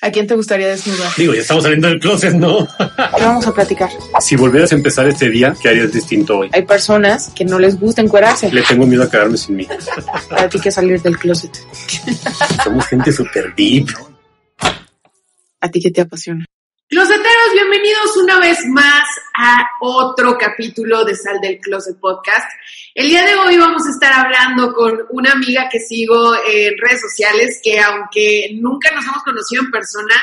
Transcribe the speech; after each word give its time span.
¿A 0.00 0.12
quién 0.12 0.28
te 0.28 0.34
gustaría 0.36 0.68
desnudar? 0.68 1.10
Digo, 1.16 1.34
ya 1.34 1.40
estamos 1.40 1.64
saliendo 1.64 1.88
del 1.88 1.98
closet, 1.98 2.34
¿no? 2.34 2.68
¿Qué 2.78 3.24
vamos 3.24 3.46
a 3.48 3.52
platicar? 3.52 3.90
si 4.20 4.36
volvieras 4.36 4.70
a 4.70 4.76
empezar 4.76 5.08
este 5.08 5.28
día, 5.28 5.54
¿qué 5.60 5.70
harías 5.70 5.92
distinto 5.92 6.38
hoy? 6.38 6.50
Hay 6.52 6.62
personas 6.62 7.32
que 7.34 7.44
no 7.44 7.58
les 7.58 7.80
gusta 7.80 8.00
encuerarse. 8.00 8.52
Le 8.52 8.62
tengo 8.62 8.86
miedo 8.86 9.02
a 9.02 9.10
quedarme 9.10 9.36
sin 9.36 9.56
mí. 9.56 9.66
Para 10.30 10.48
ti 10.48 10.60
que 10.60 10.70
salir 10.70 11.02
del 11.02 11.18
closet. 11.18 11.50
Somos 12.62 12.86
gente 12.86 13.10
súper 13.10 13.52
deep. 13.56 13.88
¿A 15.60 15.68
ti 15.68 15.80
qué 15.80 15.90
te 15.90 16.00
apasiona? 16.02 16.44
Closeteros, 16.90 17.52
bienvenidos 17.52 18.16
una 18.16 18.40
vez 18.40 18.64
más 18.64 19.06
a 19.36 19.58
otro 19.82 20.38
capítulo 20.38 21.04
de 21.04 21.14
Sal 21.14 21.38
del 21.38 21.58
Closet 21.58 22.00
Podcast. 22.00 22.50
El 22.94 23.10
día 23.10 23.26
de 23.26 23.34
hoy 23.34 23.58
vamos 23.58 23.86
a 23.86 23.90
estar 23.90 24.10
hablando 24.10 24.72
con 24.72 25.06
una 25.10 25.32
amiga 25.32 25.68
que 25.70 25.80
sigo 25.80 26.34
en 26.50 26.78
redes 26.78 27.02
sociales 27.02 27.60
que 27.62 27.78
aunque 27.78 28.52
nunca 28.54 28.90
nos 28.92 29.04
hemos 29.04 29.22
conocido 29.22 29.64
en 29.64 29.70
persona, 29.70 30.14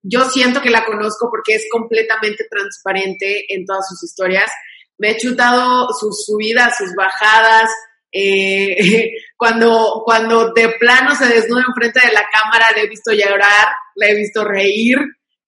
yo 0.00 0.24
siento 0.30 0.62
que 0.62 0.70
la 0.70 0.86
conozco 0.86 1.28
porque 1.30 1.56
es 1.56 1.66
completamente 1.70 2.46
transparente 2.50 3.44
en 3.54 3.66
todas 3.66 3.86
sus 3.86 4.02
historias. 4.02 4.50
Me 4.96 5.10
he 5.10 5.18
chutado 5.18 5.88
sus 5.92 6.24
subidas, 6.24 6.78
sus 6.78 6.94
bajadas, 6.94 7.70
eh, 8.10 9.10
cuando, 9.36 10.00
cuando 10.06 10.54
de 10.54 10.70
plano 10.80 11.14
se 11.14 11.26
desnuda 11.26 11.66
enfrente 11.68 12.00
de 12.06 12.14
la 12.14 12.24
cámara, 12.32 12.70
le 12.74 12.84
he 12.84 12.88
visto 12.88 13.12
llorar, 13.12 13.68
le 13.96 14.10
he 14.10 14.14
visto 14.14 14.42
reír. 14.42 14.96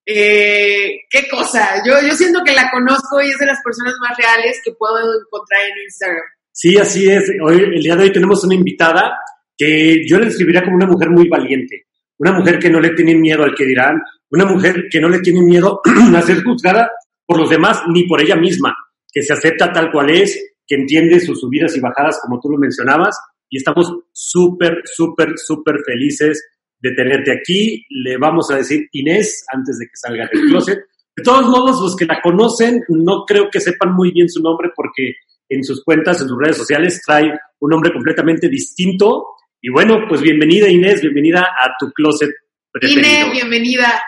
Eh, 0.09 1.01
qué 1.11 1.29
cosa, 1.29 1.83
yo, 1.85 1.95
yo 2.07 2.15
siento 2.15 2.39
que 2.45 2.55
la 2.55 2.71
conozco 2.71 3.21
y 3.21 3.29
es 3.29 3.39
de 3.39 3.47
las 3.47 3.61
personas 3.62 3.93
más 4.01 4.17
reales 4.17 4.61
que 4.65 4.73
puedo 4.73 4.97
encontrar 4.99 5.61
en 5.62 5.83
Instagram. 5.83 6.25
Sí, 6.53 6.79
así 6.79 7.11
es. 7.11 7.29
Hoy, 7.45 7.59
el 7.59 7.83
día 7.83 7.97
de 7.97 8.05
hoy 8.05 8.12
tenemos 8.12 8.45
una 8.45 8.55
invitada 8.55 9.19
que 9.59 10.07
yo 10.07 10.19
la 10.21 10.27
describiría 10.27 10.62
como 10.62 10.77
una 10.77 10.87
mujer 10.87 11.11
muy 11.11 11.29
valiente, 11.29 11.87
una 12.19 12.33
mujer 12.33 12.61
que 12.61 12.71
no 12.71 12.79
le 12.79 12.91
tiene 12.91 13.17
miedo 13.17 13.43
al 13.43 13.55
que 13.55 13.65
dirán, 13.65 14.01
una 14.31 14.45
mujer 14.45 14.84
que 14.91 15.01
no 15.01 15.09
le 15.09 15.19
tiene 15.21 15.43
miedo 15.43 15.81
a 16.17 16.23
ser 16.23 16.43
juzgada 16.45 16.89
por 17.27 17.39
los 17.39 17.51
demás 17.51 17.83
ni 17.89 18.05
por 18.05 18.23
ella 18.23 18.37
misma, 18.37 18.77
que 19.12 19.23
se 19.23 19.33
acepta 19.33 19.73
tal 19.73 19.91
cual 19.91 20.11
es, 20.11 20.55
que 20.67 20.77
entiende 20.77 21.19
sus 21.19 21.41
subidas 21.41 21.77
y 21.77 21.81
bajadas 21.81 22.21
como 22.23 22.41
tú 22.41 22.49
lo 22.51 22.59
mencionabas. 22.59 23.19
Y 23.49 23.59
estamos 23.59 23.93
súper, 24.12 24.83
súper, 24.84 25.34
súper 25.37 25.77
felices 25.84 26.43
de 26.79 26.93
tenerte 26.93 27.33
aquí. 27.33 27.85
Le 27.91 28.17
vamos 28.17 28.51
a 28.51 28.57
decir 28.57 28.89
Inés 28.93 29.45
antes 29.53 29.79
de 29.79 29.87
que 29.87 29.97
salga 29.97 30.29
del 30.33 30.43
closet. 30.43 30.79
De 31.17 31.23
todos 31.23 31.47
modos, 31.47 31.81
los 31.81 31.97
que 31.97 32.05
la 32.05 32.21
conocen, 32.21 32.83
no 32.89 33.25
creo 33.25 33.49
que 33.51 33.61
sepan 33.61 33.95
muy 33.95 34.13
bien 34.13 34.29
su 34.29 34.43
nombre 34.43 34.71
porque 34.77 35.15
en 35.49 35.65
sus 35.65 35.83
cuentas, 35.83 36.21
en 36.21 36.29
sus 36.29 36.39
redes 36.39 36.59
sociales, 36.59 37.01
trae 37.05 37.33
un 37.61 37.71
nombre 37.71 37.93
completamente 37.93 38.49
distinto. 38.49 39.25
Y 39.61 39.71
bueno, 39.71 40.05
pues 40.09 40.21
bienvenida 40.21 40.69
Inés, 40.69 41.01
bienvenida 41.01 41.41
a 41.41 41.73
tu 41.79 41.91
closet 41.93 42.31
preferido. 42.71 43.01
Inés, 43.01 43.33
bienvenida. 43.33 44.03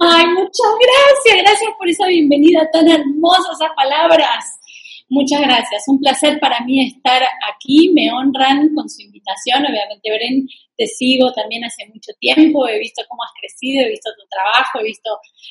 Ay, 0.00 0.24
muchas 0.28 0.72
gracias, 0.80 1.42
gracias 1.42 1.70
por 1.76 1.88
esa 1.88 2.06
bienvenida 2.06 2.68
tan 2.72 2.88
hermosa, 2.88 3.50
esas 3.52 3.74
palabras. 3.76 4.58
Muchas 5.08 5.42
gracias, 5.42 5.84
un 5.86 6.00
placer 6.00 6.40
para 6.40 6.60
mí 6.64 6.86
estar 6.86 7.22
aquí, 7.52 7.92
me 7.94 8.10
honran 8.10 8.74
con 8.74 8.88
su 8.88 9.02
invitación, 9.02 9.60
obviamente 9.60 10.10
Bren, 10.10 10.48
te 10.76 10.86
sigo 10.86 11.30
también 11.32 11.62
hace 11.62 11.86
mucho 11.86 12.12
tiempo, 12.18 12.66
he 12.66 12.78
visto 12.78 13.02
cómo 13.08 13.22
has 13.22 13.32
crecido, 13.38 13.84
he 13.84 13.90
visto 13.90 14.10
tu 14.18 14.26
trabajo, 14.28 14.80
he 14.80 14.84
visto 14.84 15.10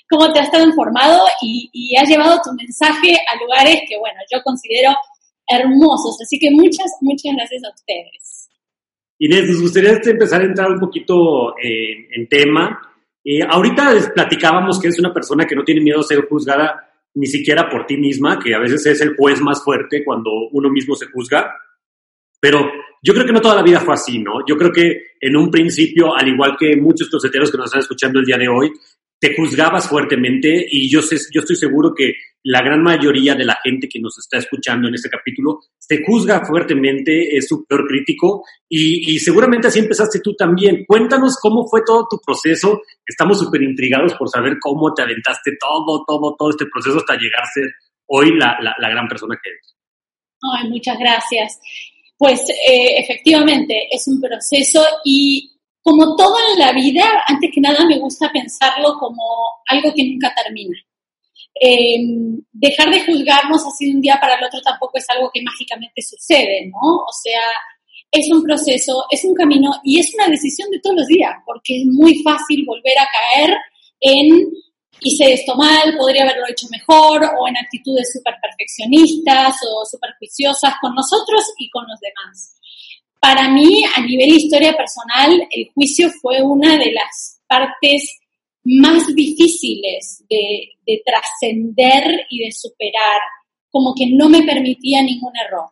cómo 0.10 0.34
te 0.34 0.40
has 0.40 0.50
transformado 0.50 1.28
y, 1.42 1.70
y 1.72 1.96
has 1.96 2.10
llevado 2.10 2.42
tu 2.44 2.52
mensaje 2.54 3.16
a 3.32 3.40
lugares 3.40 3.82
que, 3.88 3.98
bueno, 4.00 4.20
yo 4.34 4.42
considero 4.42 4.92
hermosos, 5.48 6.18
así 6.22 6.40
que 6.40 6.50
muchas, 6.50 6.92
muchas 7.02 7.36
gracias 7.36 7.64
a 7.64 7.70
ustedes. 7.70 8.50
Inés, 9.20 9.50
nos 9.50 9.62
gustaría 9.62 9.92
empezar 10.04 10.42
a 10.42 10.46
entrar 10.46 10.72
un 10.72 10.80
poquito 10.80 11.56
en, 11.58 12.08
en 12.12 12.28
tema. 12.28 12.82
Eh, 13.24 13.42
ahorita 13.48 14.12
platicábamos 14.14 14.82
que 14.82 14.90
es 14.90 15.00
una 15.00 15.14
persona 15.14 15.46
que 15.46 15.56
no 15.56 15.64
tiene 15.64 15.82
miedo 15.82 16.00
a 16.00 16.04
ser 16.04 16.28
juzgada 16.28 16.93
ni 17.16 17.28
siquiera 17.28 17.70
por 17.70 17.86
ti 17.86 17.98
misma, 17.98 18.40
que 18.40 18.56
a 18.56 18.60
veces 18.60 18.86
es 18.86 19.02
el 19.02 19.16
juez 19.16 19.42
más 19.42 19.64
fuerte 19.64 20.04
cuando 20.04 20.32
uno 20.52 20.70
mismo 20.70 20.96
se 20.96 21.08
juzga. 21.08 21.54
Pero 22.40 22.72
yo 23.02 23.14
creo 23.14 23.26
que 23.26 23.34
no 23.34 23.42
toda 23.42 23.56
la 23.56 23.64
vida 23.64 23.80
fue 23.80 23.94
así, 23.94 24.20
¿no? 24.20 24.46
Yo 24.48 24.58
creo 24.58 24.72
que 24.72 25.14
en 25.20 25.36
un 25.36 25.52
principio, 25.52 26.16
al 26.16 26.28
igual 26.28 26.56
que 26.58 26.76
muchos 26.76 27.10
closeteros 27.10 27.52
que 27.52 27.58
nos 27.58 27.68
están 27.68 27.82
escuchando 27.82 28.20
el 28.20 28.26
día 28.26 28.38
de 28.38 28.48
hoy, 28.48 28.72
te 29.24 29.34
juzgabas 29.38 29.88
fuertemente 29.88 30.68
y 30.70 30.92
yo, 30.92 31.02
sé, 31.02 31.16
yo 31.34 31.40
estoy 31.40 31.56
seguro 31.56 31.94
que 31.96 32.12
la 32.44 32.62
gran 32.62 32.84
mayoría 32.84 33.36
de 33.36 33.46
la 33.46 33.58
gente 33.64 33.88
que 33.88 34.02
nos 34.02 34.20
está 34.20 34.38
escuchando 34.38 34.90
en 34.90 34.96
este 34.96 35.10
capítulo 35.10 35.62
se 35.78 36.04
juzga 36.04 36.46
fuertemente, 36.46 37.34
es 37.34 37.48
su 37.48 37.64
peor 37.64 37.88
crítico 37.88 38.44
y, 38.68 39.14
y 39.14 39.20
seguramente 39.20 39.70
así 39.70 39.80
empezaste 39.80 40.20
tú 40.20 40.36
también. 40.36 40.84
Cuéntanos 40.86 41.38
cómo 41.42 41.66
fue 41.70 41.84
todo 41.86 42.06
tu 42.10 42.20
proceso. 42.20 42.82
Estamos 43.06 43.40
súper 43.40 43.62
intrigados 43.62 44.14
por 44.16 44.28
saber 44.28 44.58
cómo 44.60 44.94
te 44.94 45.04
aventaste 45.04 45.52
todo, 45.58 46.04
todo, 46.06 46.36
todo 46.38 46.50
este 46.50 46.66
proceso 46.66 46.98
hasta 46.98 47.16
llegar 47.16 47.44
a 47.44 47.54
ser 47.54 47.72
hoy 48.08 48.38
la, 48.38 48.58
la, 48.62 48.76
la 48.78 48.90
gran 48.90 49.08
persona 49.08 49.40
que 49.42 49.52
eres. 49.52 49.74
Ay, 50.54 50.70
muchas 50.70 51.00
gracias. 51.00 51.62
Pues 52.18 52.42
eh, 52.50 52.98
efectivamente 52.98 53.88
es 53.90 54.06
un 54.06 54.20
proceso 54.20 54.84
y 55.06 55.53
como 55.84 56.16
todo 56.16 56.36
en 56.54 56.60
la 56.60 56.72
vida, 56.72 57.04
antes 57.28 57.52
que 57.54 57.62
nada 57.62 57.86
me 57.86 58.00
gusta 58.00 58.32
pensarlo 58.32 58.98
como 58.98 59.24
algo 59.68 59.94
que 59.94 60.06
nunca 60.06 60.34
termina. 60.34 60.78
Eh, 61.60 62.00
dejar 62.52 62.90
de 62.90 63.06
juzgarnos 63.06 63.64
así 63.66 63.86
de 63.86 63.96
un 63.96 64.02
día 64.02 64.18
para 64.20 64.36
el 64.36 64.44
otro 64.44 64.60
tampoco 64.62 64.98
es 64.98 65.06
algo 65.10 65.30
que 65.32 65.44
mágicamente 65.44 66.02
sucede, 66.02 66.72
¿no? 66.72 66.96
O 66.96 67.12
sea, 67.22 67.42
es 68.12 68.32
un 68.32 68.44
proceso, 68.44 69.06
es 69.12 69.24
un 69.26 69.36
camino 69.36 69.72
y 69.84 70.00
es 70.00 70.14
una 70.16 70.30
decisión 70.30 70.70
de 70.72 70.80
todos 70.80 70.96
los 70.98 71.08
días, 71.08 71.34
porque 71.46 71.82
es 71.82 71.86
muy 71.86 72.24
fácil 72.24 72.64
volver 72.66 72.98
a 72.98 73.08
caer 73.08 73.58
en 74.00 74.52
hice 75.02 75.34
esto 75.34 75.56
mal, 75.56 75.96
podría 75.98 76.24
haberlo 76.24 76.48
hecho 76.48 76.68
mejor, 76.72 77.22
o 77.24 77.48
en 77.48 77.58
actitudes 77.58 78.12
súper 78.14 78.36
perfeccionistas 78.42 79.58
o 79.70 79.86
súper 79.86 80.12
juiciosas 80.18 80.74
con 80.82 80.96
nosotros 80.96 81.54
y 81.58 81.70
con 81.70 81.86
los 81.88 82.00
demás. 82.00 82.56
Para 83.24 83.48
mí, 83.48 83.86
a 83.96 84.02
nivel 84.02 84.34
historia 84.34 84.76
personal, 84.76 85.48
el 85.50 85.70
juicio 85.74 86.10
fue 86.22 86.42
una 86.42 86.78
de 86.78 86.92
las 86.92 87.40
partes 87.48 88.20
más 88.66 89.08
difíciles 89.16 90.26
de, 90.30 90.72
de 90.86 91.02
trascender 91.06 92.26
y 92.30 92.44
de 92.44 92.52
superar, 92.52 93.22
como 93.70 93.96
que 93.96 94.08
no 94.08 94.28
me 94.28 94.44
permitía 94.44 95.02
ningún 95.02 95.32
error, 95.38 95.70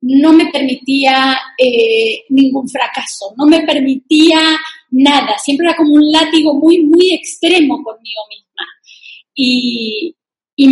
no 0.00 0.32
me 0.32 0.46
permitía 0.46 1.38
eh, 1.56 2.24
ningún 2.30 2.68
fracaso, 2.68 3.34
no 3.36 3.46
me 3.46 3.60
permitía 3.60 4.40
nada, 4.90 5.38
siempre 5.38 5.68
era 5.68 5.76
como 5.76 5.94
un 5.94 6.10
látigo 6.10 6.54
muy, 6.54 6.82
muy 6.82 7.12
extremo 7.12 7.84
conmigo 7.84 8.22
misma. 8.28 8.66
Y, 9.36 10.16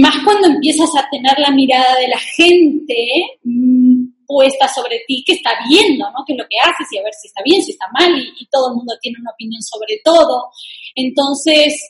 más 0.01 0.17
cuando 0.25 0.49
empiezas 0.49 0.91
a 0.97 1.09
tener 1.11 1.39
la 1.39 1.53
mirada 1.53 1.97
de 1.97 2.09
la 2.09 2.19
gente 2.19 3.39
mmm, 3.45 4.18
puesta 4.29 4.69
sobre 4.69 5.01
ti, 5.07 5.25
que 5.27 5.33
está 5.33 5.53
viendo, 5.67 6.05
¿no? 6.11 6.23
Que 6.27 6.35
es 6.35 6.39
lo 6.39 6.47
que 6.49 6.59
haces 6.63 6.87
y 6.93 6.99
a 6.99 7.03
ver 7.03 7.15
si 7.15 7.29
está 7.29 7.43
bien, 7.43 7.63
si 7.63 7.73
está 7.73 7.87
mal, 7.99 8.17
y, 8.17 8.35
y 8.39 8.47
todo 8.47 8.69
el 8.69 8.77
mundo 8.77 8.95
tiene 9.01 9.19
una 9.21 9.33
opinión 9.33 9.63
sobre 9.63 10.01
todo. 10.05 10.51
Entonces, 10.95 11.83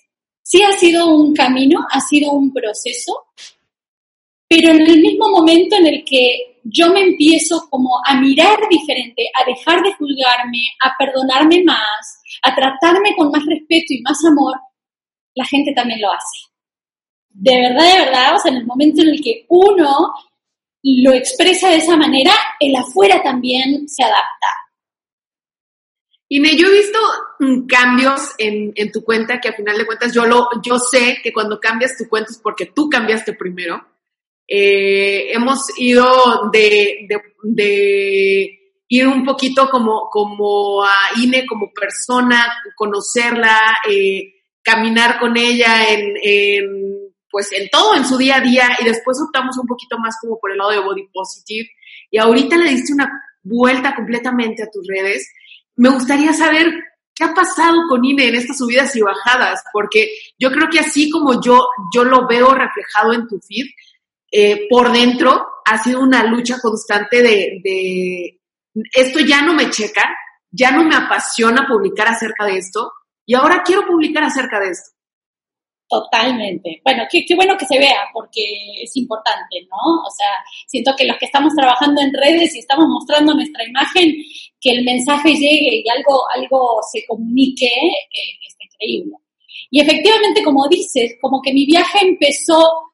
sí 0.43 0.63
ha 0.63 0.73
sido 0.73 1.09
un 1.15 1.35
camino, 1.35 1.85
ha 1.91 2.01
sido 2.01 2.31
un 2.31 2.53
proceso, 2.53 3.27
pero 4.49 4.71
en 4.71 4.81
el 4.81 5.01
mismo 5.01 5.29
momento 5.29 5.77
en 5.77 5.87
el 5.89 6.05
que 6.05 6.61
yo 6.63 6.89
me 6.93 7.01
empiezo 7.01 7.67
como 7.69 8.01
a 8.05 8.21
mirar 8.21 8.59
diferente, 8.71 9.25
a 9.35 9.45
dejar 9.45 9.83
de 9.83 9.93
juzgarme, 9.95 10.61
a 10.85 10.95
perdonarme 10.99 11.65
más, 11.65 12.21
a 12.43 12.55
tratarme 12.55 13.15
con 13.17 13.31
más 13.31 13.45
respeto 13.45 13.87
y 13.91 14.03
más 14.03 14.19
amor, 14.25 14.57
la 15.35 15.45
gente 15.45 15.73
también 15.75 16.01
lo 16.01 16.13
hace. 16.13 16.49
De 17.31 17.57
verdad, 17.57 17.93
de 17.93 18.05
verdad, 18.05 18.35
o 18.37 18.39
sea, 18.39 18.51
en 18.51 18.59
el 18.59 18.67
momento 18.67 19.03
en 19.03 19.09
el 19.09 19.21
que 19.23 19.45
uno 19.49 20.13
lo 21.03 21.13
expresa 21.13 21.69
de 21.69 21.77
esa 21.77 21.97
manera, 21.97 22.33
el 22.61 22.75
afuera 22.77 23.23
también 23.23 23.89
se 23.89 24.03
adapta. 24.03 24.47
Ine, 26.31 26.57
yo 26.57 26.69
he 26.69 26.73
visto 26.73 26.99
mm, 27.41 27.67
cambios 27.67 28.21
en, 28.37 28.73
en, 28.75 28.93
tu 28.93 29.03
cuenta 29.03 29.41
que 29.41 29.49
a 29.49 29.55
final 29.55 29.79
de 29.79 29.87
cuentas 29.87 30.13
yo, 30.13 30.27
lo, 30.27 30.49
yo 30.63 30.79
sé 30.79 31.21
que 31.23 31.33
cuando 31.33 31.59
cambias 31.59 31.97
tu 31.97 32.07
cuenta 32.07 32.31
es 32.31 32.39
porque 32.39 32.67
tú 32.67 32.91
cambiaste 32.91 33.33
primero. 33.33 33.83
Eh, 34.47 35.33
hemos 35.33 35.67
ido 35.79 36.51
de, 36.51 37.07
de, 37.43 38.59
ir 38.89 39.07
un 39.07 39.25
poquito 39.25 39.69
como, 39.69 40.09
como 40.11 40.83
a 40.83 41.11
Ine 41.17 41.47
como 41.47 41.71
persona, 41.73 42.55
conocerla, 42.75 43.79
eh, 43.91 44.35
caminar 44.63 45.19
con 45.19 45.37
ella 45.37 45.93
en, 45.93 47.08
pues 47.39 47.53
en 47.53 47.69
todo, 47.69 47.95
en 47.95 48.05
su 48.05 48.19
día 48.19 48.39
a 48.39 48.41
día, 48.41 48.69
y 48.81 48.85
después 48.85 49.17
optamos 49.25 49.57
un 49.59 49.67
poquito 49.69 49.97
más 49.97 50.17
como 50.21 50.41
por 50.41 50.51
el 50.51 50.59
lado 50.59 50.73
de 50.73 50.81
body 50.81 51.07
positive, 51.13 51.69
y 52.11 52.19
ahorita 52.19 52.57
le 52.57 52.71
diste 52.71 52.93
una 52.93 53.09
vuelta 53.45 53.95
completamente 53.95 54.65
a 54.65 54.71
tus 54.73 54.85
redes. 54.89 55.31
Me 55.77 55.89
gustaría 55.89 56.33
saber 56.33 56.67
qué 57.15 57.23
ha 57.23 57.35
pasado 57.35 57.83
con 57.89 58.05
Ine 58.05 58.27
en 58.27 58.35
estas 58.35 58.59
subidas 58.59 58.97
y 58.97 59.03
bajadas, 59.03 59.63
porque 59.73 60.11
yo 60.37 60.51
creo 60.51 60.69
que 60.69 60.81
así 60.81 61.11
como 61.11 61.41
yo, 61.41 61.65
yo 61.95 62.03
lo 62.03 62.27
veo 62.27 62.53
reflejado 62.57 63.13
en 63.13 63.29
tu 63.29 63.39
feed, 63.39 63.67
eh, 64.33 64.67
por 64.69 64.91
dentro 64.91 65.47
ha 65.65 65.81
sido 65.81 66.01
una 66.01 66.25
lucha 66.25 66.57
constante 66.61 67.23
de, 67.23 67.61
de, 67.63 68.41
esto 68.95 69.21
ya 69.21 69.43
no 69.43 69.55
me 69.55 69.71
checa, 69.71 70.03
ya 70.51 70.73
no 70.73 70.83
me 70.83 70.97
apasiona 70.97 71.69
publicar 71.69 72.09
acerca 72.09 72.47
de 72.47 72.59
esto 72.59 72.91
y 73.25 73.37
ahora 73.37 73.63
quiero 73.65 73.87
publicar 73.87 74.25
acerca 74.25 74.59
de 74.59 74.71
esto. 74.71 74.98
Totalmente. 75.89 76.83
Bueno, 76.85 77.05
qué, 77.11 77.25
bueno 77.35 77.57
que 77.57 77.65
se 77.65 77.79
vea 77.79 78.09
porque 78.13 78.43
es 78.83 78.95
importante, 78.97 79.67
¿no? 79.71 80.03
O 80.07 80.11
sea, 80.11 80.35
siento 80.67 80.93
que 80.97 81.07
los 81.07 81.17
que 81.17 81.25
estamos 81.25 81.55
trabajando 81.55 82.03
en 82.03 82.13
redes 82.13 82.55
y 82.55 82.59
estamos 82.59 82.87
mostrando 82.89 83.35
nuestra 83.35 83.67
imagen, 83.67 84.15
que 84.61 84.71
el 84.71 84.85
mensaje 84.85 85.31
llegue 85.31 85.83
y 85.83 85.89
algo, 85.89 86.29
algo 86.35 86.81
se 86.93 87.07
comunique, 87.07 87.67
eh, 87.67 88.39
es 88.47 88.57
increíble. 88.61 89.17
Y 89.71 89.81
efectivamente, 89.81 90.43
como 90.43 90.69
dices, 90.69 91.17
como 91.23 91.41
que 91.41 91.55
mi 91.55 91.65
viaje 91.65 92.01
empezó 92.03 92.89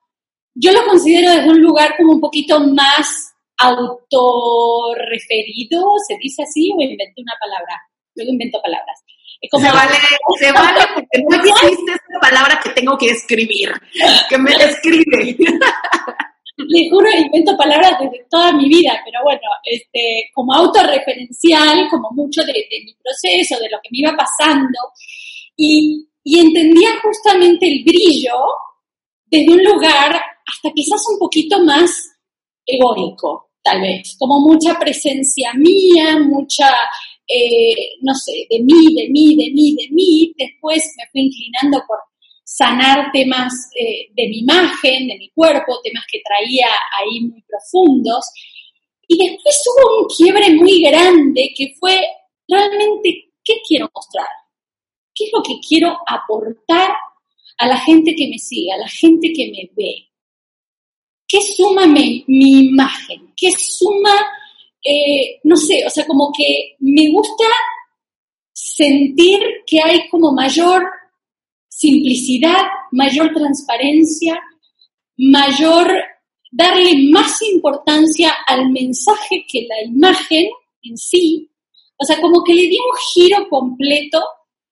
yo 0.54 0.72
lo 0.72 0.86
considero 0.86 1.30
desde 1.30 1.50
un 1.50 1.60
lugar 1.60 1.94
como 1.96 2.12
un 2.12 2.20
poquito 2.20 2.60
más 2.60 3.34
autorreferido, 3.58 5.82
¿se 6.06 6.16
dice 6.18 6.44
así 6.44 6.70
o 6.70 6.80
inventé 6.80 7.22
una 7.22 7.34
palabra? 7.40 7.82
Luego 8.14 8.30
invento 8.32 8.62
palabras. 8.62 9.03
Como, 9.50 9.64
se 9.64 9.72
vale, 9.72 9.94
se 10.38 10.52
vale 10.52 10.80
porque 10.94 11.22
no 11.28 11.36
existe 11.36 11.92
esa 11.92 12.20
palabra 12.20 12.60
que 12.62 12.70
tengo 12.70 12.96
que 12.96 13.10
escribir, 13.10 13.72
que 14.28 14.38
me 14.38 14.56
describe. 14.56 15.36
Le 16.56 16.88
juro, 16.88 17.10
invento 17.10 17.56
palabras 17.56 17.98
desde 18.00 18.26
toda 18.30 18.52
mi 18.52 18.68
vida, 18.68 19.00
pero 19.04 19.24
bueno, 19.24 19.40
este, 19.64 20.30
como 20.32 20.54
autorreferencial, 20.54 21.88
como 21.90 22.10
mucho 22.12 22.42
de, 22.44 22.52
de 22.52 22.84
mi 22.84 22.94
proceso, 23.02 23.60
de 23.60 23.70
lo 23.70 23.78
que 23.82 23.88
me 23.90 23.98
iba 23.98 24.16
pasando, 24.16 24.78
y, 25.56 26.08
y 26.22 26.38
entendía 26.38 26.90
justamente 27.02 27.66
el 27.66 27.82
brillo 27.84 28.36
desde 29.26 29.52
un 29.52 29.64
lugar 29.64 30.22
hasta 30.46 30.70
quizás 30.74 31.02
un 31.12 31.18
poquito 31.18 31.58
más 31.64 31.90
egoico, 32.66 33.50
tal 33.62 33.80
vez, 33.80 34.16
como 34.18 34.40
mucha 34.40 34.78
presencia 34.78 35.52
mía, 35.54 36.18
mucha, 36.20 36.72
eh, 37.26 37.96
no 38.02 38.14
sé, 38.14 38.46
de 38.50 38.60
mí, 38.60 38.94
de 38.94 39.08
mí, 39.10 39.36
de 39.36 39.50
mí, 39.52 39.76
de 39.76 39.88
mí. 39.90 40.34
Después 40.36 40.94
me 40.96 41.04
fui 41.10 41.22
inclinando 41.22 41.84
por 41.86 41.98
sanar 42.44 43.10
temas 43.12 43.52
eh, 43.78 44.08
de 44.14 44.28
mi 44.28 44.40
imagen, 44.40 45.08
de 45.08 45.18
mi 45.18 45.30
cuerpo, 45.30 45.80
temas 45.82 46.04
que 46.10 46.22
traía 46.24 46.68
ahí 46.98 47.20
muy 47.20 47.42
profundos. 47.42 48.26
Y 49.06 49.18
después 49.18 49.62
hubo 49.66 50.02
un 50.02 50.08
quiebre 50.08 50.50
muy 50.54 50.82
grande 50.82 51.52
que 51.56 51.74
fue 51.78 52.00
realmente, 52.48 53.32
¿qué 53.42 53.54
quiero 53.66 53.90
mostrar? 53.94 54.26
¿Qué 55.14 55.24
es 55.24 55.30
lo 55.32 55.42
que 55.42 55.60
quiero 55.66 55.96
aportar 56.06 56.90
a 57.58 57.66
la 57.68 57.78
gente 57.78 58.14
que 58.14 58.28
me 58.28 58.38
sigue, 58.38 58.72
a 58.72 58.78
la 58.78 58.88
gente 58.88 59.32
que 59.32 59.50
me 59.50 59.70
ve? 59.76 60.08
¿qué 61.34 61.40
suma 61.40 61.86
mi, 61.86 62.24
imagen? 62.28 63.32
¿Qué 63.36 63.50
suma, 63.50 64.14
eh, 64.84 65.40
no 65.44 65.56
sé, 65.56 65.84
o 65.86 65.90
sea, 65.90 66.06
como 66.06 66.30
que 66.36 66.76
me 66.80 67.10
gusta 67.10 67.44
sentir 68.52 69.40
que 69.66 69.80
hay 69.80 70.08
como 70.10 70.32
mayor 70.32 70.84
simplicidad, 71.68 72.62
mayor 72.92 73.32
transparencia, 73.34 74.40
mayor 75.16 75.90
darle 76.50 77.10
más 77.10 77.42
importancia 77.42 78.32
al 78.46 78.70
mensaje 78.70 79.44
que 79.50 79.66
la 79.68 79.82
imagen 79.82 80.48
en 80.82 80.96
sí. 80.96 81.50
O 81.96 82.04
sea, 82.04 82.20
como 82.20 82.44
que 82.44 82.54
le 82.54 82.62
di 82.62 82.76
un 82.76 82.96
giro 83.12 83.48
completo, 83.48 84.22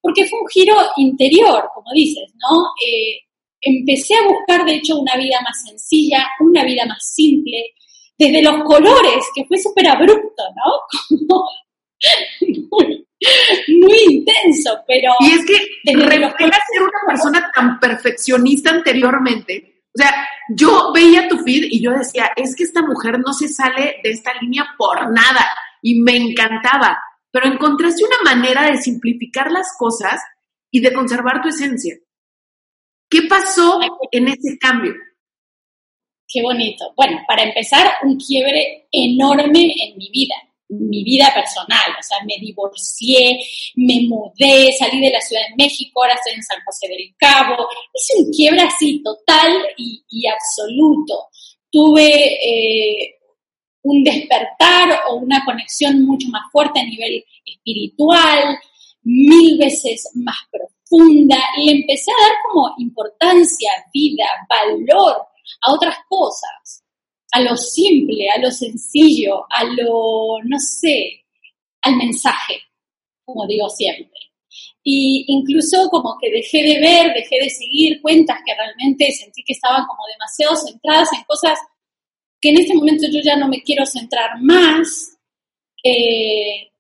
porque 0.01 0.27
fue 0.27 0.41
un 0.41 0.49
giro 0.49 0.77
interior, 0.97 1.69
como 1.75 1.91
dices, 1.93 2.33
¿no? 2.35 2.67
Eh, 2.87 3.21
empecé 3.61 4.15
a 4.15 4.29
buscar, 4.29 4.65
de 4.65 4.75
hecho, 4.75 4.99
una 4.99 5.17
vida 5.17 5.41
más 5.43 5.65
sencilla, 5.67 6.29
una 6.41 6.65
vida 6.65 6.85
más 6.87 7.05
simple, 7.15 7.75
desde 8.19 8.43
los 8.43 8.63
colores, 8.65 9.25
que 9.35 9.45
fue 9.47 9.59
súper 9.59 9.89
abrupto, 9.89 10.43
¿no? 10.57 11.19
muy, 13.69 13.99
intenso, 14.09 14.79
pero... 14.87 15.13
Y 15.21 15.33
es 15.33 15.45
que 15.47 15.95
refleja 15.95 16.59
ser 16.73 16.83
una 16.83 17.01
persona 17.07 17.51
tan 17.55 17.79
perfeccionista 17.79 18.71
anteriormente. 18.71 19.85
O 19.95 19.99
sea, 19.99 20.27
yo 20.49 20.93
veía 20.93 21.29
tu 21.29 21.39
feed 21.39 21.65
y 21.71 21.83
yo 21.83 21.93
decía, 21.93 22.31
es 22.37 22.57
que 22.57 22.65
esta 22.65 22.83
mujer 22.83 23.19
no 23.19 23.33
se 23.33 23.49
sale 23.49 23.97
de 24.03 24.11
esta 24.11 24.33
línea 24.41 24.67
por 24.77 25.11
nada. 25.11 25.47
Y 25.83 26.01
me 26.01 26.17
encantaba. 26.17 26.99
Pero 27.31 27.47
encontraste 27.47 28.05
una 28.05 28.35
manera 28.35 28.71
de 28.71 28.77
simplificar 28.77 29.51
las 29.51 29.75
cosas 29.79 30.21
y 30.71 30.81
de 30.81 30.93
conservar 30.93 31.41
tu 31.43 31.49
esencia. 31.49 31.97
¿Qué 33.09 33.23
pasó 33.29 33.81
en 34.11 34.29
ese 34.29 34.59
cambio? 34.59 34.95
Qué 36.33 36.41
bonito. 36.41 36.95
Bueno, 36.97 37.21
para 37.29 37.43
empezar, 37.43 37.93
un 38.05 38.17
quiebre 38.17 38.89
enorme 38.91 39.75
en 39.79 39.99
mi 39.99 40.09
vida, 40.09 40.35
mi 40.71 41.05
vida 41.05 41.31
personal. 41.35 41.93
O 41.99 42.03
sea, 42.03 42.19
me 42.25 42.37
divorcié, 42.41 43.39
me 43.77 44.01
mudé, 44.09 44.73
salí 44.73 44.99
de 45.01 45.11
la 45.11 45.21
Ciudad 45.21 45.43
de 45.51 45.63
México, 45.63 46.03
ahora 46.03 46.15
estoy 46.15 46.33
en 46.33 46.43
San 46.43 46.59
José 46.65 46.89
del 46.89 47.15
Cabo. 47.19 47.69
Es 47.93 48.09
un 48.17 48.33
quiebre 48.33 48.63
así 48.63 49.03
total 49.03 49.53
y, 49.77 50.27
absoluto. 50.27 51.27
Tuve 51.71 52.09
eh, 52.35 53.17
un 53.83 54.03
despertar 54.03 55.01
o 55.11 55.17
una 55.17 55.45
conexión 55.45 56.03
mucho 56.07 56.29
más 56.29 56.51
fuerte 56.51 56.81
a 56.81 56.85
nivel 56.85 57.23
espiritual, 57.45 58.59
mil 59.03 59.59
veces 59.59 60.11
más 60.15 60.37
profundo 60.51 61.37
y 61.59 61.67
le 61.67 61.73
empecé 61.73 62.11
a 62.11 62.23
dar 62.23 62.33
como 62.49 62.75
importancia, 62.79 63.71
vida, 63.93 64.25
valor 64.49 65.32
a 65.61 65.73
otras 65.73 65.97
cosas, 66.09 66.85
a 67.33 67.41
lo 67.41 67.57
simple, 67.57 68.29
a 68.31 68.39
lo 68.39 68.51
sencillo, 68.51 69.45
a 69.51 69.65
lo, 69.65 70.39
no 70.45 70.59
sé, 70.59 71.25
al 71.83 71.97
mensaje, 71.97 72.61
como 73.25 73.47
digo 73.47 73.69
siempre. 73.69 74.11
Y 74.85 75.25
incluso 75.29 75.89
como 75.89 76.17
que 76.21 76.31
dejé 76.31 76.63
de 76.63 76.81
ver, 76.81 77.15
dejé 77.15 77.37
de 77.41 77.51
seguir 77.51 78.03
cuentas 78.03 78.39
que 78.45 78.55
realmente 78.55 79.11
sentí 79.13 79.43
que 79.45 79.53
estaban 79.53 79.87
como 79.87 80.03
demasiado 80.13 80.57
centradas 80.57 81.09
en 81.13 81.23
cosas 81.25 81.59
que 82.41 82.51
en 82.51 82.59
este 82.59 82.75
momento 82.75 83.07
yo 83.11 83.21
ya 83.23 83.37
no 83.37 83.49
me 83.49 83.63
quiero 83.63 83.87
centrar 83.87 84.41
más. 84.41 85.17
Eh, 85.85 86.71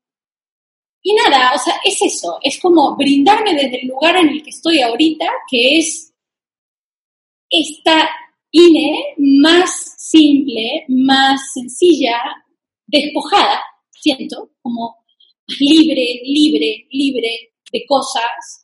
y 1.05 1.15
nada, 1.15 1.53
o 1.55 1.59
sea, 1.59 1.81
es 1.85 2.01
eso, 2.03 2.39
es 2.43 2.61
como 2.61 2.97
brindarme 2.97 3.55
desde 3.55 3.81
el 3.81 3.89
lugar 3.89 4.17
en 4.17 4.29
el 4.29 4.43
que 4.43 4.51
estoy 4.51 4.81
ahorita, 4.81 5.27
que 5.51 5.79
es 5.79 6.13
esta 7.51 8.09
INE 8.53 9.15
más 9.19 9.95
simple, 9.99 10.85
más 10.89 11.41
sencilla, 11.55 12.19
despojada, 12.87 13.61
siento, 13.91 14.51
como 14.61 14.97
libre, 15.59 16.21
libre, 16.23 16.87
libre 16.91 17.53
de 17.73 17.85
cosas, 17.89 18.63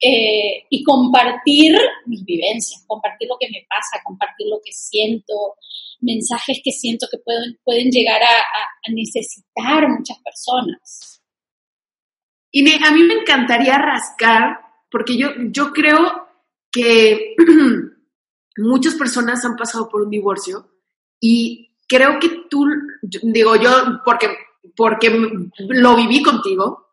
eh, 0.00 0.64
y 0.70 0.84
compartir 0.84 1.76
mis 2.06 2.24
vivencias, 2.24 2.84
compartir 2.86 3.28
lo 3.28 3.36
que 3.38 3.48
me 3.48 3.66
pasa, 3.68 4.02
compartir 4.04 4.46
lo 4.48 4.60
que 4.64 4.72
siento, 4.72 5.56
mensajes 6.00 6.60
que 6.62 6.70
siento 6.70 7.08
que 7.10 7.18
pueden, 7.18 7.58
pueden 7.64 7.90
llegar 7.90 8.22
a, 8.22 8.28
a 8.28 8.92
necesitar 8.92 9.88
muchas 9.88 10.18
personas. 10.22 11.20
Y 12.50 12.60
a 12.70 12.90
mí 12.92 13.02
me 13.02 13.14
encantaría 13.14 13.76
rascar, 13.76 14.58
porque 14.90 15.16
yo, 15.16 15.30
yo 15.50 15.72
creo 15.72 16.28
que 16.70 17.34
muchas 18.58 18.94
personas 18.94 19.44
han 19.44 19.56
pasado 19.56 19.88
por 19.88 20.02
un 20.02 20.10
divorcio 20.10 20.68
y 21.20 21.70
creo 21.88 22.18
que 22.20 22.44
tú, 22.50 22.66
digo 23.00 23.56
yo, 23.56 24.00
porque, 24.04 24.36
porque 24.76 25.10
lo 25.68 25.96
viví 25.96 26.22
contigo 26.22 26.88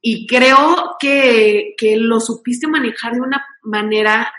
y 0.00 0.26
creo 0.26 0.96
que, 0.98 1.74
que 1.76 1.96
lo 1.96 2.20
supiste 2.20 2.66
manejar 2.66 3.14
de 3.14 3.20
una 3.20 3.44
manera 3.62 4.32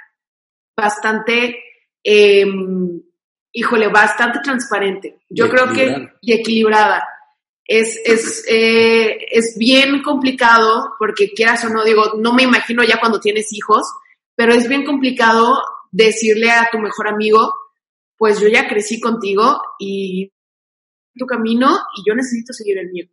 bastante, 0.75 1.63
em, 2.03 3.01
híjole, 3.51 3.87
bastante 3.87 4.39
transparente. 4.39 5.19
Yo 5.29 5.49
creo 5.49 5.71
que 5.71 6.13
y 6.21 6.33
equilibrada 6.33 7.07
es, 7.65 7.99
es, 8.03 8.45
eh, 8.49 9.25
es 9.31 9.55
bien 9.57 10.01
complicado 10.01 10.95
porque 10.99 11.31
quieras 11.31 11.63
o 11.63 11.69
no, 11.69 11.83
digo, 11.83 12.13
no 12.17 12.33
me 12.33 12.43
imagino 12.43 12.83
ya 12.83 12.99
cuando 12.99 13.19
tienes 13.19 13.53
hijos, 13.53 13.87
pero 14.35 14.53
es 14.53 14.67
bien 14.67 14.83
complicado 14.83 15.61
decirle 15.93 16.51
a 16.51 16.69
tu 16.71 16.79
mejor 16.79 17.07
amigo, 17.07 17.53
pues 18.17 18.39
yo 18.39 18.47
ya 18.47 18.67
crecí 18.67 18.99
contigo 18.99 19.61
y 19.79 20.33
tu 21.15 21.25
camino 21.25 21.79
y 21.95 22.03
yo 22.07 22.15
necesito 22.15 22.51
seguir 22.51 22.79
el 22.79 22.89
mío. 22.89 23.05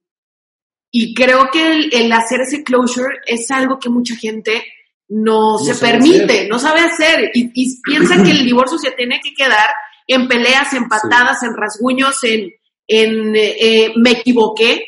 Y 0.91 1.15
creo 1.15 1.51
que 1.53 1.65
el, 1.65 1.95
el 1.95 2.13
hacer 2.13 2.41
ese 2.41 2.65
closure 2.65 3.19
es 3.27 3.51
algo 3.51 3.79
que 3.79 3.91
mucha 3.91 4.17
gente 4.17 4.65
no, 5.09 5.59
se 5.59 5.75
permite, 5.75 6.25
hacer. 6.25 6.49
no 6.49 6.59
sabe 6.59 6.81
hacer 6.81 7.31
y, 7.35 7.51
y 7.55 7.81
piensa 7.83 8.23
que 8.23 8.31
el 8.31 8.45
divorcio 8.45 8.79
se 8.79 8.93
tiene 8.93 9.21
que 9.23 9.35
quedar 9.35 9.69
en 10.07 10.27
peleas, 10.27 10.73
en 10.73 10.89
patadas, 10.89 11.43
en 11.43 11.55
rasguños, 11.55 12.25
en, 12.25 12.51
en 12.89 13.37
eh, 13.37 13.93
me 13.97 14.13
equivoqué, 14.13 14.85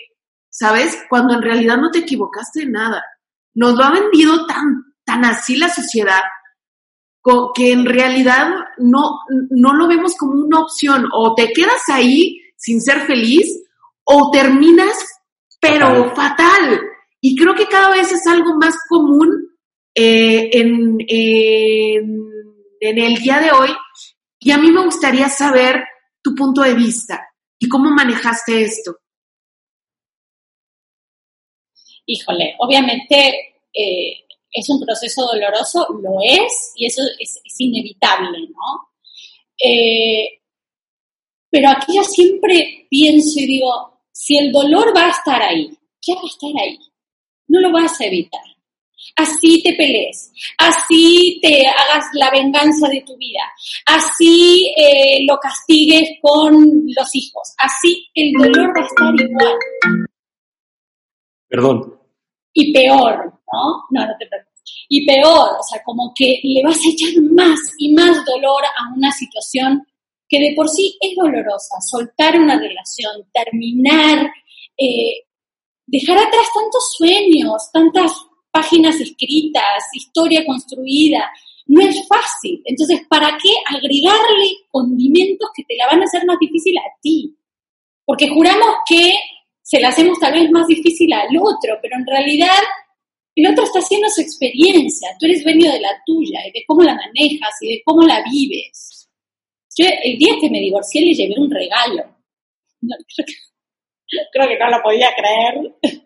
¿sabes? 0.49 0.99
Cuando 1.09 1.35
en 1.35 1.43
realidad 1.43 1.77
no 1.77 1.91
te 1.91 2.01
equivocaste 2.01 2.61
de 2.61 2.67
nada. 2.67 3.05
Nos 3.55 3.75
lo 3.75 3.85
ha 3.85 3.93
vendido 3.93 4.47
tan, 4.47 4.95
tan 5.05 5.25
así 5.25 5.57
la 5.57 5.69
sociedad 5.69 6.23
que 7.55 7.73
en 7.73 7.87
realidad 7.87 8.53
no, 8.79 9.21
no 9.51 9.75
lo 9.75 9.89
vemos 9.89 10.17
como 10.17 10.33
una 10.33 10.61
opción. 10.61 11.07
O 11.13 11.35
te 11.35 11.53
quedas 11.53 11.83
ahí 11.89 12.41
sin 12.57 12.81
ser 12.81 13.01
feliz 13.03 13.63
o 14.05 14.31
terminas, 14.31 14.97
pero 15.61 16.15
fatal. 16.15 16.81
Y 17.21 17.37
creo 17.37 17.55
que 17.55 17.67
cada 17.67 17.91
vez 17.91 18.11
es 18.13 18.27
algo 18.27 18.55
más 18.57 18.75
común 18.89 19.49
eh, 19.95 20.51
en, 20.53 20.97
en, 21.07 22.31
en 22.81 22.99
el 22.99 23.17
día 23.17 23.39
de 23.39 23.53
hoy. 23.53 23.71
Y 24.41 24.51
a 24.51 24.59
mí 24.59 24.71
me 24.71 24.85
gustaría 24.85 25.29
saber 25.29 25.85
tu 26.23 26.35
punto 26.35 26.63
de 26.63 26.75
vista 26.75 27.29
y 27.59 27.69
cómo 27.69 27.91
manejaste 27.91 28.63
esto. 28.63 28.97
Híjole, 32.07 32.57
obviamente 32.59 33.55
eh, 33.73 34.25
es 34.53 34.69
un 34.69 34.85
proceso 34.85 35.25
doloroso, 35.25 35.87
lo 36.03 36.19
es, 36.23 36.73
y 36.77 36.87
eso 36.87 37.03
es, 37.19 37.41
es 37.45 37.61
inevitable, 37.61 38.39
¿no? 38.49 38.91
Eh, 39.59 40.41
pero 41.51 41.71
aquí 41.71 41.97
yo 41.97 42.05
siempre 42.05 42.87
pienso 42.91 43.41
y 43.41 43.47
digo, 43.47 44.01
si 44.11 44.37
el 44.39 44.53
dolor 44.53 44.97
va 44.97 45.07
a 45.07 45.11
estar 45.11 45.43
ahí, 45.43 45.71
ya 46.01 46.15
va 46.15 46.23
a 46.23 46.27
estar 46.27 46.51
ahí, 46.63 46.79
no 47.49 47.61
lo 47.61 47.73
vas 47.73 48.01
a 48.01 48.07
evitar. 48.07 48.41
Así 49.17 49.63
te 49.63 49.75
pelees, 49.75 50.33
así 50.59 51.39
te 51.43 51.67
hagas 51.67 52.07
la 52.15 52.31
venganza 52.31 52.89
de 52.89 53.03
tu 53.03 53.17
vida, 53.17 53.41
así 53.85 54.73
eh, 54.77 55.27
lo 55.27 55.39
castigues 55.39 56.09
con 56.23 56.55
los 56.87 57.15
hijos, 57.15 57.53
así 57.59 58.09
el 58.15 58.33
dolor 58.33 58.73
va 58.75 58.81
a 58.81 58.87
estar 58.87 59.15
igual 59.21 59.59
Perdón. 61.49 62.01
y 62.55 62.73
peor, 62.73 63.41
¿no? 63.53 63.85
No, 63.91 64.07
no 64.07 64.13
te 64.19 64.27
preocupes. 64.27 64.53
Y 64.89 65.07
peor, 65.07 65.51
o 65.59 65.63
sea, 65.63 65.83
como 65.85 66.13
que 66.15 66.41
le 66.43 66.63
vas 66.63 66.79
a 66.85 66.89
echar 66.89 67.23
más 67.23 67.59
y 67.79 67.93
más 67.93 68.25
dolor 68.25 68.65
a 68.65 68.95
una 68.97 69.11
situación 69.11 69.87
que 70.29 70.41
de 70.41 70.55
por 70.57 70.69
sí 70.69 70.97
es 71.01 71.15
dolorosa. 71.17 71.77
Soltar 71.81 72.39
una 72.39 72.59
relación, 72.59 73.29
terminar, 73.33 74.33
eh, 74.79 75.27
dejar 75.87 76.19
atrás 76.19 76.47
tantos 76.55 76.95
sueños, 76.97 77.71
tantas 77.73 78.13
páginas 78.51 79.01
escritas, 79.01 79.85
historia 79.95 80.45
construida, 80.47 81.31
no 81.67 81.81
es 81.83 82.07
fácil. 82.07 82.63
Entonces, 82.65 83.01
¿para 83.09 83.37
qué 83.43 83.51
agregarle 83.67 84.57
condimentos 84.71 85.51
que 85.55 85.65
te 85.65 85.77
la 85.77 85.87
van 85.87 86.01
a 86.01 86.05
hacer 86.05 86.25
más 86.27 86.39
difícil 86.39 86.77
a 86.79 87.01
ti? 87.01 87.37
Porque 88.05 88.29
juramos 88.29 88.77
que 88.89 89.15
se 89.63 89.81
la 89.81 89.89
hacemos 89.89 90.19
tal 90.19 90.35
vez 90.35 90.51
más 90.51 90.67
difícil 90.67 91.13
al 91.13 91.29
otro, 91.37 91.79
pero 91.81 91.97
en 91.97 92.07
realidad 92.07 92.61
el 93.35 93.47
otro 93.51 93.65
está 93.65 93.79
haciendo 93.79 94.09
su 94.09 94.21
experiencia, 94.21 95.09
tú 95.19 95.27
eres 95.27 95.43
dueño 95.43 95.73
de 95.73 95.81
la 95.81 95.91
tuya 96.05 96.41
y 96.47 96.53
de 96.53 96.65
cómo 96.67 96.83
la 96.83 96.95
manejas 96.95 97.55
y 97.63 97.69
de 97.77 97.83
cómo 97.85 98.03
la 98.03 98.23
vives. 98.31 99.09
Yo 99.77 99.87
el 100.03 100.19
día 100.19 100.35
que 100.41 100.51
me 100.51 100.61
divorcié 100.61 101.01
le 101.01 101.15
llevé 101.15 101.35
un 101.39 101.51
regalo. 101.51 102.05
No, 102.83 102.97
creo, 103.15 103.27
que, 103.27 103.35
creo 104.33 104.49
que 104.49 104.59
no 104.59 104.71
lo 104.71 104.83
podía 104.83 105.11
creer. 105.17 105.75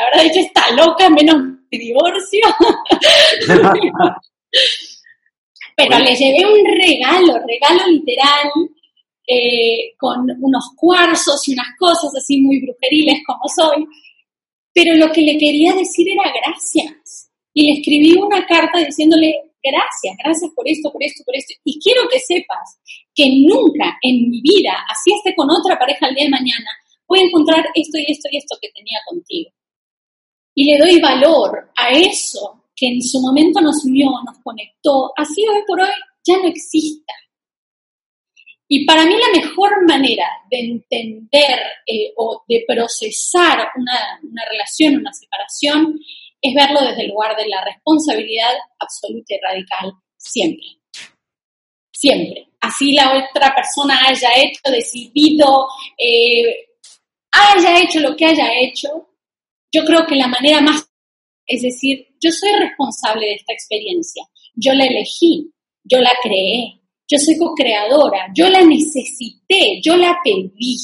Habrá 0.00 0.22
dicho, 0.22 0.40
está 0.40 0.72
loca, 0.72 1.08
menos 1.10 1.36
mi 1.70 1.78
divorcio. 1.78 2.40
Pero 5.76 5.98
le 5.98 6.14
llevé 6.14 6.46
un 6.46 6.64
regalo, 6.64 7.38
regalo 7.46 7.86
literal, 7.88 8.50
eh, 9.26 9.94
con 9.98 10.26
unos 10.40 10.70
cuarzos 10.76 11.48
y 11.48 11.52
unas 11.54 11.68
cosas 11.78 12.14
así 12.16 12.40
muy 12.40 12.60
brujeriles 12.60 13.22
como 13.26 13.48
soy, 13.48 13.86
pero 14.74 14.94
lo 14.96 15.10
que 15.12 15.22
le 15.22 15.38
quería 15.38 15.72
decir 15.72 16.06
era 16.10 16.32
gracias. 16.44 17.30
Y 17.54 17.66
le 17.66 17.78
escribí 17.78 18.16
una 18.16 18.44
carta 18.44 18.84
diciéndole 18.84 19.32
gracias, 19.62 20.16
gracias 20.22 20.50
por 20.54 20.68
esto, 20.68 20.92
por 20.92 21.02
esto, 21.02 21.22
por 21.24 21.36
esto. 21.36 21.54
Y 21.64 21.80
quiero 21.80 22.02
que 22.08 22.18
sepas 22.18 22.78
que 23.14 23.30
nunca 23.48 23.96
en 24.02 24.28
mi 24.28 24.42
vida, 24.42 24.74
así 24.90 25.12
esté 25.16 25.34
con 25.34 25.48
otra 25.50 25.78
pareja 25.78 26.08
el 26.08 26.16
día 26.16 26.24
de 26.24 26.30
mañana, 26.30 26.68
voy 27.06 27.20
a 27.20 27.24
encontrar 27.24 27.64
esto 27.74 27.98
y 27.98 28.10
esto 28.10 28.28
y 28.30 28.38
esto 28.38 28.58
que 28.60 28.68
tenía 28.74 28.98
contigo. 29.06 29.50
Y 30.54 30.70
le 30.70 30.78
doy 30.78 31.00
valor 31.00 31.70
a 31.76 31.90
eso 31.90 32.64
que 32.76 32.88
en 32.88 33.02
su 33.02 33.20
momento 33.20 33.60
nos 33.60 33.84
unió, 33.84 34.10
nos 34.26 34.38
conectó, 34.42 35.12
así 35.16 35.46
hoy 35.46 35.62
por 35.66 35.80
hoy 35.80 35.88
ya 36.26 36.36
no 36.38 36.48
exista. 36.48 37.12
Y 38.76 38.84
para 38.86 39.06
mí 39.06 39.14
la 39.14 39.40
mejor 39.40 39.86
manera 39.86 40.26
de 40.50 40.58
entender 40.58 41.60
eh, 41.86 42.12
o 42.16 42.42
de 42.48 42.64
procesar 42.66 43.68
una, 43.76 44.20
relación, 44.50 44.96
una 44.96 45.12
separación, 45.12 45.96
es 46.42 46.54
verlo 46.56 46.80
desde 46.80 47.02
el 47.02 47.10
lugar 47.10 47.36
de 47.36 47.46
la 47.46 47.64
responsabilidad 47.64 48.52
absoluta 48.80 49.32
y 49.32 49.38
radical, 49.40 49.92
siempre. 50.16 50.66
Siempre. 51.92 52.48
Así 52.60 52.94
la 52.94 53.16
otra 53.16 53.54
persona 53.54 54.08
haya 54.08 54.30
hecho, 54.42 54.72
decidido, 54.72 55.68
eh, 55.96 56.66
haya 57.30 57.80
hecho 57.80 58.00
lo 58.00 58.16
que 58.16 58.26
haya 58.26 58.58
hecho, 58.58 59.08
yo 59.72 59.84
creo 59.84 60.04
que 60.04 60.16
la 60.16 60.26
manera 60.26 60.60
más, 60.60 60.84
es 61.46 61.62
decir, 61.62 62.08
yo 62.20 62.32
soy 62.32 62.50
responsable 62.58 63.26
de 63.26 63.34
esta 63.34 63.52
experiencia, 63.52 64.24
yo 64.56 64.72
la 64.72 64.84
elegí, 64.84 65.52
yo 65.84 66.00
la 66.00 66.12
creé, 66.20 66.80
yo 67.08 67.18
soy 67.18 67.36
co-creadora, 67.38 68.28
yo 68.34 68.48
la 68.48 68.62
necesité, 68.62 69.80
yo 69.82 69.96
la 69.96 70.18
pedí. 70.22 70.76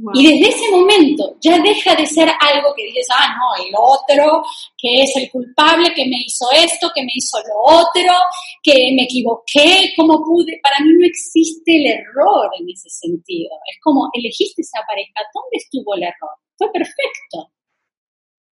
Wow. 0.00 0.12
Y 0.14 0.28
desde 0.28 0.54
ese 0.54 0.70
momento 0.70 1.36
ya 1.40 1.58
deja 1.58 1.96
de 1.96 2.06
ser 2.06 2.28
algo 2.28 2.72
que 2.76 2.84
dices, 2.84 3.08
ah, 3.12 3.34
no, 3.34 3.64
el 3.64 3.74
otro, 3.76 4.44
que 4.76 5.02
es 5.02 5.16
el 5.16 5.28
culpable, 5.28 5.92
que 5.92 6.04
me 6.06 6.18
hizo 6.24 6.46
esto, 6.54 6.88
que 6.94 7.02
me 7.02 7.10
hizo 7.12 7.36
lo 7.38 7.80
otro, 7.80 8.14
que 8.62 8.92
me 8.94 9.02
equivoqué, 9.02 9.92
cómo 9.96 10.22
pude. 10.22 10.60
Para 10.62 10.78
mí 10.84 10.92
no 10.96 11.04
existe 11.04 11.78
el 11.78 11.86
error 11.86 12.48
en 12.60 12.70
ese 12.70 12.88
sentido. 12.88 13.50
Es 13.66 13.78
como, 13.82 14.08
elegiste 14.12 14.62
esa 14.62 14.78
pareja, 14.86 15.20
¿dónde 15.34 15.56
estuvo 15.56 15.96
el 15.96 16.04
error? 16.04 16.30
Fue 16.56 16.70
perfecto. 16.70 17.50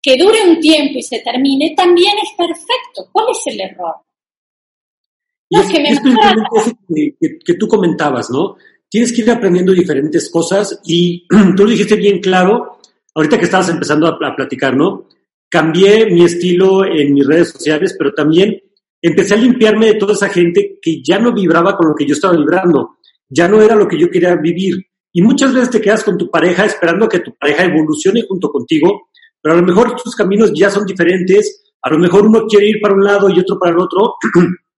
Que 0.01 0.15
dure 0.15 0.43
un 0.47 0.61
tiempo 0.61 0.97
y 0.97 1.03
se 1.03 1.19
termine 1.19 1.73
también 1.75 2.13
es 2.23 2.31
perfecto. 2.37 3.09
¿Cuál 3.11 3.27
es 3.31 3.47
el 3.47 3.59
error? 3.59 3.95
No, 5.53 5.61
es, 5.61 5.69
que, 5.69 5.83
es 5.83 5.99
que, 5.99 7.15
que, 7.19 7.39
que, 7.45 7.53
tú 7.53 7.67
comentabas, 7.67 8.31
¿no? 8.31 8.55
Tienes 8.89 9.13
que 9.13 9.21
ir 9.21 9.29
aprendiendo 9.29 9.71
diferentes 9.71 10.29
cosas 10.31 10.79
y 10.83 11.27
tú 11.55 11.63
lo 11.63 11.69
dijiste 11.69 11.95
bien 11.95 12.19
claro, 12.19 12.79
ahorita 13.13 13.37
que 13.37 13.45
estabas 13.45 13.69
empezando 13.69 14.07
a, 14.07 14.17
a 14.27 14.35
platicar, 14.35 14.75
¿no? 14.75 15.07
Cambié 15.49 16.07
mi 16.07 16.23
estilo 16.25 16.85
en 16.85 17.13
mis 17.13 17.27
redes 17.27 17.49
sociales, 17.49 17.95
pero 17.97 18.13
también 18.13 18.59
empecé 18.99 19.35
a 19.35 19.37
limpiarme 19.37 19.87
de 19.87 19.93
toda 19.95 20.13
esa 20.13 20.29
gente 20.29 20.79
que 20.81 21.03
ya 21.03 21.19
no 21.19 21.33
vibraba 21.33 21.77
con 21.77 21.89
lo 21.89 21.95
que 21.95 22.07
yo 22.07 22.15
estaba 22.15 22.35
vibrando, 22.35 22.97
ya 23.29 23.47
no 23.47 23.61
era 23.61 23.75
lo 23.75 23.87
que 23.87 23.99
yo 23.99 24.09
quería 24.09 24.35
vivir. 24.35 24.87
Y 25.11 25.21
muchas 25.21 25.53
veces 25.53 25.69
te 25.69 25.81
quedas 25.81 26.03
con 26.03 26.17
tu 26.17 26.31
pareja 26.31 26.65
esperando 26.65 27.07
que 27.07 27.19
tu 27.19 27.35
pareja 27.35 27.65
evolucione 27.65 28.23
junto 28.27 28.49
contigo, 28.49 29.09
pero 29.39 29.53
a 29.53 29.57
lo 29.61 29.67
mejor 29.67 29.95
tus 30.01 30.15
caminos 30.15 30.51
ya 30.55 30.71
son 30.71 30.85
diferentes, 30.85 31.75
a 31.83 31.91
lo 31.91 31.99
mejor 31.99 32.25
uno 32.25 32.47
quiere 32.47 32.69
ir 32.69 32.81
para 32.81 32.95
un 32.95 33.03
lado 33.03 33.29
y 33.29 33.39
otro 33.39 33.59
para 33.59 33.73
el 33.73 33.79
otro, 33.79 34.15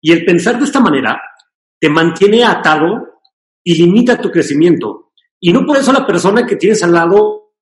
y 0.00 0.12
el 0.12 0.24
pensar 0.24 0.58
de 0.58 0.64
esta 0.64 0.80
manera 0.80 1.20
te 1.78 1.88
mantiene 1.88 2.44
atado 2.44 3.20
y 3.62 3.74
limita 3.74 4.20
tu 4.20 4.30
crecimiento. 4.30 5.12
Y 5.38 5.52
no 5.52 5.64
por 5.64 5.76
eso 5.76 5.92
la 5.92 6.06
persona 6.06 6.46
que 6.46 6.56
tienes 6.56 6.82
al 6.82 6.92
lado 6.92 7.52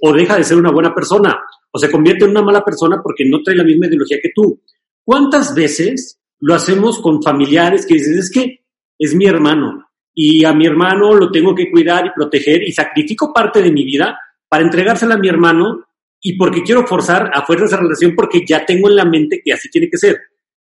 o 0.00 0.12
deja 0.12 0.36
de 0.36 0.44
ser 0.44 0.56
una 0.56 0.70
buena 0.70 0.94
persona 0.94 1.38
o 1.70 1.78
se 1.78 1.90
convierte 1.90 2.24
en 2.24 2.32
una 2.32 2.42
mala 2.42 2.64
persona 2.64 3.00
porque 3.02 3.24
no 3.24 3.42
trae 3.42 3.56
la 3.56 3.64
misma 3.64 3.86
ideología 3.86 4.18
que 4.22 4.32
tú. 4.34 4.60
¿Cuántas 5.04 5.54
veces 5.54 6.20
lo 6.40 6.54
hacemos 6.54 7.00
con 7.00 7.22
familiares 7.22 7.86
que 7.86 7.94
dices, 7.94 8.16
es 8.16 8.30
que 8.30 8.64
es 8.98 9.14
mi 9.14 9.26
hermano 9.26 9.88
y 10.14 10.44
a 10.44 10.52
mi 10.52 10.66
hermano 10.66 11.14
lo 11.14 11.30
tengo 11.30 11.54
que 11.54 11.70
cuidar 11.70 12.06
y 12.06 12.10
proteger 12.10 12.62
y 12.62 12.72
sacrifico 12.72 13.32
parte 13.32 13.62
de 13.62 13.70
mi 13.70 13.84
vida 13.84 14.18
para 14.48 14.64
entregársela 14.64 15.14
a 15.14 15.18
mi 15.18 15.28
hermano 15.28 15.86
y 16.20 16.36
porque 16.36 16.62
quiero 16.62 16.86
forzar 16.86 17.30
a 17.32 17.46
fuerza 17.46 17.64
esa 17.66 17.76
relación 17.78 18.14
porque 18.14 18.44
ya 18.46 18.66
tengo 18.66 18.88
en 18.88 18.96
la 18.96 19.04
mente 19.04 19.40
que 19.42 19.52
así 19.52 19.70
tiene 19.70 19.88
que 19.88 19.98
ser? 19.98 20.18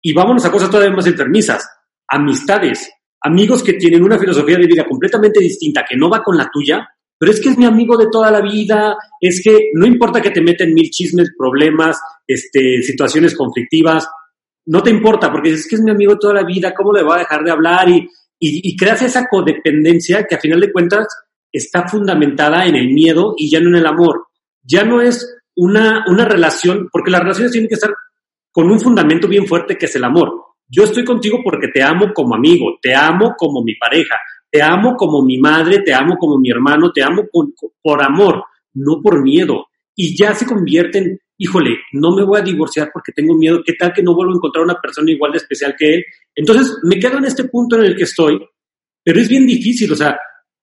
Y 0.07 0.13
vámonos 0.13 0.45
a 0.45 0.53
cosas 0.53 0.71
todavía 0.71 0.95
más 0.95 1.07
enfermizas. 1.07 1.67
Amistades, 2.09 2.91
amigos 3.23 3.63
que 3.63 3.73
tienen 3.73 4.03
una 4.03 4.19
filosofía 4.19 4.59
de 4.59 4.67
vida 4.67 4.85
completamente 4.85 5.41
distinta, 5.41 5.83
que 5.89 5.97
no 5.97 6.11
va 6.11 6.23
con 6.23 6.37
la 6.37 6.51
tuya, 6.53 6.87
pero 7.19 7.33
es 7.33 7.41
que 7.41 7.49
es 7.49 7.57
mi 7.57 7.65
amigo 7.65 7.97
de 7.97 8.09
toda 8.13 8.31
la 8.31 8.43
vida, 8.43 8.97
es 9.19 9.41
que 9.43 9.71
no 9.73 9.87
importa 9.87 10.21
que 10.21 10.31
te 10.31 10.43
meten 10.43 10.75
mil 10.75 10.91
chismes, 10.91 11.33
problemas, 11.39 11.99
este, 12.27 12.83
situaciones 12.83 13.35
conflictivas, 13.35 14.07
no 14.67 14.83
te 14.83 14.91
importa, 14.91 15.33
porque 15.33 15.53
es 15.53 15.67
que 15.67 15.77
es 15.77 15.81
mi 15.81 15.91
amigo 15.91 16.13
de 16.13 16.19
toda 16.21 16.35
la 16.35 16.45
vida, 16.45 16.75
¿cómo 16.75 16.93
le 16.93 17.03
va 17.03 17.17
a 17.17 17.21
dejar 17.21 17.43
de 17.43 17.51
hablar? 17.51 17.89
Y, 17.89 18.01
y, 18.39 18.69
y 18.69 18.77
creas 18.77 19.01
esa 19.01 19.27
codependencia 19.27 20.27
que 20.29 20.35
a 20.35 20.41
final 20.41 20.61
de 20.61 20.71
cuentas 20.71 21.07
está 21.51 21.89
fundamentada 21.89 22.67
en 22.67 22.77
el 22.77 22.93
miedo 22.93 23.35
y 23.39 23.51
ya 23.51 23.61
no 23.61 23.71
en 23.71 23.77
el 23.77 23.87
amor. 23.87 24.27
Ya 24.63 24.85
no 24.85 25.01
es 25.01 25.35
una, 25.57 26.05
una 26.09 26.27
relación, 26.27 26.91
porque 26.93 27.11
las 27.11 27.23
relaciones 27.23 27.53
tienen 27.53 27.69
que 27.69 27.77
estar 27.77 27.95
con 28.55 28.71
un 28.71 28.79
fundamento 28.79 29.27
bien 29.27 29.49
fuerte 29.49 29.77
que 29.77 29.87
es 29.87 29.97
el 29.97 30.05
amor. 30.05 30.33
Yo 30.69 30.85
estoy 30.85 31.05
contigo 31.05 31.41
porque 31.43 31.67
te 31.75 31.83
amo 31.83 32.13
como 32.15 32.37
amigo, 32.37 32.79
te 32.81 32.95
amo 32.95 33.35
como 33.37 33.65
mi 33.65 33.75
pareja, 33.75 34.15
te 34.49 34.63
amo 34.63 34.95
como 34.97 35.25
mi 35.25 35.39
madre, 35.39 35.81
te 35.81 35.93
amo 35.93 36.17
como 36.17 36.39
mi 36.39 36.51
hermano, 36.51 36.93
te 36.93 37.03
amo 37.03 37.25
por 37.83 38.01
amor, 38.01 38.45
no 38.75 39.03
por 39.03 39.25
miedo. 39.25 39.67
Y 39.97 40.17
ya 40.17 40.37
se 40.37 40.47
convierte 40.47 40.99
en, 40.99 41.19
híjole, 41.37 41.71
no 41.95 42.15
me 42.15 42.23
voy 42.23 42.39
a 42.39 42.45
divorciar 42.45 42.91
porque 42.93 43.11
tengo 43.11 43.35
miedo, 43.35 43.61
¿qué 43.67 43.73
tal 43.73 43.93
que 43.93 44.05
no 44.05 44.15
vuelvo 44.15 44.33
a 44.33 44.37
encontrar 44.37 44.65
una 44.65 44.81
persona 44.81 45.11
igual 45.11 45.33
de 45.33 45.39
especial 45.39 45.75
que 45.77 45.95
él? 45.95 46.05
Entonces, 46.33 46.79
me 46.85 47.01
quedo 47.01 47.19
en 47.19 47.25
este 47.25 47.45
punto 47.49 47.75
en 47.77 47.87
el 47.87 47.97
que 47.97 48.05
estoy, 48.05 48.39
pero 49.03 49.19
es 49.19 49.29
bien 49.29 49.49
difícil, 49.49 49.93
o 49.93 49.97
sea, 49.97 50.17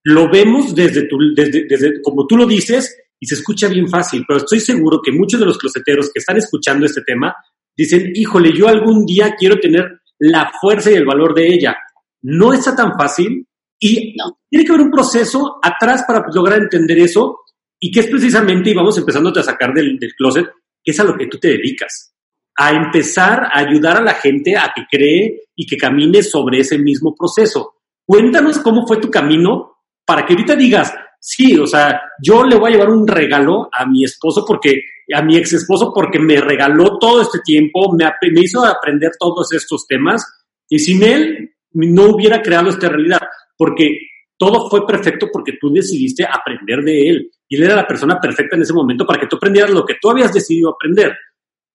lo 0.05 0.31
vemos 0.31 0.73
desde, 0.73 1.09
tu, 1.09 1.17
desde, 1.35 1.65
desde 1.67 2.01
como 2.01 2.25
tú 2.25 2.37
lo 2.37 2.45
dices 2.45 2.97
y 3.19 3.25
se 3.25 3.35
escucha 3.35 3.67
bien 3.67 3.89
fácil, 3.89 4.23
pero 4.25 4.39
estoy 4.39 4.61
seguro 4.61 5.01
que 5.03 5.11
muchos 5.11 5.41
de 5.41 5.45
los 5.45 5.57
closeteros 5.57 6.09
que 6.13 6.19
están 6.19 6.37
escuchando 6.37 6.85
este 6.85 7.01
tema 7.01 7.35
dicen, 7.75 8.11
híjole, 8.13 8.51
yo 8.55 8.67
algún 8.67 9.05
día 9.05 9.35
quiero 9.37 9.59
tener 9.59 10.01
la 10.19 10.51
fuerza 10.59 10.91
y 10.91 10.95
el 10.95 11.05
valor 11.05 11.33
de 11.33 11.47
ella. 11.47 11.77
No 12.21 12.53
está 12.53 12.75
tan 12.75 12.93
fácil 12.97 13.47
y 13.79 14.15
tiene 14.49 14.65
que 14.65 14.71
haber 14.71 14.85
un 14.85 14.91
proceso 14.91 15.59
atrás 15.61 16.03
para 16.07 16.23
lograr 16.33 16.59
entender 16.59 16.99
eso 16.99 17.39
y 17.79 17.91
que 17.91 18.01
es 18.01 18.07
precisamente, 18.07 18.69
y 18.69 18.75
vamos 18.75 18.97
empezando 18.97 19.31
a 19.31 19.43
sacar 19.43 19.73
del, 19.73 19.97
del 19.97 20.13
closet, 20.13 20.45
que 20.83 20.91
es 20.91 20.99
a 20.99 21.03
lo 21.03 21.15
que 21.17 21.25
tú 21.25 21.39
te 21.39 21.47
dedicas, 21.47 22.13
a 22.55 22.71
empezar 22.71 23.45
a 23.45 23.59
ayudar 23.59 23.97
a 23.97 24.03
la 24.03 24.13
gente 24.13 24.55
a 24.55 24.71
que 24.75 24.83
cree 24.89 25.41
y 25.55 25.65
que 25.65 25.77
camine 25.77 26.21
sobre 26.21 26.59
ese 26.59 26.77
mismo 26.77 27.15
proceso. 27.15 27.73
Cuéntanos 28.05 28.59
cómo 28.59 28.85
fue 28.85 28.97
tu 28.97 29.09
camino 29.09 29.77
para 30.05 30.25
que 30.25 30.33
ahorita 30.33 30.55
digas, 30.55 30.93
sí, 31.21 31.57
o 31.57 31.67
sea, 31.67 32.01
yo 32.21 32.43
le 32.43 32.57
voy 32.57 32.69
a 32.69 32.73
llevar 32.73 32.89
un 32.89 33.07
regalo 33.07 33.69
a 33.71 33.85
mi 33.85 34.03
esposo 34.03 34.43
porque, 34.45 34.81
a 35.13 35.21
mi 35.21 35.37
ex 35.37 35.53
esposo 35.53 35.93
porque 35.93 36.19
me 36.19 36.41
regaló 36.41 36.97
todo 36.97 37.21
este 37.21 37.39
tiempo, 37.39 37.95
me, 37.95 38.05
me 38.05 38.41
hizo 38.41 38.65
aprender 38.65 39.11
todos 39.19 39.53
estos 39.53 39.85
temas 39.87 40.25
y 40.67 40.79
sin 40.79 41.03
él 41.03 41.51
no 41.73 42.09
hubiera 42.09 42.41
creado 42.41 42.69
esta 42.69 42.89
realidad, 42.89 43.21
porque 43.55 43.97
todo 44.37 44.69
fue 44.69 44.85
perfecto 44.87 45.27
porque 45.31 45.53
tú 45.61 45.71
decidiste 45.71 46.25
aprender 46.25 46.81
de 46.81 47.09
él 47.09 47.31
y 47.47 47.57
él 47.57 47.63
era 47.63 47.75
la 47.75 47.87
persona 47.87 48.19
perfecta 48.19 48.55
en 48.55 48.63
ese 48.63 48.73
momento 48.73 49.05
para 49.05 49.19
que 49.19 49.27
tú 49.27 49.35
aprendieras 49.35 49.69
lo 49.69 49.85
que 49.85 49.97
tú 50.01 50.09
habías 50.09 50.33
decidido 50.33 50.71
aprender. 50.71 51.15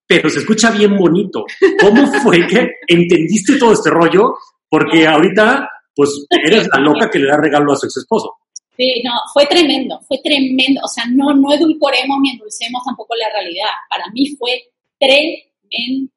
Pero 0.08 0.30
se 0.30 0.40
escucha 0.40 0.70
bien 0.70 0.96
bonito. 0.96 1.44
¿Cómo 1.80 2.06
fue 2.22 2.46
que 2.46 2.74
entendiste 2.86 3.56
todo 3.56 3.72
este 3.72 3.90
rollo? 3.90 4.34
Porque 4.68 5.06
ahorita, 5.06 5.68
pues, 5.94 6.26
eres 6.30 6.68
la 6.72 6.80
loca 6.80 7.10
que 7.10 7.18
le 7.18 7.26
da 7.26 7.36
regalo 7.36 7.72
a 7.72 7.76
su 7.76 7.86
ex 7.86 7.96
esposo. 7.98 8.32
Sí, 8.76 9.02
no, 9.04 9.12
fue 9.32 9.46
tremendo, 9.46 10.00
fue 10.06 10.18
tremendo. 10.18 10.80
O 10.84 10.88
sea, 10.88 11.04
no, 11.10 11.34
no 11.34 11.52
edulcoremos 11.52 12.18
ni 12.20 12.30
endulcemos 12.30 12.82
tampoco 12.84 13.14
la 13.14 13.30
realidad. 13.30 13.70
Para 13.88 14.04
mí 14.12 14.26
fue 14.38 14.70
tremendo. 14.98 16.10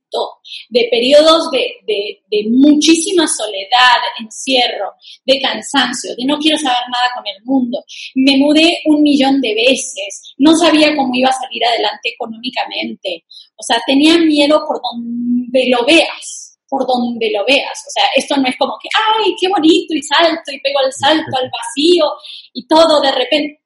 De 0.70 0.88
periodos 0.90 1.52
de, 1.52 1.72
de, 1.86 2.24
de 2.32 2.50
muchísima 2.50 3.28
soledad, 3.28 4.02
encierro, 4.20 4.94
de 5.24 5.40
cansancio, 5.40 6.16
de 6.16 6.26
no 6.26 6.40
quiero 6.40 6.58
saber 6.58 6.82
nada 6.92 7.12
con 7.16 7.28
el 7.28 7.44
mundo. 7.44 7.84
Me 8.16 8.36
mudé 8.38 8.80
un 8.86 9.04
millón 9.04 9.40
de 9.40 9.54
veces, 9.54 10.34
no 10.40 10.56
sabía 10.56 10.96
cómo 10.96 11.14
iba 11.14 11.30
a 11.30 11.34
salir 11.34 11.64
adelante 11.64 12.10
económicamente. 12.10 13.24
O 13.56 13.62
sea, 13.62 13.80
tenía 13.86 14.18
miedo 14.18 14.64
por 14.68 14.82
donde 14.82 15.70
lo 15.70 15.86
veas 15.86 16.49
por 16.70 16.86
donde 16.86 17.32
lo 17.32 17.44
veas. 17.46 17.84
O 17.88 17.90
sea, 17.90 18.04
esto 18.16 18.38
no 18.38 18.48
es 18.48 18.56
como 18.58 18.76
que, 18.82 18.88
ay, 19.18 19.36
qué 19.40 19.48
bonito, 19.50 19.94
y 19.94 20.02
salto, 20.04 20.52
y 20.52 20.62
pego 20.62 20.80
el 20.86 20.94
salto 20.94 21.38
al 21.38 21.50
vacío, 21.50 22.06
y 22.54 22.68
todo 22.68 23.02
de 23.02 23.12
repente. 23.12 23.62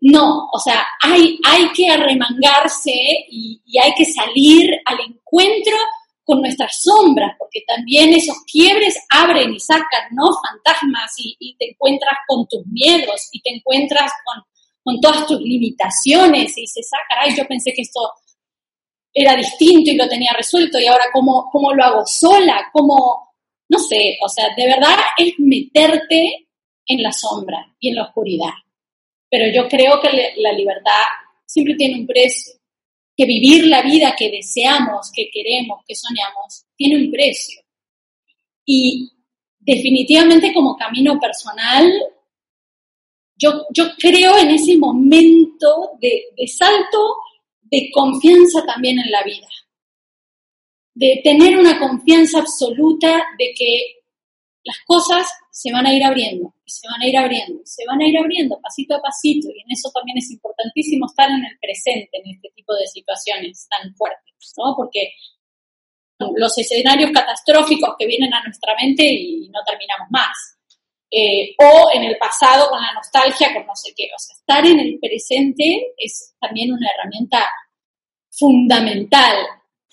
No, 0.00 0.48
o 0.52 0.58
sea, 0.60 0.86
hay, 1.02 1.38
hay 1.44 1.68
que 1.72 1.90
arremangarse 1.90 2.94
y, 3.30 3.60
hay 3.82 3.92
que 3.94 4.04
salir 4.04 4.70
al 4.84 4.98
encuentro 5.00 5.76
con 6.22 6.40
nuestras 6.40 6.80
sombras, 6.82 7.34
porque 7.38 7.62
también 7.66 8.12
esos 8.12 8.36
quiebres 8.50 8.96
abren 9.10 9.52
y 9.52 9.58
sacan, 9.58 10.08
¿no? 10.12 10.28
Fantasmas 10.46 11.14
y, 11.18 11.56
te 11.58 11.70
encuentras 11.70 12.14
con 12.28 12.46
tus 12.46 12.64
miedos 12.66 13.28
y 13.32 13.40
te 13.42 13.56
encuentras 13.56 14.12
con, 14.24 14.44
con 14.84 15.00
todas 15.00 15.26
tus 15.26 15.40
limitaciones 15.40 16.56
y 16.56 16.66
se 16.66 16.82
saca, 16.82 17.22
ay, 17.22 17.34
yo 17.36 17.46
pensé 17.48 17.72
que 17.72 17.82
esto 17.82 18.00
era 19.12 19.34
distinto 19.36 19.90
y 19.90 19.96
lo 19.96 20.08
tenía 20.08 20.32
resuelto 20.36 20.78
y 20.78 20.86
ahora 20.86 21.06
cómo, 21.12 21.48
cómo 21.50 21.72
lo 21.72 21.84
hago 21.84 22.06
sola, 22.06 22.68
cómo, 22.72 23.34
no 23.68 23.78
sé, 23.78 24.18
o 24.24 24.28
sea, 24.28 24.54
de 24.56 24.66
verdad 24.66 24.96
es 25.16 25.34
meterte 25.38 26.48
en 26.86 27.02
la 27.02 27.12
sombra 27.12 27.74
y 27.80 27.88
en 27.88 27.96
la 27.96 28.04
oscuridad. 28.04 28.52
Pero 29.30 29.52
yo 29.52 29.68
creo 29.68 30.00
que 30.00 30.34
la 30.36 30.52
libertad 30.52 31.04
siempre 31.44 31.74
tiene 31.74 32.00
un 32.00 32.06
precio, 32.06 32.54
que 33.16 33.24
vivir 33.26 33.66
la 33.66 33.82
vida 33.82 34.14
que 34.16 34.30
deseamos, 34.30 35.10
que 35.12 35.28
queremos, 35.32 35.82
que 35.86 35.94
soñamos, 35.94 36.64
tiene 36.76 36.96
un 37.04 37.10
precio. 37.10 37.60
Y 38.64 39.10
definitivamente 39.58 40.52
como 40.54 40.76
camino 40.76 41.18
personal, 41.18 41.92
yo, 43.36 43.66
yo 43.70 43.94
creo 43.98 44.38
en 44.38 44.50
ese 44.50 44.76
momento 44.76 45.92
de, 46.00 46.24
de 46.36 46.46
salto 46.46 47.16
de 47.70 47.90
confianza 47.92 48.64
también 48.64 48.98
en 48.98 49.10
la 49.10 49.22
vida, 49.22 49.48
de 50.94 51.20
tener 51.22 51.58
una 51.58 51.78
confianza 51.78 52.40
absoluta 52.40 53.24
de 53.38 53.52
que 53.56 53.98
las 54.64 54.78
cosas 54.86 55.26
se 55.50 55.72
van 55.72 55.86
a 55.86 55.94
ir 55.94 56.04
abriendo 56.04 56.54
y 56.64 56.70
se 56.70 56.86
van 56.88 57.00
a 57.00 57.08
ir 57.08 57.16
abriendo, 57.16 57.60
se 57.64 57.84
van 57.86 58.00
a 58.00 58.06
ir 58.06 58.18
abriendo 58.18 58.60
pasito 58.60 58.94
a 58.94 59.00
pasito 59.00 59.48
y 59.48 59.60
en 59.60 59.70
eso 59.70 59.90
también 59.94 60.18
es 60.18 60.30
importantísimo 60.30 61.06
estar 61.06 61.28
en 61.30 61.44
el 61.44 61.58
presente 61.58 62.10
en 62.12 62.34
este 62.34 62.50
tipo 62.54 62.74
de 62.74 62.86
situaciones 62.86 63.66
tan 63.68 63.94
fuertes, 63.94 64.54
¿no? 64.56 64.74
Porque 64.76 65.12
los 66.36 66.58
escenarios 66.58 67.10
catastróficos 67.12 67.94
que 67.98 68.06
vienen 68.06 68.34
a 68.34 68.42
nuestra 68.42 68.74
mente 68.80 69.04
y 69.04 69.48
no 69.48 69.60
terminamos 69.64 70.08
más. 70.10 70.57
Eh, 71.10 71.54
o 71.58 71.88
en 71.94 72.04
el 72.04 72.18
pasado 72.18 72.68
con 72.68 72.80
la 72.82 72.92
nostalgia, 72.92 73.54
con 73.54 73.66
no 73.66 73.74
sé 73.74 73.92
qué. 73.96 74.08
O 74.14 74.18
sea, 74.18 74.34
estar 74.34 74.66
en 74.66 74.78
el 74.78 74.98
presente 74.98 75.94
es 75.96 76.34
también 76.38 76.72
una 76.72 76.86
herramienta 76.90 77.48
fundamental, 78.30 79.36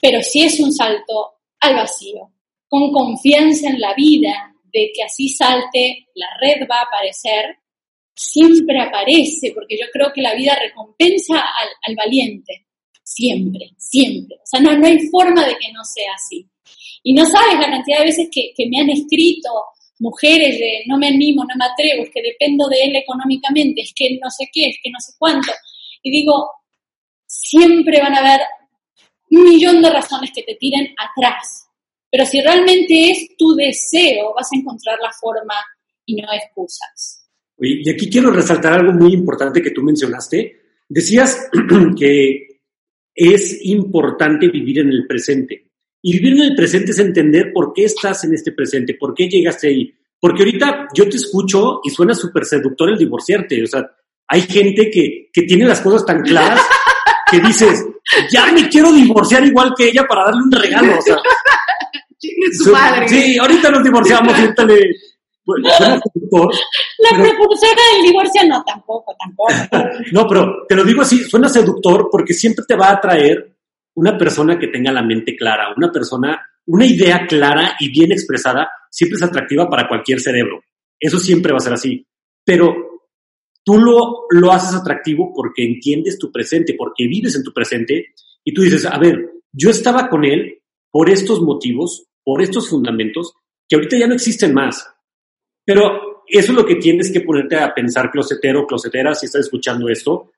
pero 0.01 0.21
si 0.21 0.43
es 0.43 0.59
un 0.59 0.73
salto 0.73 1.35
al 1.61 1.75
vacío, 1.75 2.31
con 2.67 2.91
confianza 2.91 3.69
en 3.69 3.79
la 3.79 3.93
vida, 3.93 4.53
de 4.65 4.91
que 4.93 5.03
así 5.03 5.29
salte, 5.29 6.09
la 6.15 6.27
red 6.41 6.67
va 6.69 6.79
a 6.79 6.83
aparecer, 6.83 7.59
siempre 8.13 8.79
aparece, 8.79 9.51
porque 9.53 9.77
yo 9.79 9.85
creo 9.91 10.11
que 10.13 10.21
la 10.21 10.35
vida 10.35 10.57
recompensa 10.61 11.41
al, 11.87 11.95
valiente, 11.95 12.67
siempre, 13.01 13.71
siempre. 13.77 14.35
O 14.35 14.45
sea, 14.45 14.59
no, 14.59 14.77
no 14.77 14.85
hay 14.85 14.99
forma 15.07 15.45
de 15.45 15.55
que 15.57 15.71
no 15.71 15.83
sea 15.85 16.11
así. 16.13 16.45
Y 17.03 17.13
no 17.13 17.25
sabes 17.25 17.59
la 17.59 17.69
cantidad 17.69 17.99
de 17.99 18.05
veces 18.05 18.29
que, 18.31 18.51
que 18.55 18.67
me 18.67 18.79
han 18.79 18.89
escrito 18.89 19.49
mujeres 19.99 20.57
de 20.59 20.83
no 20.87 20.97
me 20.97 21.07
animo, 21.07 21.43
no 21.43 21.55
me 21.57 21.65
atrevo, 21.65 22.03
es 22.03 22.09
que 22.09 22.21
dependo 22.21 22.67
de 22.67 22.81
él 22.83 22.95
económicamente, 22.95 23.81
es 23.81 23.93
que 23.95 24.17
no 24.21 24.29
sé 24.29 24.49
qué, 24.51 24.67
es 24.69 24.77
que 24.83 24.91
no 24.91 24.99
sé 24.99 25.13
cuánto. 25.17 25.51
Y 26.03 26.11
digo, 26.11 26.51
siempre 27.25 27.99
van 27.99 28.13
a 28.13 28.19
haber 28.19 28.41
un 29.31 29.43
millón 29.43 29.81
de 29.81 29.89
razones 29.89 30.31
que 30.33 30.43
te 30.43 30.55
tiren 30.55 30.93
atrás. 30.97 31.67
Pero 32.11 32.25
si 32.25 32.41
realmente 32.41 33.11
es 33.11 33.35
tu 33.37 33.55
deseo, 33.55 34.33
vas 34.33 34.47
a 34.51 34.57
encontrar 34.57 34.97
la 35.01 35.11
forma 35.11 35.55
y 36.05 36.15
no 36.15 36.27
excusas. 36.33 37.27
y 37.59 37.89
aquí 37.89 38.09
quiero 38.09 38.31
resaltar 38.31 38.73
algo 38.73 38.93
muy 38.93 39.13
importante 39.13 39.61
que 39.61 39.71
tú 39.71 39.81
mencionaste. 39.81 40.61
Decías 40.87 41.49
que 41.99 42.61
es 43.13 43.65
importante 43.65 44.49
vivir 44.49 44.79
en 44.79 44.89
el 44.89 45.07
presente. 45.07 45.64
Y 46.07 46.19
vivir 46.19 46.33
en 46.33 46.51
el 46.51 46.55
presente 46.55 46.91
es 46.91 46.99
entender 46.99 47.51
por 47.51 47.73
qué 47.73 47.85
estás 47.85 48.23
en 48.25 48.35
este 48.35 48.51
presente, 48.51 48.93
por 48.93 49.15
qué 49.15 49.27
llegaste 49.27 49.69
ahí. 49.69 49.91
Porque 50.19 50.43
ahorita 50.43 50.89
yo 50.93 51.09
te 51.09 51.15
escucho 51.15 51.79
y 51.83 51.89
suena 51.89 52.13
súper 52.13 52.45
seductor 52.45 52.91
el 52.91 52.97
divorciarte. 52.99 53.63
O 53.63 53.65
sea, 53.65 53.89
hay 54.27 54.41
gente 54.41 54.91
que, 54.91 55.31
que 55.33 55.41
tiene 55.47 55.65
las 55.65 55.81
cosas 55.81 56.05
tan 56.05 56.21
claras 56.21 56.61
que 57.31 57.39
dices, 57.39 57.83
ya 58.31 58.51
me 58.51 58.69
quiero 58.69 58.91
divorciar 58.91 59.43
igual 59.47 59.73
que 59.75 59.87
ella 59.87 60.05
para 60.07 60.25
darle 60.25 60.43
un 60.43 60.51
regalo. 60.51 60.95
O 60.95 61.01
sea, 61.01 61.17
su 62.63 62.71
madre. 62.71 63.09
Sí, 63.09 63.37
ahorita 63.39 63.71
nos 63.71 63.83
divorciamos, 63.83 64.37
ahorita 64.37 64.63
le, 64.63 64.75
la 65.47 66.01
propulsora 67.09 67.81
del 67.95 68.05
divorcio 68.05 68.47
no, 68.47 68.63
tampoco, 68.63 69.15
tampoco. 69.17 69.53
no, 70.11 70.27
pero 70.27 70.65
te 70.69 70.75
lo 70.75 70.83
digo 70.83 71.01
así, 71.01 71.23
suena 71.23 71.49
seductor 71.49 72.09
porque 72.11 72.35
siempre 72.35 72.63
te 72.67 72.75
va 72.75 72.89
a 72.89 72.93
atraer 72.93 73.54
una 73.95 74.17
persona 74.17 74.59
que 74.59 74.67
tenga 74.67 74.91
la 74.91 75.03
mente 75.03 75.35
clara, 75.35 75.73
una 75.75 75.91
persona, 75.91 76.39
una 76.67 76.85
idea 76.85 77.25
clara 77.27 77.75
y 77.79 77.89
bien 77.89 78.11
expresada, 78.11 78.69
siempre 78.89 79.17
es 79.17 79.23
atractiva 79.23 79.69
para 79.69 79.87
cualquier 79.87 80.19
cerebro. 80.19 80.61
Eso 80.99 81.19
siempre 81.19 81.51
va 81.51 81.57
a 81.57 81.61
ser 81.61 81.73
así. 81.73 82.05
Pero 82.43 82.75
tú 83.63 83.77
lo, 83.77 84.25
lo 84.29 84.51
haces 84.51 84.75
atractivo 84.75 85.33
porque 85.33 85.65
entiendes 85.65 86.17
tu 86.17 86.31
presente, 86.31 86.75
porque 86.77 87.07
vives 87.07 87.35
en 87.35 87.43
tu 87.43 87.53
presente 87.53 88.13
y 88.43 88.53
tú 88.53 88.61
dices, 88.61 88.85
a 88.85 88.97
ver, 88.99 89.31
yo 89.51 89.69
estaba 89.69 90.09
con 90.09 90.23
él 90.23 90.61
por 90.91 91.09
estos 91.09 91.41
motivos, 91.41 92.07
por 92.23 92.41
estos 92.41 92.69
fundamentos, 92.69 93.33
que 93.67 93.75
ahorita 93.75 93.97
ya 93.97 94.07
no 94.07 94.13
existen 94.13 94.53
más. 94.53 94.87
Pero 95.65 96.23
eso 96.27 96.51
es 96.51 96.57
lo 96.57 96.65
que 96.65 96.75
tienes 96.75 97.11
que 97.11 97.21
ponerte 97.21 97.57
a 97.57 97.73
pensar, 97.73 98.11
closetero, 98.11 98.65
closetera, 98.67 99.15
si 99.15 99.25
estás 99.25 99.41
escuchando 99.45 99.89
esto. 99.89 100.31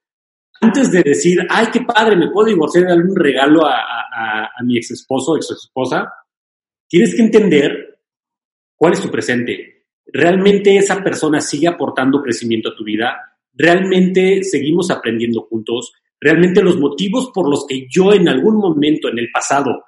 Antes 0.61 0.91
de 0.91 1.03
decir, 1.03 1.39
ay, 1.49 1.67
qué 1.71 1.81
padre, 1.81 2.15
me 2.15 2.29
puedo 2.31 2.47
divorciar 2.47 2.83
y 2.83 2.87
darle 2.87 3.03
un 3.03 3.15
regalo 3.15 3.65
a, 3.65 3.75
a, 3.75 4.45
a 4.57 4.63
mi 4.63 4.77
ex 4.77 4.91
esposo 4.91 5.35
ex 5.35 5.51
esposa, 5.51 6.11
tienes 6.87 7.15
que 7.15 7.21
entender 7.21 7.99
cuál 8.75 8.93
es 8.93 9.01
tu 9.01 9.09
presente. 9.09 9.85
¿Realmente 10.05 10.77
esa 10.77 11.03
persona 11.03 11.41
sigue 11.41 11.67
aportando 11.67 12.21
crecimiento 12.21 12.69
a 12.69 12.75
tu 12.75 12.83
vida? 12.83 13.17
¿Realmente 13.53 14.43
seguimos 14.43 14.89
aprendiendo 14.89 15.41
juntos? 15.41 15.91
¿Realmente 16.19 16.63
los 16.63 16.79
motivos 16.79 17.31
por 17.33 17.49
los 17.49 17.65
que 17.67 17.87
yo 17.89 18.13
en 18.13 18.29
algún 18.29 18.55
momento 18.55 19.09
en 19.09 19.19
el 19.19 19.29
pasado 19.31 19.83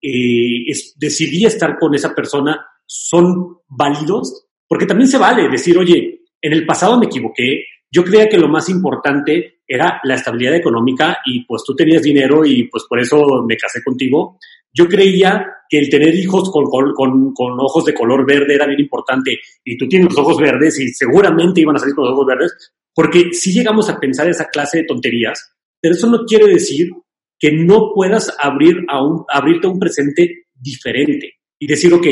eh, 0.00 0.64
es, 0.66 0.94
decidí 0.98 1.44
estar 1.44 1.78
con 1.78 1.94
esa 1.94 2.14
persona 2.14 2.66
son 2.86 3.58
válidos? 3.68 4.46
Porque 4.66 4.86
también 4.86 5.08
se 5.08 5.18
vale 5.18 5.48
decir, 5.48 5.76
oye, 5.76 6.22
en 6.40 6.52
el 6.52 6.64
pasado 6.64 6.98
me 6.98 7.06
equivoqué, 7.06 7.64
yo 7.92 8.04
creía 8.04 8.28
que 8.28 8.38
lo 8.38 8.48
más 8.48 8.68
importante 8.68 9.62
era 9.66 10.00
la 10.04 10.14
estabilidad 10.14 10.54
económica 10.54 11.18
y 11.24 11.44
pues 11.44 11.62
tú 11.64 11.74
tenías 11.74 12.02
dinero 12.02 12.44
y 12.44 12.64
pues 12.64 12.84
por 12.88 13.00
eso 13.00 13.44
me 13.46 13.56
casé 13.56 13.82
contigo. 13.82 14.38
Yo 14.72 14.86
creía 14.88 15.46
que 15.68 15.78
el 15.78 15.90
tener 15.90 16.14
hijos 16.14 16.50
con, 16.50 16.64
con, 16.66 17.32
con, 17.34 17.60
ojos 17.60 17.84
de 17.84 17.94
color 17.94 18.24
verde 18.26 18.54
era 18.54 18.66
bien 18.66 18.80
importante 18.80 19.38
y 19.64 19.76
tú 19.76 19.88
tienes 19.88 20.08
los 20.08 20.18
ojos 20.18 20.38
verdes 20.38 20.78
y 20.80 20.88
seguramente 20.88 21.60
iban 21.60 21.76
a 21.76 21.78
salir 21.78 21.94
con 21.94 22.04
los 22.04 22.14
ojos 22.14 22.26
verdes, 22.26 22.72
porque 22.94 23.32
si 23.32 23.52
llegamos 23.52 23.88
a 23.88 23.98
pensar 23.98 24.28
esa 24.28 24.48
clase 24.48 24.78
de 24.78 24.84
tonterías, 24.84 25.54
pero 25.80 25.94
eso 25.94 26.08
no 26.08 26.24
quiere 26.24 26.46
decir 26.48 26.90
que 27.38 27.52
no 27.52 27.92
puedas 27.94 28.36
abrir 28.38 28.84
a 28.88 29.02
un, 29.02 29.24
abrirte 29.28 29.66
a 29.66 29.70
un 29.70 29.78
presente 29.78 30.46
diferente 30.54 31.34
y 31.58 31.66
decir, 31.66 31.92
ok, 31.94 32.06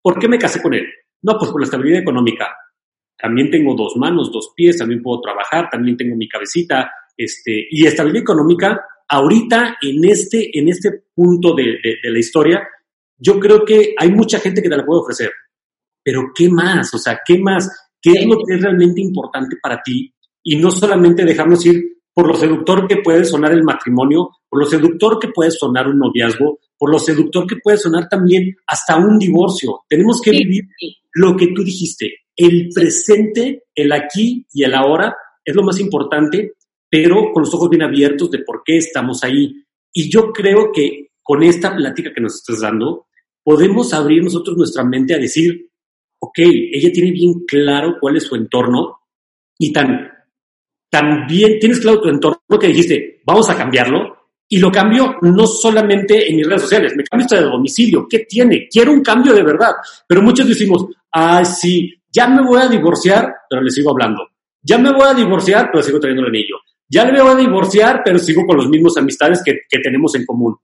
¿por 0.00 0.18
qué 0.18 0.28
me 0.28 0.38
casé 0.38 0.62
con 0.62 0.74
él? 0.74 0.86
No, 1.22 1.36
pues 1.38 1.50
por 1.50 1.60
la 1.60 1.64
estabilidad 1.64 2.00
económica. 2.00 2.46
También 3.20 3.50
tengo 3.50 3.74
dos 3.74 3.96
manos, 3.96 4.30
dos 4.32 4.52
pies, 4.54 4.78
también 4.78 5.02
puedo 5.02 5.20
trabajar, 5.20 5.68
también 5.70 5.96
tengo 5.96 6.14
mi 6.16 6.28
cabecita, 6.28 6.90
este, 7.16 7.66
y 7.70 7.84
estabilidad 7.84 8.22
económica, 8.22 8.80
ahorita 9.08 9.78
en 9.82 10.04
este, 10.04 10.56
en 10.56 10.68
este 10.68 11.04
punto 11.14 11.54
de, 11.54 11.64
de, 11.82 11.96
de 12.02 12.10
la 12.10 12.18
historia, 12.18 12.62
yo 13.16 13.40
creo 13.40 13.64
que 13.64 13.94
hay 13.98 14.10
mucha 14.10 14.38
gente 14.38 14.62
que 14.62 14.68
te 14.68 14.76
la 14.76 14.86
puede 14.86 15.00
ofrecer. 15.00 15.32
Pero 16.02 16.30
¿qué 16.34 16.48
más? 16.48 16.94
O 16.94 16.98
sea, 16.98 17.20
¿qué 17.26 17.38
más? 17.38 17.90
¿Qué 18.00 18.12
es 18.12 18.26
lo 18.26 18.38
que 18.38 18.54
es 18.54 18.62
realmente 18.62 19.00
importante 19.00 19.56
para 19.60 19.82
ti? 19.82 20.14
Y 20.42 20.56
no 20.56 20.70
solamente 20.70 21.24
dejarnos 21.24 21.66
ir 21.66 21.98
por 22.14 22.28
lo 22.28 22.34
seductor 22.34 22.86
que 22.86 22.98
puede 22.98 23.24
sonar 23.24 23.52
el 23.52 23.64
matrimonio, 23.64 24.30
por 24.48 24.60
lo 24.60 24.66
seductor 24.66 25.18
que 25.18 25.28
puede 25.28 25.50
sonar 25.50 25.88
un 25.88 25.98
noviazgo, 25.98 26.60
por 26.78 26.90
lo 26.90 26.98
seductor 26.98 27.46
que 27.46 27.56
puede 27.56 27.76
sonar 27.76 28.08
también 28.08 28.54
hasta 28.66 28.96
un 28.96 29.18
divorcio. 29.18 29.84
Tenemos 29.88 30.20
que 30.22 30.30
sí, 30.30 30.38
vivir 30.38 30.64
lo 31.14 31.36
que 31.36 31.48
tú 31.48 31.64
dijiste. 31.64 32.12
El 32.36 32.68
presente, 32.72 33.64
el 33.74 33.92
aquí 33.92 34.46
y 34.52 34.62
el 34.62 34.74
ahora 34.74 35.14
es 35.44 35.54
lo 35.54 35.62
más 35.62 35.80
importante, 35.80 36.52
pero 36.88 37.32
con 37.32 37.42
los 37.42 37.54
ojos 37.54 37.68
bien 37.68 37.82
abiertos 37.82 38.30
de 38.30 38.40
por 38.40 38.62
qué 38.64 38.76
estamos 38.76 39.24
ahí. 39.24 39.64
Y 39.92 40.10
yo 40.10 40.32
creo 40.32 40.70
que 40.72 41.08
con 41.22 41.42
esta 41.42 41.74
plática 41.74 42.12
que 42.14 42.20
nos 42.20 42.36
estás 42.36 42.60
dando, 42.60 43.06
podemos 43.42 43.92
abrir 43.92 44.22
nosotros 44.22 44.56
nuestra 44.56 44.84
mente 44.84 45.14
a 45.14 45.18
decir, 45.18 45.70
ok, 46.20 46.38
ella 46.38 46.92
tiene 46.92 47.12
bien 47.12 47.44
claro 47.46 47.96
cuál 48.00 48.16
es 48.16 48.24
su 48.24 48.34
entorno 48.34 48.98
y 49.58 49.72
tan, 49.72 50.10
también 50.90 51.58
tienes 51.58 51.80
claro 51.80 52.00
tu 52.00 52.08
entorno 52.08 52.58
que 52.60 52.68
dijiste, 52.68 53.20
vamos 53.24 53.48
a 53.50 53.56
cambiarlo. 53.56 54.17
Y 54.50 54.58
lo 54.58 54.72
cambio 54.72 55.16
no 55.22 55.46
solamente 55.46 56.28
en 56.28 56.36
mis 56.36 56.46
redes 56.46 56.62
sociales, 56.62 56.94
me 56.96 57.04
cambio 57.04 57.24
hasta 57.26 57.36
de 57.36 57.50
domicilio. 57.50 58.06
¿Qué 58.08 58.20
tiene? 58.20 58.66
Quiero 58.70 58.92
un 58.92 59.02
cambio 59.02 59.34
de 59.34 59.42
verdad. 59.42 59.72
Pero 60.06 60.22
muchos 60.22 60.48
decimos, 60.48 60.86
ah, 61.12 61.44
sí, 61.44 61.94
ya 62.10 62.28
me 62.28 62.42
voy 62.42 62.60
a 62.60 62.68
divorciar, 62.68 63.30
pero 63.48 63.62
le 63.62 63.70
sigo 63.70 63.90
hablando. 63.90 64.26
Ya 64.62 64.78
me 64.78 64.90
voy 64.92 65.06
a 65.06 65.14
divorciar, 65.14 65.68
pero 65.70 65.82
sigo 65.82 66.00
trayendo 66.00 66.22
el 66.22 66.30
anillo. 66.30 66.56
Ya 66.88 67.04
le 67.04 67.20
voy 67.20 67.32
a 67.32 67.36
divorciar, 67.36 68.00
pero 68.02 68.18
sigo 68.18 68.46
con 68.46 68.56
los 68.56 68.68
mismos 68.68 68.96
amistades 68.96 69.42
que, 69.44 69.60
que 69.68 69.78
tenemos 69.80 70.14
en 70.14 70.24
común. 70.24 70.56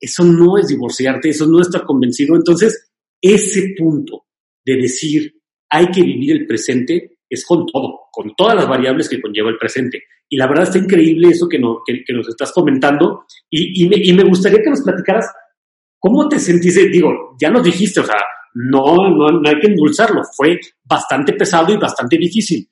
Eso 0.00 0.24
no 0.24 0.56
es 0.56 0.68
divorciarte, 0.68 1.28
eso 1.28 1.46
no 1.46 1.60
es 1.60 1.66
estar 1.66 1.84
convencido. 1.84 2.36
Entonces, 2.36 2.90
ese 3.20 3.74
punto 3.76 4.24
de 4.64 4.76
decir, 4.76 5.34
hay 5.70 5.90
que 5.90 6.02
vivir 6.02 6.32
el 6.32 6.46
presente, 6.46 7.18
es 7.28 7.44
con 7.44 7.66
todo, 7.66 8.05
con 8.16 8.34
todas 8.34 8.54
las 8.54 8.66
variables 8.66 9.10
que 9.10 9.20
conlleva 9.20 9.50
el 9.50 9.58
presente. 9.58 10.04
Y 10.26 10.38
la 10.38 10.46
verdad 10.46 10.64
está 10.64 10.78
increíble 10.78 11.28
eso 11.28 11.46
que, 11.46 11.58
no, 11.58 11.82
que, 11.84 12.02
nos 12.14 12.26
estás 12.30 12.50
comentando. 12.50 13.26
Y, 13.50 13.84
y, 13.84 13.88
me, 13.90 13.96
y, 13.98 14.10
me, 14.14 14.24
gustaría 14.24 14.62
que 14.62 14.70
nos 14.70 14.80
platicaras 14.80 15.30
cómo 15.98 16.26
te 16.26 16.38
sentiste, 16.38 16.88
digo, 16.88 17.36
ya 17.38 17.50
nos 17.50 17.62
dijiste, 17.62 18.00
o 18.00 18.04
sea, 18.04 18.16
no, 18.54 19.10
no, 19.10 19.32
no 19.32 19.46
hay 19.46 19.60
que 19.60 19.66
endulzarlo, 19.66 20.22
fue 20.34 20.58
bastante 20.82 21.34
pesado 21.34 21.74
y 21.74 21.76
bastante 21.76 22.16
difícil, 22.16 22.66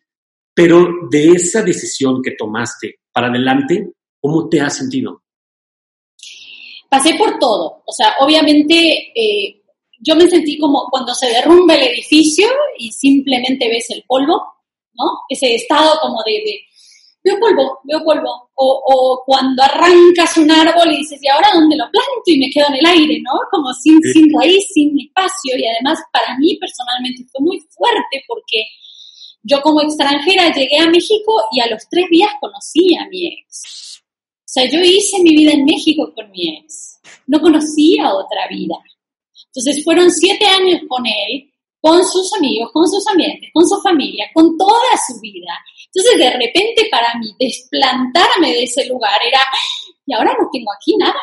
pero 0.55 0.89
de 1.11 1.33
esa 1.33 1.63
decisión 1.63 2.23
que 2.23 2.31
tomaste 2.39 3.01
para 3.13 3.27
adelante, 3.27 3.93
¿cómo 4.19 4.49
te 4.49 4.63
has 4.63 4.79
sentido? 4.79 5.25
Pasé 6.89 7.17
por 7.19 7.39
todo, 7.39 7.83
o 7.85 7.93
sea, 7.93 8.15
obviamente... 8.21 9.13
Eh 9.15 9.61
yo 10.05 10.15
me 10.17 10.29
sentí 10.29 10.59
como 10.59 10.87
cuando 10.91 11.15
se 11.15 11.29
derrumba 11.29 11.75
el 11.75 11.95
edificio 11.95 12.47
y 12.79 12.93
simplemente 12.93 13.69
ves 13.69 13.89
el 13.91 14.05
polvo, 14.07 14.43
¿no? 14.95 15.05
Ese 15.29 15.55
estado 15.55 15.99
como 16.01 16.23
de, 16.25 16.33
de 16.33 16.61
veo 17.25 17.41
polvo, 17.41 17.81
veo 17.85 18.05
polvo. 18.05 18.51
O, 18.57 18.83
o, 18.87 19.23
cuando 19.27 19.63
arrancas 19.63 20.37
un 20.37 20.51
árbol 20.51 20.93
y 20.93 20.99
dices, 20.99 21.19
¿y 21.21 21.29
ahora 21.29 21.49
dónde 21.55 21.77
lo 21.77 21.91
planto? 21.91 22.23
Y 22.27 22.39
me 22.39 22.51
quedo 22.51 22.67
en 22.69 22.77
el 22.77 22.87
aire, 22.87 23.21
¿no? 23.23 23.33
Como 23.51 23.73
sin, 23.73 24.01
sí. 24.03 24.13
sin 24.13 24.33
raíz, 24.33 24.65
sin 24.73 25.01
espacio. 25.01 25.59
Y 25.59 25.67
además 25.67 25.99
para 26.13 26.37
mí 26.39 26.57
personalmente 26.59 27.25
fue 27.33 27.41
muy 27.45 27.59
fuerte 27.71 28.23
porque 28.29 28.65
yo 29.43 29.61
como 29.61 29.83
extranjera 29.83 30.53
llegué 30.53 30.79
a 30.79 30.89
México 30.89 31.43
y 31.53 31.61
a 31.61 31.67
los 31.67 31.83
tres 31.91 32.09
días 32.11 32.31
conocí 32.41 32.95
a 32.97 33.09
mi 33.09 33.27
ex. 33.27 34.03
O 34.39 34.55
sea, 34.55 34.71
yo 34.71 34.81
hice 34.81 35.21
mi 35.21 35.35
vida 35.37 35.53
en 35.53 35.65
México 35.65 36.13
con 36.15 36.31
mi 36.31 36.57
ex. 36.59 37.01
No 37.27 37.41
conocía 37.41 38.15
otra 38.15 38.47
vida. 38.49 38.77
Entonces 39.47 39.83
fueron 39.85 40.11
siete 40.11 40.47
años 40.47 40.83
con 40.89 41.05
él, 41.07 41.51
con 41.85 42.03
sus 42.03 42.33
amigos, 42.33 42.71
con 42.73 42.89
sus 42.89 43.07
ambientes, 43.09 43.51
con 43.53 43.69
su 43.69 43.79
familia, 43.83 44.25
con 44.33 44.57
toda 44.57 44.97
su 45.07 45.21
vida. 45.21 45.53
Entonces 45.85 46.19
de 46.19 46.31
repente 46.31 46.89
para 46.91 47.13
mí 47.19 47.31
desplantarme 47.39 48.53
de 48.53 48.63
ese 48.63 48.87
lugar 48.87 49.21
era, 49.23 49.41
y 50.07 50.15
ahora 50.15 50.35
no 50.41 50.49
tengo 50.51 50.73
aquí 50.73 50.97
nada 50.97 51.21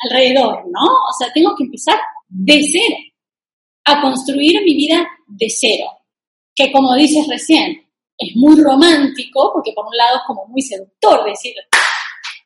alrededor, 0.00 0.64
¿no? 0.66 0.82
O 0.82 1.12
sea, 1.16 1.32
tengo 1.32 1.54
que 1.56 1.62
empezar 1.62 1.96
de 2.26 2.60
cero, 2.72 2.96
a 3.84 4.02
construir 4.02 4.64
mi 4.64 4.74
vida 4.74 5.08
de 5.28 5.48
cero, 5.48 5.86
que 6.56 6.72
como 6.72 6.96
dices 6.96 7.28
recién, 7.28 7.88
es 8.18 8.34
muy 8.34 8.60
romántico, 8.60 9.52
porque 9.54 9.72
por 9.76 9.86
un 9.86 9.96
lado 9.96 10.16
es 10.16 10.22
como 10.26 10.44
muy 10.46 10.60
seductor 10.60 11.24
decir, 11.24 11.54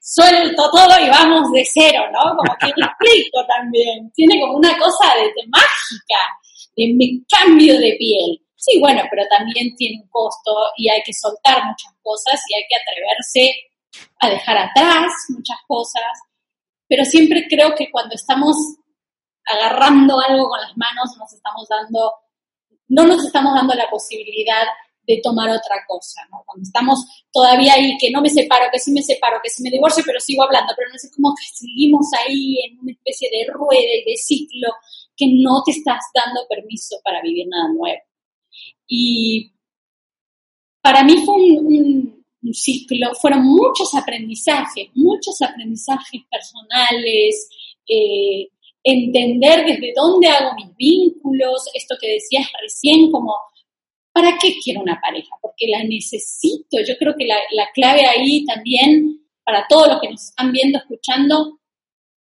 suelto 0.02 0.70
todo 0.70 1.00
y 1.02 1.08
vamos 1.08 1.50
de 1.50 1.64
cero, 1.64 2.02
¿no? 2.12 2.36
Como 2.36 2.54
que 2.60 2.66
explico 2.66 3.42
también. 3.48 4.12
Tiene 4.14 4.38
como 4.38 4.58
una 4.58 4.78
cosa 4.78 5.14
de, 5.14 5.22
de 5.22 5.48
mágica, 5.48 6.18
de 6.76 6.94
mi 6.94 7.24
cambio 7.24 7.78
de 7.78 7.96
piel. 7.98 8.42
Sí, 8.54 8.78
bueno, 8.80 9.02
pero 9.10 9.22
también 9.28 9.74
tiene 9.76 10.02
un 10.02 10.08
costo 10.08 10.52
y 10.76 10.88
hay 10.88 11.00
que 11.04 11.12
soltar 11.12 11.64
muchas 11.64 11.92
cosas 12.02 12.40
y 12.48 12.54
hay 12.54 12.64
que 12.68 12.76
atreverse 12.76 13.50
a 14.20 14.30
dejar 14.30 14.58
atrás 14.58 15.12
muchas 15.28 15.58
cosas. 15.66 16.02
Pero 16.88 17.04
siempre 17.04 17.46
creo 17.48 17.74
que 17.74 17.90
cuando 17.90 18.14
estamos 18.14 18.56
agarrando 19.46 20.20
algo 20.20 20.48
con 20.48 20.60
las 20.60 20.76
manos, 20.76 21.16
nos 21.18 21.32
estamos 21.32 21.68
dando, 21.68 22.12
no 22.88 23.04
nos 23.04 23.24
estamos 23.24 23.54
dando 23.54 23.74
la 23.74 23.88
posibilidad 23.88 24.66
de 25.06 25.20
tomar 25.22 25.48
otra 25.48 25.84
cosa, 25.86 26.20
¿no? 26.32 26.42
Cuando 26.44 26.64
estamos 26.64 26.98
todavía 27.32 27.74
ahí, 27.74 27.96
que 27.98 28.10
no 28.10 28.20
me 28.20 28.28
separo, 28.28 28.66
que 28.72 28.80
sí 28.80 28.90
me 28.90 29.02
separo, 29.02 29.38
que 29.42 29.50
sí 29.50 29.62
me 29.62 29.70
divorcio, 29.70 30.02
pero 30.04 30.18
sigo 30.18 30.42
hablando, 30.42 30.72
pero 30.76 30.90
no 30.90 30.98
sé 30.98 31.08
cómo 31.14 31.32
que 31.34 31.46
seguimos 31.54 32.06
ahí 32.24 32.58
en 32.64 32.80
una 32.80 32.92
especie 32.92 33.30
de 33.30 33.52
rueda 33.52 33.94
y 34.02 34.10
de 34.10 34.16
ciclo 34.16 34.68
que 35.16 35.26
no 35.32 35.62
te 35.64 35.72
estás 35.72 36.04
dando 36.14 36.46
permiso 36.48 36.96
para 37.02 37.22
vivir 37.22 37.46
nada 37.48 37.72
nuevo. 37.72 38.02
Y 38.86 39.52
para 40.82 41.02
mí 41.02 41.16
fue 41.24 41.34
un, 41.34 42.24
ciclo, 42.52 43.12
fueron 43.20 43.44
muchos 43.44 43.92
aprendizajes, 43.94 44.88
muchos 44.94 45.42
aprendizajes 45.42 46.22
personales, 46.30 47.48
eh, 47.88 48.48
entender 48.84 49.64
desde 49.66 49.92
dónde 49.96 50.28
hago 50.28 50.54
mis 50.54 50.76
vínculos, 50.76 51.68
esto 51.74 51.96
que 52.00 52.12
decías 52.12 52.46
recién, 52.62 53.10
como 53.10 53.34
¿para 54.16 54.38
qué 54.40 54.54
quiero 54.62 54.80
una 54.80 54.98
pareja? 54.98 55.28
Porque 55.42 55.66
la 55.68 55.82
necesito. 55.82 56.78
Yo 56.86 56.96
creo 56.98 57.14
que 57.18 57.26
la, 57.26 57.36
la, 57.50 57.68
clave 57.74 58.06
ahí 58.06 58.44
también, 58.46 59.26
para 59.44 59.66
todos 59.68 59.88
los 59.88 60.00
que 60.00 60.10
nos 60.10 60.22
están 60.22 60.52
viendo, 60.52 60.78
escuchando, 60.78 61.58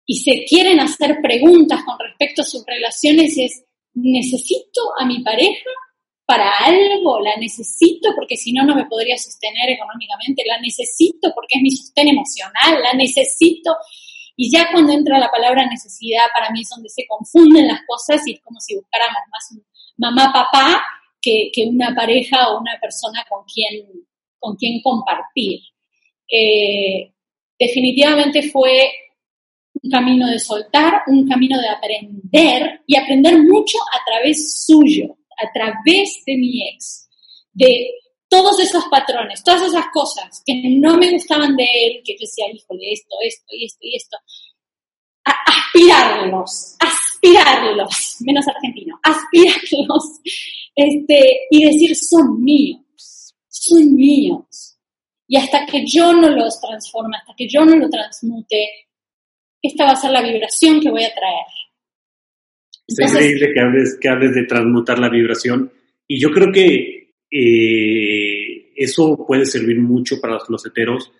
y 0.06 0.16
se 0.18 0.44
quieren 0.44 0.80
hacer 0.80 1.18
preguntas 1.22 1.82
con 1.84 1.98
respecto 1.98 2.42
a 2.42 2.44
sus 2.44 2.64
relaciones, 2.66 3.36
es, 3.38 3.64
¿necesito 3.94 4.82
a 4.98 5.06
mi 5.06 5.22
pareja 5.22 5.70
para 6.26 6.50
algo? 6.58 7.20
¿La 7.20 7.36
necesito 7.36 8.14
porque 8.14 8.36
si 8.36 8.52
no, 8.52 8.64
no 8.64 8.74
me 8.74 8.86
podría 8.86 9.16
sostener 9.16 9.70
económicamente? 9.70 10.42
¿La 10.46 10.60
necesito 10.60 11.32
porque 11.34 11.56
es 11.56 11.62
mi 11.62 11.70
sostén 11.70 12.08
emocional? 12.08 12.82
¿La 12.82 12.92
necesito? 12.92 13.76
Y 14.36 14.50
ya 14.50 14.70
cuando 14.72 14.92
entra 14.92 15.18
la 15.18 15.30
palabra 15.30 15.66
necesidad, 15.66 16.24
para 16.34 16.50
mí 16.50 16.62
es 16.62 16.68
donde 16.68 16.88
se 16.88 17.06
confunden 17.06 17.68
las 17.68 17.80
cosas 17.86 18.26
y 18.26 18.32
es 18.32 18.40
como 18.42 18.60
si 18.60 18.74
buscáramos 18.74 19.22
más 19.30 19.52
un 19.52 19.64
mamá, 19.96 20.32
papá, 20.32 20.84
que, 21.22 21.50
que, 21.52 21.66
una 21.66 21.94
pareja 21.94 22.50
o 22.50 22.60
una 22.60 22.78
persona 22.80 23.24
con 23.28 23.44
quien, 23.44 23.86
con 24.38 24.56
quien 24.56 24.82
compartir. 24.82 25.60
eh, 26.28 27.12
definitivamente 27.58 28.50
fue 28.50 28.90
camino 29.90 30.28
de 30.28 30.38
soltar, 30.38 31.02
un 31.06 31.28
camino 31.28 31.60
de 31.60 31.68
aprender 31.68 32.82
y 32.86 32.96
aprender 32.96 33.42
mucho 33.42 33.78
a 33.78 34.04
través 34.06 34.64
suyo, 34.64 35.16
a 35.38 35.52
través 35.52 36.22
de 36.26 36.36
mi 36.36 36.68
ex, 36.68 37.08
de 37.52 37.90
todos 38.28 38.58
esos 38.60 38.84
patrones, 38.86 39.44
todas 39.44 39.62
esas 39.62 39.86
cosas 39.92 40.42
que 40.44 40.54
no 40.78 40.96
me 40.96 41.10
gustaban 41.12 41.56
de 41.56 41.64
él, 41.64 42.02
que 42.04 42.14
yo 42.14 42.18
decía, 42.20 42.46
híjole, 42.52 42.92
esto, 42.92 43.16
esto 43.22 43.46
y 43.50 43.64
esto 43.64 43.78
y 43.82 43.96
esto, 43.96 44.16
a 45.24 45.32
aspirarlos, 45.46 46.76
aspirarlos, 46.80 48.16
menos 48.20 48.46
argentino, 48.48 48.98
aspirarlos, 49.02 50.20
este, 50.74 51.46
y 51.50 51.64
decir, 51.64 51.94
son 51.96 52.42
míos, 52.42 53.34
son 53.48 53.94
míos. 53.94 54.76
Y 55.26 55.36
hasta 55.36 55.64
que 55.64 55.86
yo 55.86 56.12
no 56.12 56.28
los 56.30 56.60
transforme, 56.60 57.16
hasta 57.16 57.34
que 57.36 57.48
yo 57.48 57.64
no 57.64 57.76
lo 57.76 57.88
transmute, 57.88 58.68
esta 59.64 59.84
va 59.86 59.92
a 59.92 59.96
ser 59.96 60.10
la 60.10 60.22
vibración 60.22 60.80
que 60.80 60.90
voy 60.90 61.04
a 61.04 61.14
traer. 61.14 61.46
es 62.86 63.12
increíble 63.12 63.52
que 63.54 63.60
hables, 63.60 63.98
que 63.98 64.08
hables 64.08 64.34
de 64.34 64.44
transmutar 64.44 64.98
la 64.98 65.08
vibración. 65.08 65.72
Y 66.06 66.20
yo 66.20 66.30
creo 66.30 66.52
que 66.52 67.14
eh, 67.30 68.72
eso 68.76 69.24
puede 69.26 69.46
servir 69.46 69.80
mucho 69.80 70.20
para 70.20 70.34
los 70.34 70.44
closeteros. 70.44 71.10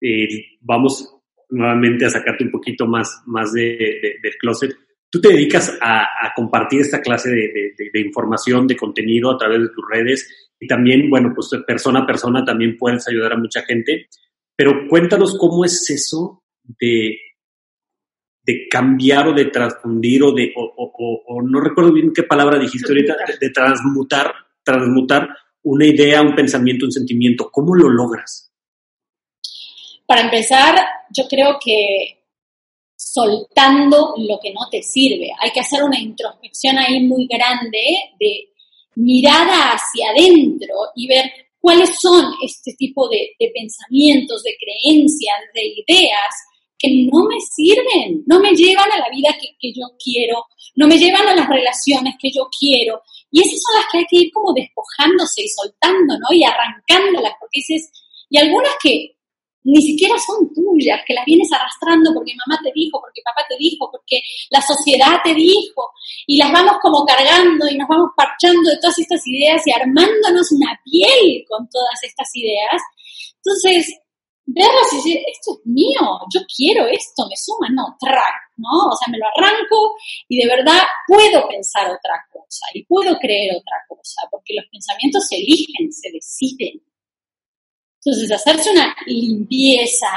Eh, 0.00 0.26
vamos 0.60 1.14
nuevamente 1.50 2.06
a 2.06 2.10
sacarte 2.10 2.44
un 2.44 2.50
poquito 2.50 2.86
más, 2.86 3.22
más 3.26 3.52
de, 3.52 4.18
del 4.20 4.34
closet. 4.40 4.74
Tú 5.08 5.20
te 5.20 5.28
dedicas 5.28 5.78
a, 5.80 6.32
compartir 6.34 6.80
esta 6.80 7.00
clase 7.00 7.30
de, 7.30 8.00
información, 8.00 8.66
de 8.66 8.76
contenido 8.76 9.30
a 9.30 9.36
través 9.36 9.60
de 9.60 9.68
tus 9.68 9.84
redes 9.88 10.50
y 10.58 10.66
también, 10.66 11.08
bueno, 11.10 11.32
pues 11.34 11.50
persona 11.66 12.00
a 12.00 12.06
persona 12.06 12.44
también 12.44 12.76
puedes 12.78 13.06
ayudar 13.06 13.34
a 13.34 13.38
mucha 13.38 13.62
gente. 13.62 14.08
Pero 14.56 14.88
cuéntanos 14.88 15.36
cómo 15.38 15.64
es 15.64 15.88
eso 15.90 16.42
de, 16.64 17.18
de 18.44 18.66
cambiar 18.68 19.28
o 19.28 19.32
de 19.32 19.46
transfundir 19.46 20.22
o 20.22 20.32
de, 20.32 20.52
o, 20.56 21.42
no 21.42 21.60
recuerdo 21.60 21.92
bien 21.92 22.12
qué 22.14 22.24
palabra 22.24 22.58
dijiste 22.58 22.92
ahorita, 22.92 23.16
de, 23.40 23.50
transmutar, 23.50 24.32
transmutar 24.64 25.28
una 25.62 25.86
idea, 25.86 26.22
un 26.22 26.34
pensamiento, 26.34 26.86
un 26.86 26.92
sentimiento. 26.92 27.50
¿Cómo 27.50 27.74
lo 27.74 27.88
logras? 27.88 28.50
Para 30.06 30.22
empezar, 30.22 30.76
yo 31.10 31.28
creo 31.28 31.58
que 31.64 32.22
soltando 32.96 34.14
lo 34.16 34.38
que 34.40 34.52
no 34.52 34.68
te 34.70 34.82
sirve. 34.82 35.30
Hay 35.40 35.50
que 35.50 35.60
hacer 35.60 35.82
una 35.82 35.98
introspección 35.98 36.78
ahí 36.78 37.00
muy 37.00 37.26
grande 37.26 37.78
de 38.18 38.48
mirada 38.96 39.72
hacia 39.72 40.10
adentro 40.10 40.74
y 40.94 41.06
ver 41.08 41.24
cuáles 41.60 41.98
son 42.00 42.32
este 42.42 42.74
tipo 42.74 43.08
de, 43.08 43.34
pensamientos, 43.54 44.42
de 44.42 44.56
creencias, 44.58 45.36
de 45.54 45.84
ideas 45.86 46.34
que 46.82 47.08
no 47.12 47.24
me 47.28 47.38
sirven, 47.40 48.24
no 48.26 48.40
me 48.40 48.50
llevan 48.52 48.90
a 48.90 48.98
la 48.98 49.08
vida 49.08 49.30
que, 49.40 49.72
yo 49.72 49.86
quiero, 50.02 50.46
no 50.74 50.88
me 50.88 50.98
llevan 50.98 51.28
a 51.28 51.36
las 51.36 51.48
relaciones 51.48 52.16
que 52.18 52.30
yo 52.34 52.48
quiero. 52.58 53.00
Y 53.30 53.40
esas 53.40 53.60
son 53.62 53.76
las 53.76 53.86
que 53.90 53.98
hay 53.98 54.06
que 54.10 54.16
ir 54.26 54.32
como 54.32 54.52
despojándose 54.52 55.42
y 55.44 55.48
soltando, 55.48 56.18
¿no? 56.18 56.34
Y 56.34 56.42
arrancándolas, 56.42 57.34
porque 57.38 57.60
dices, 57.60 57.90
y 58.28 58.38
algunas 58.38 58.72
que 58.82 59.16
ni 59.64 59.80
siquiera 59.80 60.16
son 60.18 60.52
tuyas, 60.52 61.00
que 61.06 61.14
las 61.14 61.24
vienes 61.24 61.48
arrastrando 61.52 62.12
porque 62.12 62.32
mamá 62.34 62.60
te 62.64 62.72
dijo, 62.74 63.00
porque 63.00 63.22
papá 63.24 63.46
te 63.48 63.56
dijo, 63.58 63.88
porque 63.92 64.20
la 64.50 64.60
sociedad 64.60 65.20
te 65.22 65.34
dijo, 65.34 65.92
y 66.26 66.36
las 66.36 66.50
vamos 66.50 66.78
como 66.82 67.04
cargando 67.06 67.68
y 67.68 67.78
nos 67.78 67.86
vamos 67.86 68.10
parchando 68.16 68.68
de 68.68 68.78
todas 68.78 68.98
estas 68.98 69.24
ideas 69.24 69.62
y 69.66 69.72
armándonos 69.72 70.50
una 70.50 70.80
piel 70.84 71.44
con 71.48 71.68
todas 71.68 72.02
estas 72.02 72.28
ideas. 72.34 72.82
Entonces, 73.36 74.01
verlas 74.46 74.92
y 74.92 74.96
decir, 74.96 75.18
esto 75.26 75.58
es 75.58 75.66
mío, 75.66 76.00
yo 76.32 76.40
quiero 76.54 76.86
esto, 76.86 77.26
me 77.28 77.36
suma, 77.36 77.68
no, 77.70 77.96
track, 77.98 78.52
¿no? 78.56 78.88
O 78.90 78.96
sea, 78.96 79.10
me 79.10 79.18
lo 79.18 79.26
arranco 79.26 79.94
y 80.28 80.38
de 80.38 80.48
verdad 80.48 80.82
puedo 81.06 81.48
pensar 81.48 81.86
otra 81.86 82.24
cosa 82.30 82.66
y 82.74 82.84
puedo 82.84 83.18
creer 83.18 83.54
otra 83.56 83.78
cosa, 83.88 84.22
porque 84.30 84.54
los 84.54 84.66
pensamientos 84.70 85.26
se 85.28 85.36
eligen, 85.36 85.92
se 85.92 86.10
deciden. 86.10 86.82
Entonces, 88.04 88.32
hacerse 88.32 88.70
una 88.72 88.96
limpieza, 89.06 90.10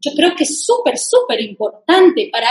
yo 0.00 0.12
creo 0.16 0.34
que 0.34 0.44
es 0.44 0.64
súper, 0.64 0.96
súper 0.96 1.40
importante 1.42 2.30
para 2.32 2.48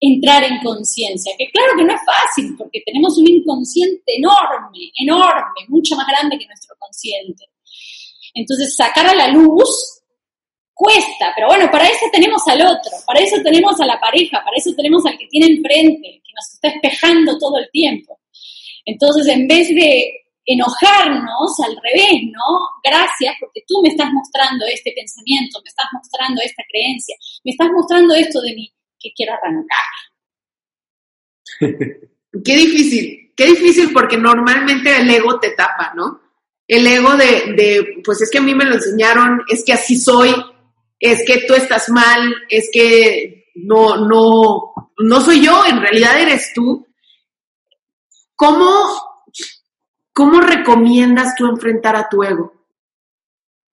entrar 0.00 0.42
en 0.42 0.58
conciencia, 0.58 1.34
que 1.38 1.50
claro 1.50 1.72
que 1.76 1.84
no 1.84 1.94
es 1.94 2.00
fácil, 2.04 2.56
porque 2.58 2.82
tenemos 2.84 3.16
un 3.16 3.30
inconsciente 3.30 4.16
enorme, 4.16 4.90
enorme, 5.00 5.60
mucho 5.68 5.94
más 5.96 6.06
grande 6.08 6.36
que 6.36 6.46
nuestro 6.46 6.74
consciente. 6.78 7.44
Entonces, 8.34 8.74
sacar 8.74 9.06
a 9.06 9.14
la 9.14 9.28
luz 9.28 10.02
cuesta, 10.74 11.32
pero 11.34 11.46
bueno, 11.46 11.70
para 11.70 11.86
eso 11.86 12.06
tenemos 12.12 12.46
al 12.48 12.60
otro, 12.62 12.92
para 13.06 13.20
eso 13.20 13.36
tenemos 13.42 13.80
a 13.80 13.86
la 13.86 13.98
pareja, 14.00 14.42
para 14.44 14.56
eso 14.56 14.72
tenemos 14.74 15.06
al 15.06 15.16
que 15.16 15.28
tiene 15.28 15.46
enfrente, 15.46 16.20
que 16.22 16.32
nos 16.34 16.52
está 16.52 16.68
espejando 16.68 17.38
todo 17.38 17.58
el 17.58 17.70
tiempo. 17.70 18.20
Entonces, 18.84 19.26
en 19.28 19.46
vez 19.46 19.68
de 19.68 20.24
enojarnos 20.46 21.58
al 21.64 21.76
revés, 21.82 22.22
¿no? 22.30 22.68
Gracias 22.82 23.34
porque 23.40 23.62
tú 23.66 23.80
me 23.82 23.88
estás 23.88 24.12
mostrando 24.12 24.66
este 24.66 24.92
pensamiento, 24.94 25.60
me 25.62 25.68
estás 25.68 25.86
mostrando 25.92 26.42
esta 26.42 26.62
creencia, 26.68 27.16
me 27.44 27.52
estás 27.52 27.70
mostrando 27.70 28.14
esto 28.14 28.42
de 28.42 28.54
mí 28.54 28.74
que 28.98 29.12
quiero 29.16 29.32
arrancar. 29.32 29.86
qué 32.44 32.56
difícil, 32.56 33.32
qué 33.36 33.46
difícil 33.46 33.90
porque 33.92 34.18
normalmente 34.18 34.94
el 34.96 35.08
ego 35.08 35.38
te 35.40 35.50
tapa, 35.52 35.92
¿no? 35.94 36.20
El 36.66 36.86
ego 36.86 37.16
de, 37.16 37.52
de, 37.54 38.02
pues 38.04 38.20
es 38.22 38.30
que 38.30 38.38
a 38.38 38.42
mí 38.42 38.54
me 38.54 38.64
lo 38.64 38.74
enseñaron, 38.74 39.42
es 39.48 39.64
que 39.64 39.72
así 39.72 39.96
soy, 39.98 40.34
es 41.10 41.24
que 41.26 41.44
tú 41.46 41.54
estás 41.54 41.88
mal, 41.88 42.34
es 42.48 42.68
que 42.72 43.46
no, 43.54 43.96
no, 43.96 44.74
no 44.98 45.20
soy 45.20 45.44
yo, 45.44 45.64
en 45.66 45.80
realidad 45.80 46.20
eres 46.20 46.52
tú. 46.54 46.86
¿Cómo 48.36 48.66
¿Cómo 50.14 50.40
recomiendas 50.40 51.34
tú 51.36 51.44
enfrentar 51.46 51.96
a 51.96 52.08
tu 52.08 52.22
ego? 52.22 52.52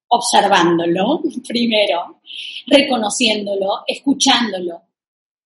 Observándolo 0.08 1.22
primero, 1.48 2.22
reconociéndolo, 2.65 3.84
escuchándolo, 3.86 4.82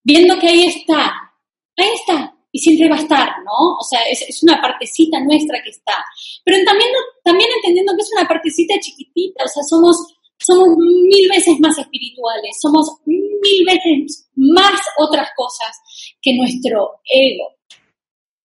viendo 0.02 0.40
que 0.40 0.48
ahí 0.48 0.68
está, 0.68 1.34
ahí 1.76 1.90
está, 1.96 2.34
y 2.50 2.60
siempre 2.60 2.88
va 2.88 2.96
a 2.96 3.02
estar, 3.02 3.28
¿no? 3.44 3.76
O 3.78 3.84
sea, 3.84 4.00
es, 4.10 4.42
una 4.42 4.62
partecita 4.62 5.20
nuestra 5.20 5.62
que 5.62 5.72
está. 5.72 6.06
Pero 6.46 6.64
también, 6.66 6.90
también 7.26 7.50
entendiendo 7.58 7.92
que 7.94 8.02
es 8.02 8.12
una 8.18 8.28
partecita 8.28 8.80
chiquitita, 8.80 9.44
o 9.44 9.48
sea, 9.50 9.64
somos, 9.64 9.98
somos 10.40 10.78
mil 10.78 11.30
veces 11.30 11.60
más 11.60 11.78
espirituales, 11.78 12.58
somos 12.62 13.00
mil 13.06 13.66
veces 13.66 14.30
más 14.36 14.80
otras 14.98 15.30
cosas 15.36 15.80
que 16.22 16.36
nuestro 16.36 17.02
ego. 17.06 17.56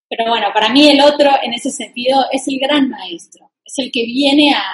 Pero 0.09 0.29
bueno, 0.29 0.49
para 0.53 0.71
mí 0.71 0.89
el 0.89 1.01
otro 1.01 1.31
en 1.43 1.55
ese 1.55 1.71
sentido 1.71 2.25
es 2.33 2.47
el 2.49 2.59
gran 2.59 2.89
maestro, 2.89 3.53
es 3.65 3.75
el 3.79 3.91
que 3.93 4.05
viene 4.05 4.53
a, 4.53 4.65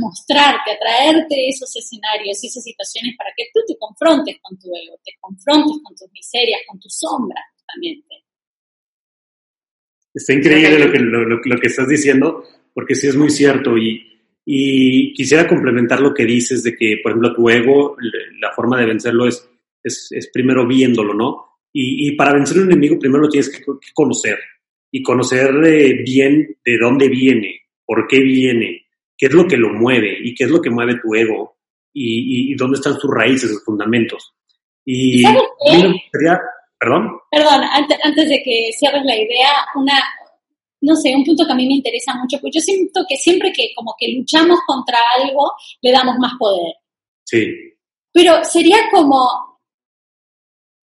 mostrarte, 0.00 0.70
a 0.70 0.78
traerte 0.78 1.48
esos 1.48 1.74
escenarios 1.74 2.42
y 2.42 2.46
esas 2.46 2.62
situaciones 2.62 3.16
para 3.18 3.30
que 3.36 3.46
tú 3.52 3.60
te 3.66 3.76
confrontes 3.76 4.36
con 4.40 4.56
tu 4.56 4.68
ego, 4.68 4.96
te 5.04 5.12
confrontes 5.20 5.82
con 5.82 5.96
tus 5.96 6.08
miserias, 6.12 6.60
con 6.68 6.78
tus 6.78 6.94
sombras 6.96 7.44
justamente. 7.54 8.24
Está 10.14 10.32
increíble 10.32 10.78
lo 10.78 10.92
que, 10.92 10.98
lo, 11.48 11.60
que 11.60 11.66
estás 11.66 11.88
diciendo, 11.88 12.44
porque 12.72 12.94
sí 12.94 13.08
es 13.08 13.16
muy 13.16 13.30
cierto 13.30 13.76
y, 13.76 14.09
y, 14.44 15.12
quisiera 15.14 15.46
complementar 15.46 16.00
lo 16.00 16.14
que 16.14 16.24
dices 16.24 16.62
de 16.62 16.74
que, 16.74 16.98
por 17.02 17.12
ejemplo, 17.12 17.34
tu 17.34 17.48
ego, 17.48 17.96
la 18.40 18.52
forma 18.52 18.78
de 18.78 18.86
vencerlo 18.86 19.26
es, 19.26 19.48
es, 19.82 20.30
primero 20.32 20.66
viéndolo, 20.66 21.14
¿no? 21.14 21.58
Y, 21.72 22.08
y, 22.08 22.16
para 22.16 22.32
vencer 22.32 22.58
a 22.58 22.60
un 22.60 22.66
enemigo 22.66 22.98
primero 22.98 23.22
lo 23.22 23.28
tienes 23.28 23.48
que 23.48 23.62
conocer 23.94 24.38
y 24.90 25.02
conocer 25.02 25.52
bien 26.04 26.56
de 26.64 26.78
dónde 26.78 27.08
viene, 27.08 27.60
por 27.86 28.06
qué 28.08 28.20
viene, 28.20 28.86
qué 29.16 29.26
es 29.26 29.32
lo 29.32 29.46
que 29.46 29.56
lo 29.56 29.72
mueve 29.72 30.18
y 30.22 30.34
qué 30.34 30.44
es 30.44 30.50
lo 30.50 30.60
que 30.60 30.70
mueve 30.70 30.98
tu 31.00 31.14
ego 31.14 31.58
y, 31.92 32.54
dónde 32.54 32.76
están 32.76 32.98
sus 32.98 33.10
raíces, 33.12 33.50
sus 33.50 33.64
fundamentos. 33.64 34.32
Y, 34.84 35.22
perdón. 36.80 37.18
Perdón, 37.30 37.62
antes, 37.72 37.98
antes 38.02 38.28
de 38.28 38.42
que 38.42 38.70
cierres 38.72 39.04
la 39.04 39.16
idea, 39.16 39.52
una, 39.74 40.00
no 40.80 40.96
sé, 40.96 41.14
un 41.14 41.24
punto 41.24 41.46
que 41.46 41.52
a 41.52 41.56
mí 41.56 41.66
me 41.66 41.74
interesa 41.74 42.14
mucho, 42.14 42.38
pues 42.40 42.54
yo 42.54 42.60
siento 42.60 43.04
que 43.08 43.16
siempre 43.16 43.52
que 43.52 43.70
como 43.74 43.94
que 43.98 44.12
luchamos 44.12 44.60
contra 44.66 44.98
algo, 45.18 45.52
le 45.82 45.92
damos 45.92 46.16
más 46.18 46.32
poder. 46.38 46.74
Sí. 47.24 47.46
Pero 48.12 48.44
sería 48.44 48.78
como, 48.90 49.28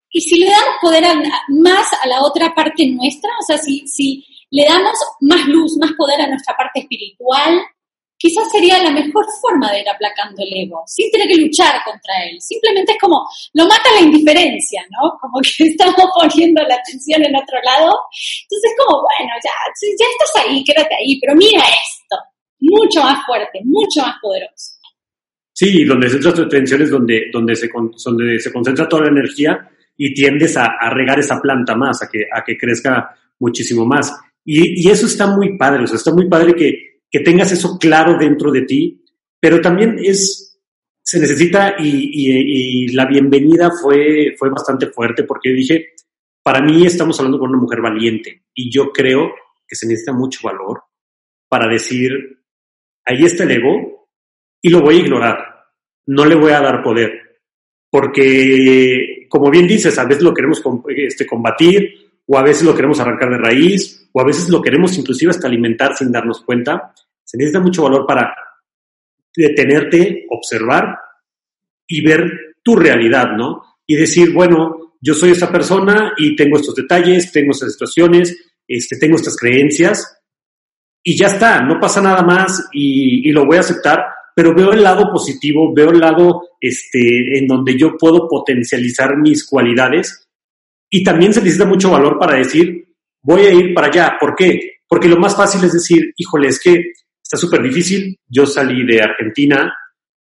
y 0.09 0.21
si 0.21 0.39
le 0.39 0.49
damos 0.49 0.75
poder 0.81 1.03
más 1.49 1.87
a 2.01 2.07
la 2.07 2.21
otra 2.21 2.53
parte 2.55 2.87
nuestra, 2.87 3.29
o 3.39 3.45
sea, 3.45 3.57
si, 3.57 3.87
si 3.87 4.25
le 4.51 4.65
damos 4.65 4.93
más 5.21 5.45
luz, 5.47 5.77
más 5.77 5.91
poder 5.97 6.21
a 6.21 6.27
nuestra 6.27 6.55
parte 6.55 6.79
espiritual, 6.81 7.61
quizás 8.17 8.49
sería 8.51 8.81
la 8.83 8.91
mejor 8.91 9.25
forma 9.39 9.71
de 9.71 9.81
ir 9.81 9.89
aplacando 9.89 10.41
el 10.41 10.65
ego, 10.65 10.83
sin 10.87 11.09
tener 11.11 11.27
que 11.27 11.37
luchar 11.37 11.81
contra 11.85 12.13
él. 12.25 12.41
Simplemente 12.41 12.93
es 12.93 12.97
como, 12.99 13.27
lo 13.53 13.63
mata 13.65 13.93
la 13.93 14.01
indiferencia, 14.01 14.81
¿no? 14.89 15.17
Como 15.21 15.39
que 15.41 15.63
estamos 15.69 15.95
poniendo 16.15 16.61
la 16.63 16.75
atención 16.75 17.23
en 17.23 17.35
otro 17.35 17.57
lado. 17.63 17.93
Entonces, 18.43 18.71
como, 18.77 19.03
bueno, 19.03 19.33
ya, 19.43 19.51
ya 19.99 20.05
estás 20.05 20.43
ahí, 20.43 20.63
quédate 20.63 20.95
ahí, 20.95 21.19
pero 21.21 21.35
mira 21.35 21.61
esto, 21.61 22.17
mucho 22.59 23.01
más 23.01 23.23
fuerte, 23.25 23.61
mucho 23.63 24.01
más 24.01 24.15
poderoso. 24.21 24.73
Sí, 25.53 25.85
donde 25.85 26.09
centras 26.09 26.35
tu 26.35 26.43
atención 26.43 26.81
es 26.83 26.91
donde, 26.91 27.31
donde, 27.33 27.55
se, 27.55 27.69
concentra 27.69 28.87
toda 28.87 29.03
la 29.03 29.09
energía 29.09 29.67
y 29.97 30.13
tiendes 30.13 30.55
a, 30.55 30.75
a, 30.79 30.91
regar 30.91 31.19
esa 31.19 31.41
planta 31.41 31.75
más, 31.75 32.03
a 32.03 32.07
que, 32.07 32.27
a 32.31 32.43
que 32.43 32.55
crezca 32.55 33.09
muchísimo 33.39 33.83
más. 33.83 34.13
Y, 34.45 34.85
y, 34.85 34.91
eso 34.91 35.07
está 35.07 35.25
muy 35.25 35.57
padre, 35.57 35.83
o 35.83 35.87
sea, 35.87 35.97
está 35.97 36.13
muy 36.13 36.29
padre 36.29 36.53
que, 36.53 36.86
que 37.09 37.19
tengas 37.21 37.51
eso 37.51 37.77
claro 37.79 38.17
dentro 38.17 38.51
de 38.51 38.61
ti, 38.63 39.03
pero 39.39 39.61
también 39.61 39.97
es, 39.99 40.59
se 41.01 41.19
necesita 41.19 41.75
y, 41.79 42.91
la 42.93 43.05
bienvenida 43.05 43.71
fue, 43.71 44.35
fue 44.37 44.49
bastante 44.49 44.87
fuerte 44.87 45.23
porque 45.23 45.51
dije, 45.51 45.89
para 46.43 46.61
mí 46.61 46.85
estamos 46.85 47.19
hablando 47.19 47.39
con 47.39 47.49
una 47.49 47.59
mujer 47.59 47.81
valiente 47.81 48.45
y 48.53 48.71
yo 48.71 48.91
creo 48.91 49.31
que 49.67 49.75
se 49.75 49.87
necesita 49.87 50.13
mucho 50.13 50.39
valor 50.43 50.83
para 51.49 51.67
decir, 51.67 52.11
ahí 53.05 53.23
está 53.23 53.43
el 53.43 53.51
ego 53.51 54.09
y 54.61 54.69
lo 54.69 54.81
voy 54.81 54.97
a 54.97 54.99
ignorar, 54.99 55.37
no 56.07 56.25
le 56.25 56.35
voy 56.35 56.51
a 56.51 56.61
dar 56.61 56.83
poder, 56.83 57.41
porque 57.89 59.27
como 59.29 59.49
bien 59.49 59.67
dices, 59.67 59.97
a 59.99 60.05
veces 60.05 60.23
lo 60.23 60.33
queremos 60.33 60.61
este, 60.95 61.25
combatir 61.25 62.06
o 62.27 62.37
a 62.37 62.43
veces 62.43 62.63
lo 62.63 62.75
queremos 62.75 62.99
arrancar 62.99 63.29
de 63.29 63.37
raíz 63.37 64.09
o 64.11 64.21
a 64.21 64.25
veces 64.25 64.49
lo 64.49 64.61
queremos 64.61 64.97
inclusive 64.97 65.31
hasta 65.31 65.47
alimentar 65.47 65.95
sin 65.95 66.11
darnos 66.11 66.41
cuenta. 66.41 66.93
Se 67.23 67.37
necesita 67.37 67.61
mucho 67.61 67.83
valor 67.83 68.05
para 68.05 68.35
detenerte, 69.35 70.25
observar 70.29 70.97
y 71.87 72.01
ver 72.01 72.55
tu 72.61 72.75
realidad, 72.75 73.31
¿no? 73.37 73.63
Y 73.85 73.95
decir, 73.95 74.33
bueno, 74.33 74.95
yo 74.99 75.13
soy 75.13 75.31
esta 75.31 75.51
persona 75.51 76.13
y 76.17 76.35
tengo 76.35 76.57
estos 76.57 76.75
detalles, 76.75 77.31
tengo 77.31 77.51
estas 77.51 77.73
situaciones, 77.73 78.35
este, 78.67 78.97
tengo 78.97 79.15
estas 79.15 79.37
creencias 79.37 80.19
y 81.01 81.17
ya 81.17 81.27
está, 81.27 81.61
no 81.61 81.79
pasa 81.79 82.01
nada 82.01 82.23
más 82.23 82.67
y, 82.73 83.29
y, 83.29 83.31
lo 83.31 83.45
voy 83.45 83.57
a 83.57 83.61
aceptar, 83.61 84.03
pero 84.35 84.53
veo 84.53 84.73
el 84.73 84.83
lado 84.83 85.09
positivo, 85.11 85.73
veo 85.73 85.91
el 85.91 85.99
lado 85.99 86.41
este, 86.59 87.37
en 87.37 87.47
donde 87.47 87.77
yo 87.77 87.95
puedo 87.97 88.27
potencializar 88.27 89.15
mis 89.17 89.45
cualidades 89.45 90.26
y 90.89 91.03
también 91.03 91.33
se 91.33 91.41
necesita 91.41 91.65
mucho 91.65 91.91
valor 91.91 92.17
para 92.17 92.37
decir, 92.37 92.87
voy 93.21 93.41
a 93.41 93.51
ir 93.51 93.73
para 93.73 93.87
allá. 93.87 94.17
¿Por 94.19 94.35
qué? 94.35 94.59
Porque 94.87 95.09
lo 95.09 95.17
más 95.17 95.35
fácil 95.35 95.63
es 95.63 95.73
decir, 95.73 96.13
híjole, 96.15 96.47
es 96.47 96.59
que 96.59 96.91
está 97.21 97.37
súper 97.37 97.61
difícil. 97.61 98.17
Yo 98.27 98.45
salí 98.45 98.85
de 98.85 99.01
Argentina, 99.01 99.73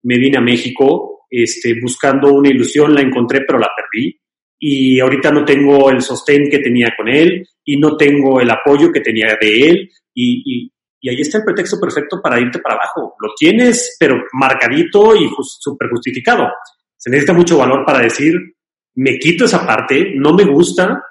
me 0.03 0.17
vine 0.17 0.37
a 0.37 0.41
México, 0.41 1.25
este, 1.29 1.79
buscando 1.81 2.33
una 2.33 2.49
ilusión, 2.49 2.93
la 2.93 3.01
encontré, 3.01 3.41
pero 3.45 3.59
la 3.59 3.69
perdí. 3.75 4.19
Y 4.59 4.99
ahorita 4.99 5.31
no 5.31 5.45
tengo 5.45 5.89
el 5.89 6.01
sostén 6.01 6.49
que 6.49 6.59
tenía 6.59 6.93
con 6.97 7.07
él 7.07 7.47
y 7.63 7.77
no 7.77 7.95
tengo 7.95 8.41
el 8.41 8.49
apoyo 8.49 8.91
que 8.91 9.01
tenía 9.01 9.37
de 9.39 9.69
él. 9.69 9.89
Y, 10.13 10.71
ahí 11.07 11.21
está 11.21 11.37
el 11.37 11.45
pretexto 11.45 11.79
perfecto 11.79 12.19
para 12.21 12.39
irte 12.39 12.59
para 12.59 12.75
abajo. 12.75 13.15
Lo 13.21 13.29
tienes, 13.37 13.95
pero 13.97 14.21
marcadito 14.33 15.15
y 15.15 15.29
súper 15.41 15.89
justificado. 15.89 16.49
Se 16.97 17.09
necesita 17.09 17.31
mucho 17.31 17.57
valor 17.57 17.85
para 17.85 17.99
decir, 17.99 18.33
me 18.97 19.17
quito 19.19 19.45
esa 19.45 19.65
parte, 19.65 20.13
no 20.15 20.33
me 20.33 20.43
gusta 20.43 21.03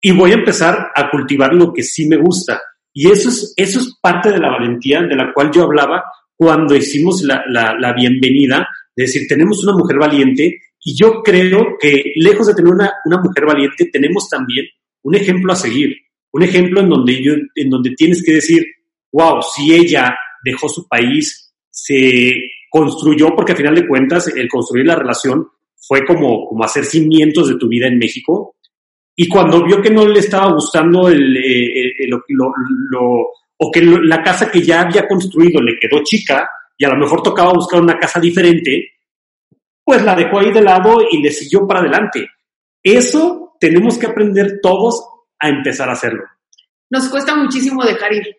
y 0.00 0.12
voy 0.12 0.32
a 0.32 0.34
empezar 0.34 0.90
a 0.94 1.10
cultivar 1.10 1.54
lo 1.54 1.72
que 1.72 1.82
sí 1.82 2.08
me 2.08 2.16
gusta. 2.16 2.60
Y 2.92 3.10
eso 3.10 3.28
es, 3.28 3.52
eso 3.56 3.80
es 3.80 3.98
parte 4.00 4.30
de 4.30 4.38
la 4.38 4.50
valentía 4.50 5.02
de 5.02 5.14
la 5.14 5.32
cual 5.32 5.50
yo 5.52 5.64
hablaba 5.64 6.02
cuando 6.36 6.74
hicimos 6.74 7.22
la, 7.22 7.44
la, 7.48 7.74
la 7.78 7.92
bienvenida, 7.92 8.66
de 8.96 9.04
decir, 9.04 9.26
tenemos 9.28 9.62
una 9.62 9.76
mujer 9.76 9.98
valiente 9.98 10.58
y 10.80 10.96
yo 10.96 11.22
creo 11.22 11.76
que 11.78 12.12
lejos 12.16 12.46
de 12.46 12.54
tener 12.54 12.72
una, 12.72 12.92
una 13.04 13.20
mujer 13.20 13.44
valiente, 13.44 13.90
tenemos 13.92 14.28
también 14.28 14.66
un 15.02 15.14
ejemplo 15.14 15.52
a 15.52 15.56
seguir, 15.56 15.94
un 16.32 16.42
ejemplo 16.42 16.80
en 16.80 16.88
donde, 16.88 17.22
yo, 17.22 17.34
en 17.54 17.70
donde 17.70 17.90
tienes 17.90 18.22
que 18.24 18.34
decir, 18.34 18.64
wow, 19.12 19.40
si 19.42 19.74
ella 19.74 20.16
dejó 20.42 20.68
su 20.68 20.88
país, 20.88 21.52
se 21.70 22.34
construyó, 22.70 23.34
porque 23.36 23.52
a 23.52 23.56
final 23.56 23.74
de 23.74 23.86
cuentas 23.86 24.28
el 24.28 24.48
construir 24.48 24.86
la 24.86 24.96
relación 24.96 25.46
fue 25.86 26.04
como, 26.04 26.46
como 26.46 26.64
hacer 26.64 26.84
cimientos 26.84 27.48
de 27.48 27.56
tu 27.56 27.68
vida 27.68 27.86
en 27.86 27.98
México, 27.98 28.56
y 29.16 29.28
cuando 29.28 29.64
vio 29.64 29.80
que 29.80 29.90
no 29.90 30.06
le 30.06 30.20
estaba 30.20 30.52
gustando 30.52 31.08
el, 31.08 31.36
el, 31.36 31.92
el, 31.98 32.10
lo, 32.10 32.52
lo, 32.90 33.28
o 33.58 33.70
que 33.70 33.80
la 33.82 34.22
casa 34.22 34.50
que 34.50 34.60
ya 34.60 34.80
había 34.80 35.06
construido 35.06 35.60
le 35.62 35.78
quedó 35.78 36.02
chica 36.02 36.48
y 36.76 36.84
a 36.84 36.88
lo 36.88 36.96
mejor 36.96 37.22
tocaba 37.22 37.52
buscar 37.52 37.80
una 37.80 37.96
casa 37.96 38.18
diferente, 38.18 38.92
pues 39.84 40.02
la 40.02 40.16
dejó 40.16 40.40
ahí 40.40 40.50
de 40.50 40.62
lado 40.62 40.98
y 41.10 41.22
le 41.22 41.30
siguió 41.30 41.66
para 41.66 41.80
adelante. 41.80 42.28
Eso 42.82 43.54
tenemos 43.60 43.96
que 43.98 44.06
aprender 44.06 44.58
todos 44.60 45.06
a 45.38 45.48
empezar 45.48 45.88
a 45.88 45.92
hacerlo. 45.92 46.24
Nos 46.90 47.08
cuesta 47.08 47.36
muchísimo 47.36 47.84
dejar 47.84 48.12
ir. 48.12 48.36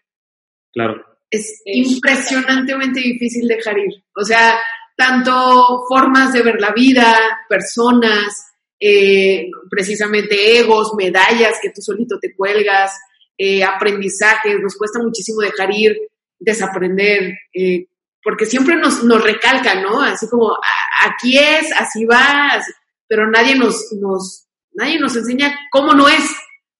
Claro. 0.74 1.04
Es 1.30 1.62
impresionantemente 1.66 3.00
difícil 3.00 3.48
dejar 3.48 3.78
ir. 3.78 4.04
O 4.16 4.24
sea, 4.24 4.56
tanto 4.96 5.84
formas 5.88 6.34
de 6.34 6.42
ver 6.42 6.60
la 6.60 6.72
vida, 6.72 7.18
personas, 7.50 8.46
eh, 8.80 9.50
precisamente 9.70 10.58
egos, 10.58 10.94
medallas 10.98 11.60
que 11.62 11.70
tú 11.70 11.82
solito 11.82 12.18
te 12.20 12.36
cuelgas, 12.36 12.92
eh, 13.38 13.64
aprendizajes, 13.64 14.60
nos 14.62 14.76
cuesta 14.76 15.00
muchísimo 15.00 15.42
dejar 15.42 15.74
ir, 15.74 15.98
desaprender, 16.40 17.38
eh, 17.54 17.88
porque 18.24 18.46
siempre 18.46 18.76
nos, 18.76 19.04
nos 19.04 19.24
recalcan, 19.24 19.84
¿no? 19.84 20.02
Así 20.02 20.28
como, 20.30 20.58
aquí 21.06 21.38
es, 21.38 21.72
así 21.78 22.06
va, 22.06 22.62
pero 23.08 23.30
nadie 23.30 23.56
nos, 23.56 23.92
nos, 24.00 24.48
nadie 24.74 25.00
nos 25.00 25.16
enseña 25.16 25.54
cómo 25.72 25.94
no 25.94 26.08
es, 26.08 26.24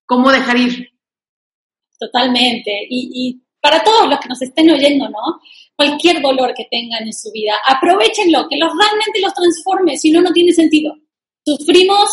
cómo 0.06 0.32
dejar 0.32 0.58
ir. 0.58 0.90
Totalmente. 2.00 2.72
Y 2.90 3.42
para 3.62 3.84
todos 3.84 4.10
los 4.10 4.20
que 4.20 4.30
nos 4.30 4.42
estén 4.42 4.70
oyendo, 4.70 5.10
¿no? 5.10 5.40
Cualquier 5.76 6.22
dolor 6.22 6.54
que 6.56 6.68
tengan 6.72 7.04
en 7.04 7.14
su 7.14 7.32
vida, 7.32 7.54
aprovechenlo, 7.68 8.48
que 8.48 8.58
los 8.58 8.72
realmente 8.72 9.20
los 9.22 9.34
transforme, 9.34 9.98
si 9.98 10.12
no, 10.12 10.22
no 10.22 10.32
tiene 10.32 10.54
sentido. 10.54 10.96
Sufrimos, 11.44 12.10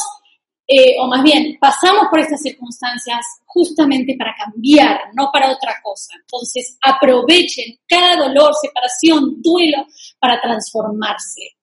eh, 0.67 0.97
o 1.01 1.07
más 1.07 1.23
bien, 1.23 1.57
pasamos 1.61 2.09
por 2.11 2.21
estas 2.21 2.43
circunstancias 2.43 3.21
justamente 3.47 4.17
para 4.19 4.35
cambiar, 4.35 5.01
no 5.15 5.31
para 5.33 5.53
otra 5.53 5.77
cosa. 5.83 6.15
Entonces, 6.21 6.77
aprovechen 6.83 7.79
cada 7.87 8.17
dolor, 8.17 8.53
separación, 8.61 9.41
duelo, 9.41 9.87
para 10.19 10.41
transformarse. 10.41 11.57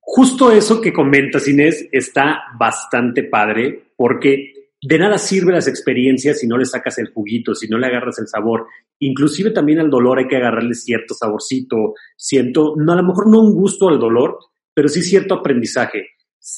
Justo 0.00 0.50
eso 0.50 0.80
que 0.80 0.92
comentas, 0.92 1.46
Inés, 1.46 1.86
está 1.92 2.42
bastante 2.58 3.22
padre, 3.22 3.92
porque 3.96 4.61
de 4.84 4.98
nada 4.98 5.16
sirven 5.16 5.54
las 5.54 5.68
experiencias 5.68 6.40
si 6.40 6.48
no 6.48 6.58
le 6.58 6.64
sacas 6.64 6.98
el 6.98 7.12
juguito, 7.12 7.54
si 7.54 7.68
no 7.68 7.78
le 7.78 7.86
agarras 7.86 8.18
el 8.18 8.26
sabor. 8.26 8.66
Inclusive 8.98 9.52
también 9.52 9.78
al 9.78 9.88
dolor 9.88 10.18
hay 10.18 10.26
que 10.26 10.36
agarrarle 10.36 10.74
cierto 10.74 11.14
saborcito, 11.14 11.94
siento, 12.16 12.74
no, 12.76 12.92
a 12.92 12.96
lo 12.96 13.04
mejor 13.04 13.30
no 13.30 13.40
un 13.40 13.54
gusto 13.54 13.88
al 13.88 14.00
dolor, 14.00 14.38
pero 14.74 14.88
sí 14.88 15.02
cierto 15.02 15.34
aprendizaje. 15.34 16.08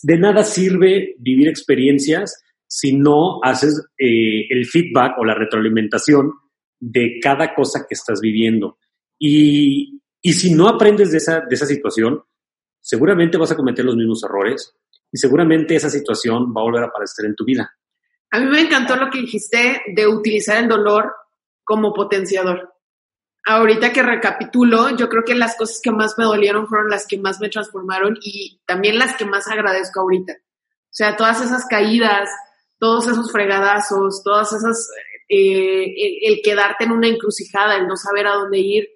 De 0.03 0.17
nada 0.17 0.43
sirve 0.43 1.17
vivir 1.19 1.49
experiencias 1.49 2.43
si 2.67 2.97
no 2.97 3.41
haces 3.43 3.79
eh, 3.99 4.47
el 4.49 4.65
feedback 4.65 5.19
o 5.19 5.25
la 5.27 5.35
retroalimentación 5.35 6.33
de 6.81 7.19
cada 7.23 7.55
cosa 7.55 7.85
que 7.87 7.95
estás 7.95 8.21
viviendo. 8.23 8.79
Y, 9.19 10.01
y 10.23 10.33
si 10.33 10.55
no 10.55 10.69
aprendes 10.69 11.13
de 11.13 11.19
esa, 11.19 11.41
de 11.41 11.55
esa 11.55 11.67
situación, 11.67 12.23
seguramente 12.81 13.37
vas 13.37 13.53
a 13.53 13.57
cometer 13.57 13.85
los 13.85 13.97
mismos 13.97 14.25
errores 14.25 14.75
y 15.13 15.19
seguramente 15.19 15.77
esa 15.77 15.91
situación 15.91 16.55
va 16.57 16.63
a 16.63 16.65
volver 16.65 16.85
a 16.85 16.87
aparecer 16.87 17.27
en 17.27 17.35
tu 17.35 17.45
vida. 17.45 17.71
A 18.35 18.41
mí 18.41 18.47
me 18.47 18.63
encantó 18.63 18.97
lo 18.97 19.11
que 19.11 19.21
dijiste 19.21 19.81
de 19.87 20.09
utilizar 20.09 20.57
el 20.57 20.67
dolor 20.67 21.15
como 21.63 21.95
potenciador. 21.95 22.75
Ahorita 23.47 23.93
que 23.93 24.03
recapitulo, 24.03 24.91
yo 24.97 25.09
creo 25.09 25.23
que 25.23 25.37
las 25.37 25.57
cosas 25.57 25.81
que 25.81 25.93
más 25.93 26.19
me 26.19 26.25
dolieron 26.25 26.67
fueron 26.67 26.91
las 26.91 27.07
que 27.07 27.17
más 27.17 27.39
me 27.39 27.49
transformaron 27.49 28.19
y 28.21 28.61
también 28.67 28.99
las 28.99 29.17
que 29.17 29.25
más 29.25 29.47
agradezco 29.47 30.01
ahorita. 30.01 30.33
O 30.33 30.91
sea, 30.91 31.15
todas 31.15 31.43
esas 31.43 31.65
caídas, 31.67 32.29
todos 32.81 33.07
esos 33.07 33.31
fregadazos, 33.31 34.25
todas 34.25 34.53
esas, 34.53 34.91
eh, 35.29 35.95
el, 36.23 36.41
quedarte 36.43 36.87
en 36.87 36.91
una 36.91 37.07
encrucijada, 37.07 37.77
el 37.77 37.87
no 37.87 37.95
saber 37.95 38.27
a 38.27 38.35
dónde 38.35 38.59
ir, 38.59 38.89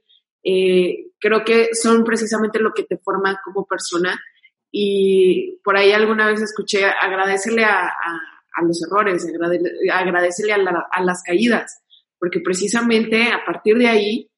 eh, 0.42 1.12
creo 1.20 1.44
que 1.44 1.76
son 1.76 2.02
precisamente 2.02 2.58
lo 2.58 2.72
que 2.74 2.82
te 2.82 2.98
forma 2.98 3.40
como 3.44 3.66
persona. 3.66 4.20
Y 4.72 5.60
por 5.62 5.76
ahí 5.76 5.92
alguna 5.92 6.26
vez 6.26 6.42
escuché, 6.42 6.86
agradecele 6.86 7.64
a, 7.64 7.86
a 7.86 8.37
a 8.58 8.64
los 8.64 8.82
errores, 8.82 9.26
agradecerle 9.92 10.52
a, 10.52 10.58
la, 10.58 10.86
a, 10.90 11.02
las 11.02 11.22
caídas, 11.22 11.80
porque 12.18 12.40
precisamente 12.40 13.28
a 13.28 13.44
partir 13.44 13.76
de 13.76 13.88
ahí 13.88 14.30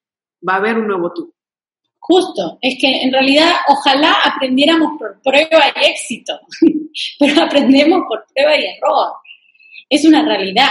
va 0.47 0.55
a 0.55 0.57
haber 0.57 0.79
un 0.79 0.87
nuevo 0.87 1.13
tú. 1.13 1.35
Justo, 1.99 2.59
es 2.61 2.77
que 2.81 3.03
en 3.03 3.13
realidad 3.13 3.53
ojalá 3.69 4.15
aprendiéramos 4.25 4.99
por 4.99 5.21
prueba 5.23 5.65
y 5.77 5.87
éxito, 5.87 6.39
pero 7.19 7.43
aprendemos 7.43 8.01
por 8.09 8.25
prueba 8.35 8.57
y 8.57 8.65
error. 8.65 9.13
Es 9.89 10.05
una 10.05 10.25
realidad. 10.25 10.69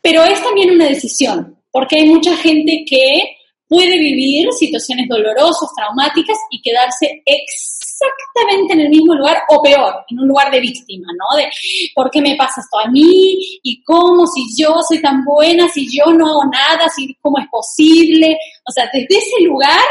Pero 0.00 0.22
es 0.22 0.42
también 0.42 0.70
una 0.70 0.86
decisión, 0.86 1.58
porque 1.70 1.96
hay 1.96 2.06
mucha 2.06 2.36
gente 2.36 2.84
que 2.86 3.36
puede 3.74 3.98
vivir 3.98 4.52
situaciones 4.52 5.08
dolorosas, 5.08 5.68
traumáticas 5.76 6.38
y 6.48 6.62
quedarse 6.62 7.24
exactamente 7.26 8.74
en 8.74 8.80
el 8.82 8.88
mismo 8.88 9.14
lugar 9.14 9.42
o 9.48 9.60
peor, 9.60 10.04
en 10.08 10.20
un 10.20 10.28
lugar 10.28 10.52
de 10.52 10.60
víctima, 10.60 11.08
¿no? 11.18 11.36
De 11.36 11.50
¿por 11.92 12.08
qué 12.08 12.20
me 12.20 12.36
pasa 12.36 12.60
esto 12.60 12.78
a 12.78 12.88
mí? 12.88 13.58
¿Y 13.64 13.82
cómo? 13.82 14.28
Si 14.28 14.62
yo 14.62 14.76
soy 14.88 15.02
tan 15.02 15.24
buena, 15.24 15.68
si 15.68 15.88
yo 15.90 16.12
no 16.12 16.28
hago 16.28 16.44
nada, 16.52 16.88
si 16.88 17.16
cómo 17.20 17.38
es 17.38 17.48
posible. 17.50 18.38
O 18.64 18.70
sea, 18.70 18.88
desde 18.92 19.08
ese 19.10 19.42
lugar 19.42 19.84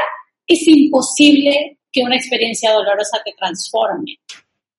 es 0.48 0.66
imposible 0.66 1.80
que 1.92 2.04
una 2.04 2.16
experiencia 2.16 2.72
dolorosa 2.72 3.22
te 3.24 3.34
transforme. 3.38 4.18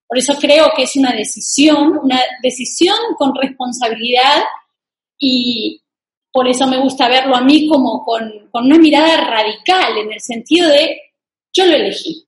Por 0.09 0.17
eso 0.17 0.35
creo 0.41 0.73
que 0.75 0.85
es 0.85 0.97
una 0.97 1.13
decisión, 1.13 1.99
una 2.03 2.21
decisión 2.43 2.97
con 3.19 3.35
responsabilidad 3.35 4.45
y 5.19 5.84
por 6.35 6.49
eso 6.49 6.67
me 6.67 6.79
gusta 6.81 7.07
verlo 7.09 7.37
a 7.37 7.41
mí 7.43 7.69
como 7.69 8.05
con, 8.05 8.49
con 8.51 8.65
una 8.67 8.77
mirada 8.77 9.19
radical, 9.31 9.97
en 9.99 10.13
el 10.13 10.21
sentido 10.21 10.69
de 10.69 11.01
yo 11.53 11.65
lo 11.65 11.77
elegí. 11.77 12.25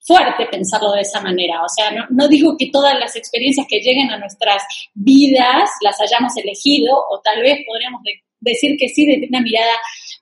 Fuerte 0.00 0.46
pensarlo 0.46 0.90
de 0.90 1.02
esa 1.02 1.20
manera. 1.20 1.62
O 1.62 1.68
sea, 1.68 1.92
no, 1.92 2.06
no 2.10 2.26
digo 2.26 2.56
que 2.58 2.70
todas 2.72 2.98
las 2.98 3.14
experiencias 3.14 3.66
que 3.68 3.78
lleguen 3.78 4.10
a 4.10 4.18
nuestras 4.18 4.64
vidas 4.94 5.70
las 5.80 6.00
hayamos 6.00 6.36
elegido, 6.38 6.92
o 7.08 7.20
tal 7.20 7.40
vez 7.40 7.58
podríamos 7.64 8.02
de- 8.02 8.20
decir 8.40 8.76
que 8.76 8.88
sí 8.88 9.06
desde 9.06 9.28
una 9.28 9.42
mirada 9.42 9.74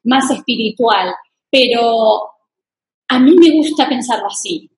más 0.04 0.30
espiritual, 0.30 1.14
pero 1.50 2.20
a 3.08 3.18
mí 3.18 3.32
me 3.36 3.50
gusta 3.52 3.88
pensarlo 3.88 4.26
así, 4.26 4.68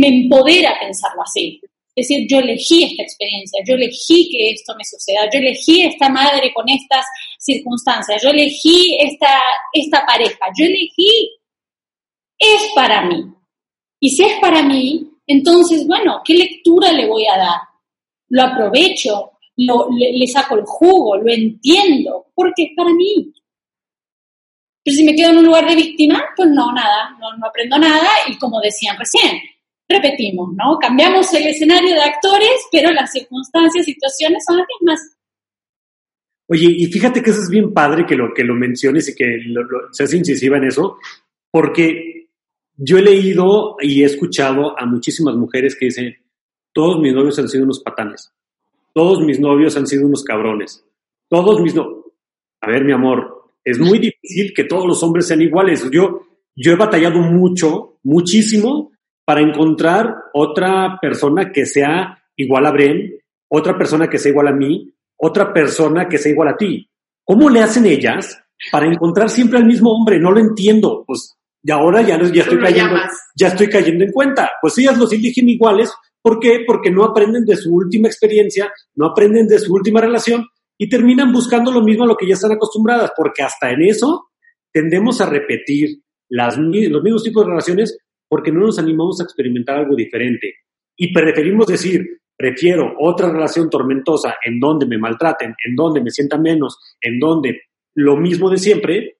me 0.00 0.08
empodera 0.08 0.74
pensarlo 0.80 1.22
así. 1.22 1.60
Decir, 1.98 2.28
yo 2.30 2.38
elegí 2.38 2.84
esta 2.84 3.02
experiencia, 3.02 3.60
yo 3.66 3.74
elegí 3.74 4.28
que 4.30 4.50
esto 4.50 4.72
me 4.76 4.84
suceda, 4.84 5.28
yo 5.32 5.40
elegí 5.40 5.82
esta 5.82 6.08
madre 6.08 6.52
con 6.54 6.68
estas 6.68 7.04
circunstancias, 7.40 8.22
yo 8.22 8.30
elegí 8.30 8.96
esta, 9.00 9.40
esta 9.72 10.06
pareja, 10.06 10.38
yo 10.56 10.64
elegí, 10.64 11.30
es 12.38 12.70
para 12.74 13.02
mí. 13.02 13.24
Y 13.98 14.10
si 14.10 14.22
es 14.22 14.38
para 14.40 14.62
mí, 14.62 15.10
entonces, 15.26 15.86
bueno, 15.88 16.20
¿qué 16.24 16.34
lectura 16.34 16.92
le 16.92 17.06
voy 17.06 17.26
a 17.26 17.36
dar? 17.36 17.60
Lo 18.28 18.44
aprovecho, 18.44 19.32
le 19.56 20.26
saco 20.28 20.54
el 20.54 20.64
jugo, 20.64 21.16
lo 21.16 21.32
entiendo, 21.32 22.26
porque 22.32 22.62
es 22.62 22.70
para 22.76 22.92
mí. 22.92 23.32
Pero 24.84 24.96
si 24.96 25.02
me 25.02 25.16
quedo 25.16 25.30
en 25.32 25.38
un 25.38 25.46
lugar 25.46 25.68
de 25.68 25.74
víctima, 25.74 26.24
pues 26.36 26.48
no, 26.48 26.72
nada, 26.72 27.10
no, 27.18 27.36
no 27.36 27.46
aprendo 27.48 27.76
nada 27.76 28.08
y 28.28 28.38
como 28.38 28.60
decían 28.60 28.96
recién, 28.96 29.38
repetimos, 29.88 30.54
¿no? 30.54 30.78
Cambiamos 30.78 31.32
el 31.34 31.46
escenario 31.46 31.94
de 31.94 32.02
actores, 32.02 32.66
pero 32.70 32.90
las 32.90 33.10
circunstancias, 33.10 33.84
situaciones 33.84 34.44
son 34.46 34.58
las 34.58 34.66
mismas. 34.78 35.00
Oye, 36.50 36.66
y 36.66 36.86
fíjate 36.86 37.22
que 37.22 37.30
eso 37.30 37.42
es 37.42 37.50
bien 37.50 37.72
padre 37.72 38.06
que 38.06 38.16
lo, 38.16 38.32
que 38.32 38.44
lo 38.44 38.54
menciones 38.54 39.08
y 39.08 39.14
que 39.14 39.38
lo, 39.46 39.62
seas 39.92 40.14
incisiva 40.14 40.56
en 40.56 40.64
eso, 40.64 40.98
porque 41.50 42.28
yo 42.76 42.98
he 42.98 43.02
leído 43.02 43.76
y 43.80 44.02
he 44.02 44.06
escuchado 44.06 44.78
a 44.78 44.86
muchísimas 44.86 45.34
mujeres 45.34 45.76
que 45.76 45.86
dicen, 45.86 46.16
todos 46.72 47.00
mis 47.00 47.12
novios 47.12 47.38
han 47.38 47.48
sido 47.48 47.64
unos 47.64 47.80
patanes, 47.80 48.32
todos 48.94 49.20
mis 49.20 49.40
novios 49.40 49.76
han 49.76 49.86
sido 49.86 50.06
unos 50.06 50.24
cabrones, 50.24 50.84
todos 51.28 51.60
mis 51.60 51.74
no... 51.74 52.04
A 52.60 52.68
ver, 52.68 52.84
mi 52.84 52.92
amor, 52.92 53.52
es 53.64 53.78
muy 53.78 53.98
difícil 53.98 54.52
que 54.54 54.64
todos 54.64 54.86
los 54.86 55.02
hombres 55.02 55.26
sean 55.26 55.42
iguales. 55.42 55.88
Yo, 55.92 56.22
yo 56.56 56.72
he 56.72 56.76
batallado 56.76 57.20
mucho, 57.20 57.98
muchísimo, 58.02 58.90
para 59.28 59.42
encontrar 59.42 60.14
otra 60.32 60.96
persona 61.02 61.52
que 61.52 61.66
sea 61.66 62.18
igual 62.34 62.64
a 62.64 62.70
Bren, 62.70 63.12
otra 63.50 63.76
persona 63.76 64.08
que 64.08 64.16
sea 64.16 64.30
igual 64.30 64.48
a 64.48 64.52
mí, 64.52 64.90
otra 65.18 65.52
persona 65.52 66.08
que 66.08 66.16
sea 66.16 66.32
igual 66.32 66.48
a 66.48 66.56
ti. 66.56 66.88
¿Cómo 67.24 67.50
le 67.50 67.60
hacen 67.60 67.84
ellas 67.84 68.42
para 68.72 68.86
encontrar 68.86 69.28
siempre 69.28 69.58
al 69.58 69.66
mismo 69.66 69.92
hombre? 69.92 70.18
No 70.18 70.32
lo 70.32 70.40
entiendo. 70.40 71.04
Pues 71.06 71.36
y 71.62 71.70
ahora 71.70 72.00
ya, 72.00 72.18
ya 72.32 72.40
estoy 72.40 72.58
cayendo, 72.58 72.96
ya 73.36 73.48
estoy 73.48 73.68
cayendo 73.68 74.02
en 74.02 74.12
cuenta. 74.12 74.50
Pues 74.62 74.78
ellas 74.78 74.96
los 74.96 75.12
eligen 75.12 75.50
iguales. 75.50 75.92
¿Por 76.22 76.40
qué? 76.40 76.64
Porque 76.66 76.90
no 76.90 77.04
aprenden 77.04 77.44
de 77.44 77.56
su 77.58 77.74
última 77.74 78.08
experiencia, 78.08 78.72
no 78.94 79.08
aprenden 79.08 79.46
de 79.46 79.58
su 79.58 79.74
última 79.74 80.00
relación 80.00 80.46
y 80.78 80.88
terminan 80.88 81.34
buscando 81.34 81.70
lo 81.70 81.82
mismo 81.82 82.04
a 82.04 82.06
lo 82.06 82.16
que 82.16 82.26
ya 82.26 82.32
están 82.32 82.52
acostumbradas, 82.52 83.12
porque 83.14 83.42
hasta 83.42 83.72
en 83.72 83.82
eso 83.82 84.30
tendemos 84.72 85.20
a 85.20 85.26
repetir 85.26 85.98
las, 86.30 86.56
los 86.56 87.02
mismos 87.02 87.24
tipos 87.24 87.44
de 87.44 87.50
relaciones 87.50 87.98
porque 88.28 88.52
no 88.52 88.60
nos 88.60 88.78
animamos 88.78 89.20
a 89.20 89.24
experimentar 89.24 89.78
algo 89.78 89.96
diferente. 89.96 90.54
Y 90.96 91.12
preferimos 91.12 91.66
decir, 91.66 92.20
prefiero 92.36 92.94
otra 92.98 93.30
relación 93.30 93.70
tormentosa 93.70 94.36
en 94.44 94.60
donde 94.60 94.86
me 94.86 94.98
maltraten, 94.98 95.54
en 95.64 95.74
donde 95.74 96.00
me 96.00 96.10
sientan 96.10 96.42
menos, 96.42 96.78
en 97.00 97.18
donde 97.18 97.62
lo 97.94 98.16
mismo 98.16 98.48
de 98.50 98.58
siempre, 98.58 99.18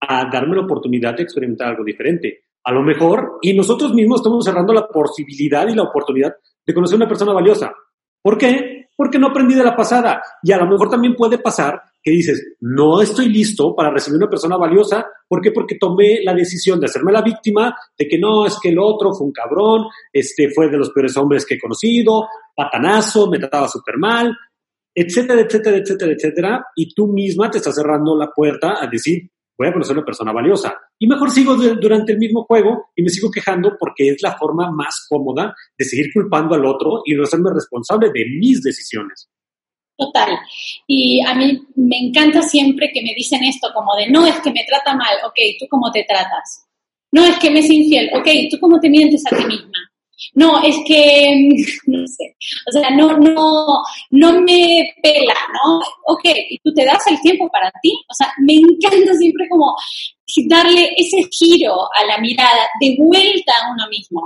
a 0.00 0.28
darme 0.30 0.56
la 0.56 0.62
oportunidad 0.62 1.16
de 1.16 1.22
experimentar 1.22 1.68
algo 1.68 1.84
diferente. 1.84 2.40
A 2.64 2.72
lo 2.72 2.82
mejor, 2.82 3.38
y 3.42 3.54
nosotros 3.54 3.94
mismos 3.94 4.20
estamos 4.20 4.44
cerrando 4.44 4.72
la 4.72 4.86
posibilidad 4.86 5.66
y 5.68 5.74
la 5.74 5.84
oportunidad 5.84 6.34
de 6.66 6.74
conocer 6.74 6.96
una 6.96 7.08
persona 7.08 7.32
valiosa. 7.32 7.72
¿Por 8.22 8.36
qué? 8.36 8.88
Porque 8.96 9.18
no 9.18 9.28
aprendí 9.28 9.54
de 9.54 9.64
la 9.64 9.76
pasada. 9.76 10.20
Y 10.42 10.52
a 10.52 10.58
lo 10.58 10.66
mejor 10.66 10.90
también 10.90 11.14
puede 11.14 11.38
pasar 11.38 11.80
que 12.02 12.10
dices, 12.10 12.54
no 12.60 13.00
estoy 13.02 13.28
listo 13.28 13.74
para 13.74 13.90
recibir 13.90 14.18
una 14.18 14.30
persona 14.30 14.56
valiosa. 14.56 15.06
¿Por 15.26 15.40
qué? 15.40 15.52
Porque 15.52 15.76
tomé 15.78 16.20
la 16.22 16.34
decisión 16.34 16.80
de 16.80 16.86
hacerme 16.86 17.12
la 17.12 17.22
víctima 17.22 17.74
de 17.98 18.08
que 18.08 18.18
no, 18.18 18.46
es 18.46 18.58
que 18.60 18.70
el 18.70 18.78
otro 18.78 19.12
fue 19.12 19.26
un 19.26 19.32
cabrón, 19.32 19.86
este 20.12 20.50
fue 20.50 20.70
de 20.70 20.78
los 20.78 20.90
peores 20.90 21.16
hombres 21.16 21.44
que 21.44 21.54
he 21.54 21.60
conocido, 21.60 22.28
patanazo, 22.54 23.28
me 23.28 23.38
trataba 23.38 23.68
súper 23.68 23.98
mal, 23.98 24.36
etcétera, 24.94 25.40
etcétera, 25.40 25.76
etcétera, 25.76 26.12
etcétera. 26.12 26.66
Y 26.76 26.94
tú 26.94 27.08
misma 27.08 27.50
te 27.50 27.58
estás 27.58 27.74
cerrando 27.74 28.16
la 28.16 28.30
puerta 28.30 28.82
a 28.82 28.86
decir, 28.86 29.30
voy 29.58 29.68
a 29.68 29.72
conocer 29.72 29.96
una 29.96 30.04
persona 30.04 30.32
valiosa. 30.32 30.76
Y 30.98 31.06
mejor 31.08 31.30
sigo 31.30 31.56
durante 31.56 32.12
el 32.12 32.18
mismo 32.18 32.44
juego 32.44 32.90
y 32.94 33.02
me 33.02 33.10
sigo 33.10 33.30
quejando 33.30 33.76
porque 33.78 34.08
es 34.08 34.22
la 34.22 34.36
forma 34.36 34.70
más 34.70 35.06
cómoda 35.08 35.54
de 35.76 35.84
seguir 35.84 36.12
culpando 36.12 36.54
al 36.54 36.64
otro 36.64 37.02
y 37.04 37.14
no 37.14 37.24
hacerme 37.24 37.50
responsable 37.52 38.10
de 38.12 38.24
mis 38.38 38.62
decisiones. 38.62 39.28
Total. 39.98 40.38
Y 40.86 41.20
a 41.26 41.34
mí 41.34 41.60
me 41.74 41.98
encanta 41.98 42.40
siempre 42.42 42.92
que 42.94 43.02
me 43.02 43.14
dicen 43.16 43.42
esto 43.42 43.68
como 43.74 43.96
de, 43.96 44.08
no 44.08 44.24
es 44.24 44.38
que 44.40 44.52
me 44.52 44.64
trata 44.64 44.94
mal, 44.94 45.16
ok, 45.26 45.34
¿tú 45.58 45.66
cómo 45.68 45.90
te 45.90 46.04
tratas? 46.04 46.64
No 47.10 47.24
es 47.24 47.36
que 47.38 47.50
me 47.50 47.58
es 47.58 47.68
infiel, 47.68 48.08
ok, 48.14 48.28
¿tú 48.48 48.60
cómo 48.60 48.78
te 48.78 48.88
mientes 48.88 49.24
a 49.26 49.36
ti 49.36 49.44
misma? 49.44 49.78
No, 50.34 50.62
es 50.62 50.76
que, 50.86 51.48
no 51.86 52.06
sé, 52.06 52.36
o 52.68 52.72
sea, 52.72 52.90
no, 52.90 53.18
no, 53.18 53.82
no 54.10 54.40
me 54.40 54.88
pela, 55.02 55.34
¿no? 55.52 55.80
Ok, 56.06 56.22
¿y 56.48 56.58
tú 56.58 56.72
te 56.72 56.84
das 56.84 57.04
el 57.08 57.20
tiempo 57.20 57.48
para 57.50 57.72
ti? 57.82 57.92
O 58.08 58.14
sea, 58.14 58.32
me 58.46 58.54
encanta 58.54 59.14
siempre 59.14 59.48
como 59.48 59.74
darle 60.46 60.92
ese 60.96 61.28
giro 61.28 61.74
a 61.92 62.04
la 62.04 62.18
mirada, 62.18 62.68
de 62.80 62.94
vuelta 63.00 63.52
a 63.52 63.72
uno 63.72 63.88
mismo, 63.88 64.22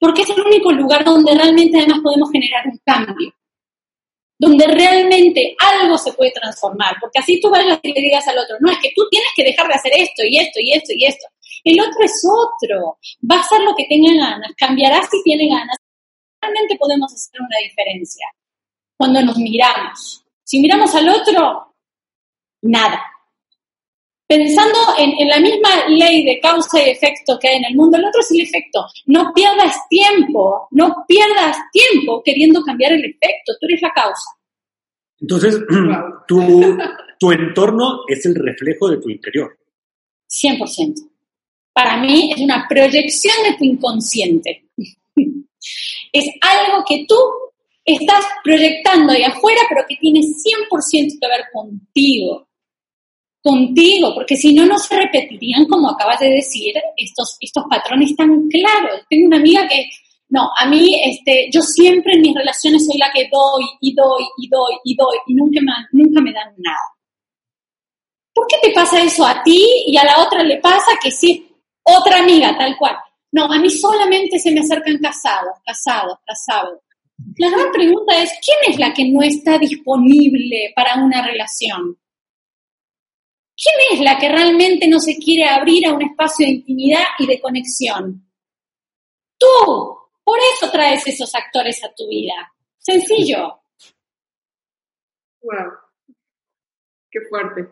porque 0.00 0.22
es 0.22 0.30
el 0.30 0.40
único 0.40 0.72
lugar 0.72 1.04
donde 1.04 1.34
realmente 1.34 1.78
además 1.78 2.00
podemos 2.02 2.32
generar 2.32 2.66
un 2.66 2.80
cambio 2.84 3.32
donde 4.38 4.66
realmente 4.66 5.56
algo 5.58 5.98
se 5.98 6.12
puede 6.12 6.30
transformar, 6.30 6.96
porque 7.00 7.18
así 7.18 7.40
tú 7.40 7.50
vayas 7.50 7.80
y 7.82 7.92
le 7.92 8.00
digas 8.00 8.26
al 8.28 8.38
otro, 8.38 8.56
no, 8.60 8.70
es 8.70 8.78
que 8.78 8.92
tú 8.94 9.02
tienes 9.10 9.28
que 9.34 9.44
dejar 9.44 9.66
de 9.66 9.74
hacer 9.74 9.92
esto 9.94 10.22
y 10.24 10.38
esto 10.38 10.60
y 10.60 10.72
esto 10.72 10.92
y 10.94 11.04
esto. 11.04 11.26
El 11.64 11.80
otro 11.80 12.04
es 12.04 12.22
otro, 12.24 12.98
va 13.30 13.36
a 13.36 13.40
hacer 13.40 13.60
lo 13.62 13.74
que 13.74 13.84
tenga 13.88 14.14
ganas, 14.14 14.52
cambiará 14.56 15.02
si 15.02 15.22
tiene 15.24 15.48
ganas. 15.48 15.76
Realmente 16.40 16.76
podemos 16.76 17.12
hacer 17.12 17.40
una 17.40 17.58
diferencia 17.62 18.26
cuando 18.96 19.22
nos 19.22 19.36
miramos. 19.38 20.24
Si 20.44 20.60
miramos 20.60 20.94
al 20.94 21.08
otro, 21.08 21.74
nada. 22.62 23.02
Pensando 24.28 24.78
en, 24.98 25.10
en 25.18 25.28
la 25.28 25.40
misma 25.40 25.88
ley 25.88 26.22
de 26.24 26.38
causa 26.38 26.82
y 26.82 26.90
efecto 26.90 27.38
que 27.40 27.48
hay 27.48 27.56
en 27.56 27.64
el 27.64 27.74
mundo, 27.74 27.96
el 27.96 28.04
otro 28.04 28.20
es 28.20 28.30
el 28.30 28.42
efecto. 28.42 28.86
No 29.06 29.32
pierdas 29.34 29.74
tiempo, 29.88 30.68
no 30.70 31.04
pierdas 31.08 31.56
tiempo 31.72 32.22
queriendo 32.22 32.62
cambiar 32.62 32.92
el 32.92 33.04
efecto, 33.04 33.54
tú 33.58 33.66
eres 33.66 33.80
la 33.80 33.90
causa. 33.90 34.30
Entonces, 35.20 35.58
tu, 36.28 36.78
tu 37.18 37.32
entorno 37.32 38.00
es 38.06 38.26
el 38.26 38.34
reflejo 38.34 38.90
de 38.90 38.98
tu 38.98 39.08
interior. 39.08 39.58
100%. 40.28 40.94
Para 41.72 41.96
mí 41.96 42.32
es 42.32 42.40
una 42.40 42.66
proyección 42.68 43.34
de 43.44 43.56
tu 43.56 43.64
inconsciente. 43.64 44.68
Es 46.10 46.24
algo 46.40 46.84
que 46.88 47.04
tú 47.06 47.16
estás 47.84 48.24
proyectando 48.42 49.12
ahí 49.12 49.22
afuera, 49.24 49.60
pero 49.68 49.84
que 49.86 49.96
tiene 49.96 50.20
100% 50.20 51.18
que 51.20 51.28
ver 51.28 51.44
contigo. 51.52 52.47
Contigo, 53.42 54.14
porque 54.14 54.36
si 54.36 54.52
no, 54.52 54.66
no 54.66 54.78
se 54.78 54.96
repetirían, 54.96 55.66
como 55.66 55.90
acabas 55.90 56.20
de 56.20 56.30
decir, 56.30 56.74
estos, 56.96 57.36
estos 57.40 57.64
patrones 57.70 58.14
tan 58.16 58.48
claros. 58.48 59.02
Tengo 59.08 59.28
una 59.28 59.36
amiga 59.36 59.66
que, 59.68 59.88
no, 60.28 60.50
a 60.56 60.66
mí, 60.66 61.00
este, 61.04 61.48
yo 61.52 61.62
siempre 61.62 62.14
en 62.14 62.22
mis 62.22 62.34
relaciones 62.34 62.86
soy 62.86 62.98
la 62.98 63.10
que 63.12 63.28
doy 63.30 63.64
y 63.80 63.94
doy 63.94 64.24
y 64.38 64.48
doy 64.48 64.74
y 64.84 64.96
doy 64.96 65.16
y 65.28 65.34
nunca 65.34 65.60
me, 65.60 65.72
nunca 65.92 66.20
me 66.20 66.32
dan 66.32 66.52
nada. 66.58 66.76
¿Por 68.34 68.46
qué 68.46 68.56
te 68.62 68.72
pasa 68.72 69.02
eso 69.02 69.26
a 69.26 69.42
ti 69.42 69.66
y 69.86 69.96
a 69.96 70.04
la 70.04 70.22
otra 70.22 70.42
le 70.42 70.58
pasa 70.58 70.98
que 71.02 71.10
sí, 71.10 71.48
otra 71.82 72.20
amiga, 72.20 72.56
tal 72.56 72.76
cual? 72.76 72.96
No, 73.32 73.44
a 73.44 73.58
mí 73.58 73.70
solamente 73.70 74.38
se 74.38 74.52
me 74.52 74.60
acercan 74.60 74.98
casados, 74.98 75.56
casados, 75.64 76.18
casados. 76.24 76.78
La 77.36 77.50
gran 77.50 77.72
pregunta 77.72 78.16
es, 78.22 78.30
¿quién 78.44 78.72
es 78.72 78.78
la 78.78 78.92
que 78.92 79.08
no 79.08 79.22
está 79.22 79.58
disponible 79.58 80.72
para 80.74 81.02
una 81.02 81.26
relación? 81.26 81.98
¿Quién 83.60 83.98
es 83.98 84.00
la 84.04 84.18
que 84.18 84.28
realmente 84.28 84.86
no 84.86 85.00
se 85.00 85.16
quiere 85.18 85.48
abrir 85.48 85.84
a 85.86 85.92
un 85.92 86.02
espacio 86.02 86.46
de 86.46 86.52
intimidad 86.52 87.04
y 87.18 87.26
de 87.26 87.40
conexión? 87.40 88.24
Tú. 89.36 89.98
Por 90.22 90.38
eso 90.54 90.70
traes 90.70 91.06
esos 91.06 91.34
actores 91.34 91.82
a 91.82 91.92
tu 91.94 92.06
vida. 92.08 92.52
Sencillo. 92.78 93.60
Wow. 95.42 95.72
Qué 97.10 97.20
fuerte. 97.28 97.68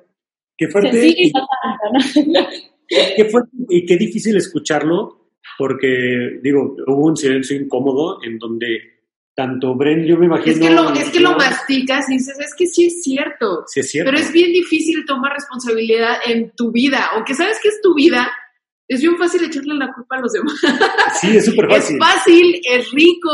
Qué 0.57 0.69
fuerte, 0.69 0.91
Sencillo 0.91 1.15
y 1.19 1.29
y, 1.29 1.33
no 1.33 1.47
tanto, 1.63 2.31
¿no? 2.31 2.49
qué 2.89 3.25
fuerte 3.27 3.51
y 3.69 3.85
qué 3.85 3.97
difícil 3.97 4.37
escucharlo 4.37 5.31
porque, 5.59 6.41
digo, 6.43 6.77
hubo 6.87 7.07
un 7.07 7.17
silencio 7.17 7.57
incómodo 7.57 8.23
en 8.25 8.39
donde 8.39 8.96
tanto 9.37 9.75
Bren, 9.77 10.05
yo 10.07 10.17
me 10.17 10.27
imagino... 10.27 10.53
Es 10.53 10.59
que 10.59 10.71
lo, 10.71 10.93
es 10.95 11.11
que 11.11 11.21
lo 11.21 11.37
masticas 11.37 12.09
y 12.09 12.15
dices, 12.15 12.39
es 12.41 12.55
que 12.57 12.67
sí 12.67 12.87
es 12.87 13.03
cierto. 13.03 13.65
Sí 13.67 13.81
es 13.81 13.91
cierto. 13.91 14.11
Pero 14.11 14.23
es 14.23 14.33
bien 14.33 14.51
difícil 14.53 15.05
tomar 15.07 15.33
responsabilidad 15.35 16.17
en 16.25 16.51
tu 16.57 16.73
vida. 16.73 17.11
Aunque 17.13 17.35
sabes 17.35 17.59
que 17.63 17.69
es 17.69 17.81
tu 17.83 17.95
vida, 17.95 18.29
es 18.89 19.01
bien 19.03 19.17
fácil 19.19 19.45
echarle 19.45 19.75
la 19.75 19.93
culpa 19.93 20.17
a 20.17 20.21
los 20.21 20.33
demás. 20.33 20.55
Sí, 21.21 21.37
es 21.37 21.45
súper 21.45 21.69
fácil. 21.71 21.97
Es 21.97 22.01
fácil, 22.05 22.61
es 22.69 22.91
rico, 22.93 23.31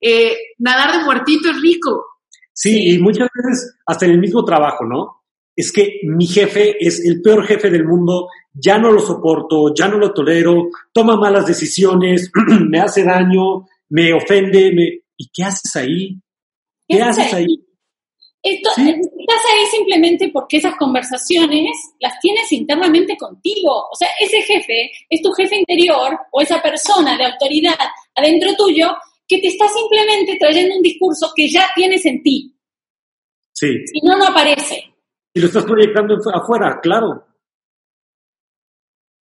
eh, 0.00 0.34
nadar 0.58 0.98
de 0.98 1.04
muertito 1.04 1.50
es 1.50 1.60
rico. 1.60 2.06
Sí, 2.52 2.70
Sí. 2.70 2.94
y 2.94 2.98
muchas 2.98 3.28
veces 3.34 3.76
hasta 3.86 4.06
en 4.06 4.12
el 4.12 4.18
mismo 4.20 4.44
trabajo, 4.44 4.84
¿no? 4.86 5.24
Es 5.56 5.70
que 5.72 6.00
mi 6.04 6.26
jefe 6.26 6.76
es 6.84 7.04
el 7.04 7.20
peor 7.20 7.44
jefe 7.46 7.68
del 7.70 7.84
mundo, 7.84 8.28
ya 8.52 8.78
no 8.78 8.90
lo 8.90 9.00
soporto, 9.00 9.74
ya 9.74 9.88
no 9.88 9.98
lo 9.98 10.12
tolero, 10.12 10.68
toma 10.92 11.16
malas 11.16 11.46
decisiones, 11.46 12.30
me 12.70 12.80
hace 12.80 13.04
daño, 13.04 13.66
me 13.90 14.12
ofende, 14.14 14.72
me... 14.72 15.03
¿y 15.16 15.28
qué 15.32 15.42
haces 15.44 15.74
ahí? 15.76 16.20
¿Qué 16.88 16.96
¿Qué 16.96 17.02
haces 17.02 17.32
ahí? 17.34 17.46
Esto, 18.42 18.70
Sí. 18.76 18.82
Estás 18.90 19.42
ahí 19.52 19.66
simplemente 19.70 20.28
porque 20.30 20.58
esas 20.58 20.76
conversaciones 20.76 21.70
las 21.98 22.18
tienes 22.20 22.52
internamente 22.52 23.16
contigo. 23.16 23.88
O 23.90 23.96
sea, 23.96 24.08
ese 24.20 24.42
jefe 24.42 24.90
es 25.08 25.22
tu 25.22 25.32
jefe 25.32 25.56
interior 25.56 26.18
o 26.30 26.42
esa 26.42 26.60
persona 26.60 27.16
de 27.16 27.24
autoridad 27.24 27.74
adentro 28.14 28.54
tuyo 28.54 28.88
que 29.26 29.38
te 29.38 29.46
está 29.48 29.66
simplemente 29.68 30.36
trayendo 30.38 30.76
un 30.76 30.82
discurso 30.82 31.32
que 31.34 31.48
ya 31.50 31.70
tienes 31.74 32.04
en 32.04 32.22
ti. 32.22 32.54
Sí, 33.54 33.86
Si 33.86 34.00
no, 34.02 34.16
no 34.18 34.26
aparece. 34.26 34.92
y 35.32 35.40
lo 35.40 35.46
estás 35.46 35.64
proyectando 35.64 36.14
afu- 36.16 36.38
afuera, 36.42 36.78
claro. 36.82 37.26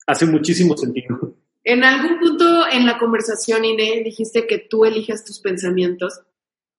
Hace 0.07 0.25
muchísimo 0.25 0.75
sentido. 0.75 1.10
En 1.63 1.83
algún 1.83 2.19
punto 2.19 2.65
en 2.71 2.85
la 2.85 2.97
conversación, 2.97 3.65
Ine, 3.65 4.01
dijiste 4.03 4.47
que 4.47 4.57
tú 4.57 4.85
eliges 4.85 5.23
tus 5.23 5.39
pensamientos 5.39 6.21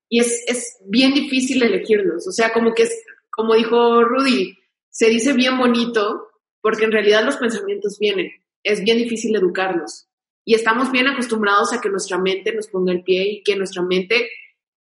y 0.09 0.21
es, 0.21 0.45
es 0.47 0.79
bien 0.85 1.15
difícil 1.15 1.63
elegirlos. 1.63 2.27
O 2.27 2.33
sea, 2.33 2.53
como 2.53 2.75
que 2.75 2.85
es, 2.85 3.05
como 3.31 3.55
dijo 3.55 4.03
Rudy, 4.03 4.59
se 4.91 5.09
dice 5.09 5.33
bien 5.33 5.57
bonito 5.57 6.29
porque 6.61 6.85
en 6.85 6.93
realidad 6.93 7.25
los 7.25 7.37
pensamientos 7.37 7.99
vienen. 7.99 8.31
Es 8.63 8.83
bien 8.83 8.99
difícil 8.99 9.35
educarlos. 9.37 10.09
Y 10.45 10.55
estamos 10.55 10.91
bien 10.91 11.07
acostumbrados 11.07 11.73
a 11.73 11.81
que 11.81 11.89
nuestra 11.89 12.19
mente 12.19 12.53
nos 12.53 12.69
ponga 12.69 12.93
el 12.93 13.03
pie 13.03 13.25
y 13.31 13.43
que 13.43 13.57
nuestra 13.57 13.83
mente 13.83 14.29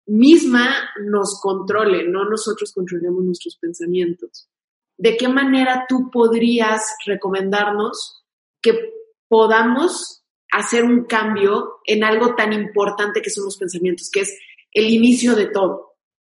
misma 0.06 0.74
nos 1.04 1.38
controle, 1.40 2.08
no 2.08 2.24
nosotros 2.24 2.72
controlemos 2.72 3.22
nuestros 3.24 3.56
pensamientos. 3.56 4.48
¿De 4.96 5.16
qué 5.16 5.28
manera 5.28 5.84
tú 5.88 6.10
podrías 6.10 6.82
recomendarnos 7.04 8.24
que 8.62 8.97
podamos 9.28 10.24
hacer 10.50 10.84
un 10.84 11.04
cambio 11.04 11.80
en 11.84 12.04
algo 12.04 12.34
tan 12.34 12.52
importante 12.52 13.20
que 13.20 13.30
son 13.30 13.44
los 13.44 13.56
pensamientos, 13.56 14.10
que 14.10 14.20
es 14.20 14.38
el 14.72 14.88
inicio 14.90 15.34
de 15.34 15.46
todo? 15.46 15.96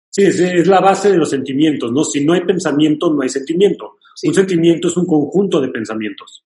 Sí, 0.08 0.22
es, 0.24 0.40
es 0.40 0.66
la 0.66 0.80
base 0.80 1.10
de 1.10 1.16
los 1.16 1.30
sentimientos, 1.30 1.92
¿no? 1.92 2.02
Si 2.02 2.24
no 2.24 2.32
hay 2.32 2.40
pensamiento, 2.40 3.12
no 3.12 3.22
hay 3.22 3.28
sentimiento. 3.28 3.98
Sí. 4.16 4.28
Un 4.28 4.34
sentimiento 4.34 4.88
es 4.88 4.96
un 4.96 5.06
conjunto 5.06 5.60
de 5.60 5.68
pensamientos. 5.68 6.44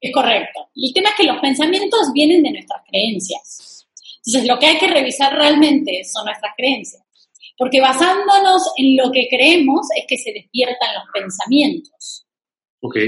Es 0.00 0.12
correcto. 0.12 0.68
Y 0.74 0.88
el 0.88 0.94
tema 0.94 1.10
es 1.10 1.14
que 1.16 1.24
los 1.24 1.38
pensamientos 1.38 2.12
vienen 2.12 2.42
de 2.42 2.52
nuestras 2.52 2.82
creencias. 2.88 3.86
Entonces, 4.26 4.48
lo 4.48 4.58
que 4.58 4.66
hay 4.66 4.78
que 4.78 4.88
revisar 4.88 5.34
realmente 5.34 6.04
son 6.04 6.24
nuestras 6.26 6.52
creencias. 6.56 7.02
Porque 7.56 7.80
basándonos 7.80 8.62
en 8.76 8.96
lo 8.96 9.10
que 9.10 9.26
creemos 9.28 9.86
es 9.96 10.04
que 10.06 10.16
se 10.16 10.32
despiertan 10.32 10.94
los 10.94 11.04
pensamientos. 11.12 12.26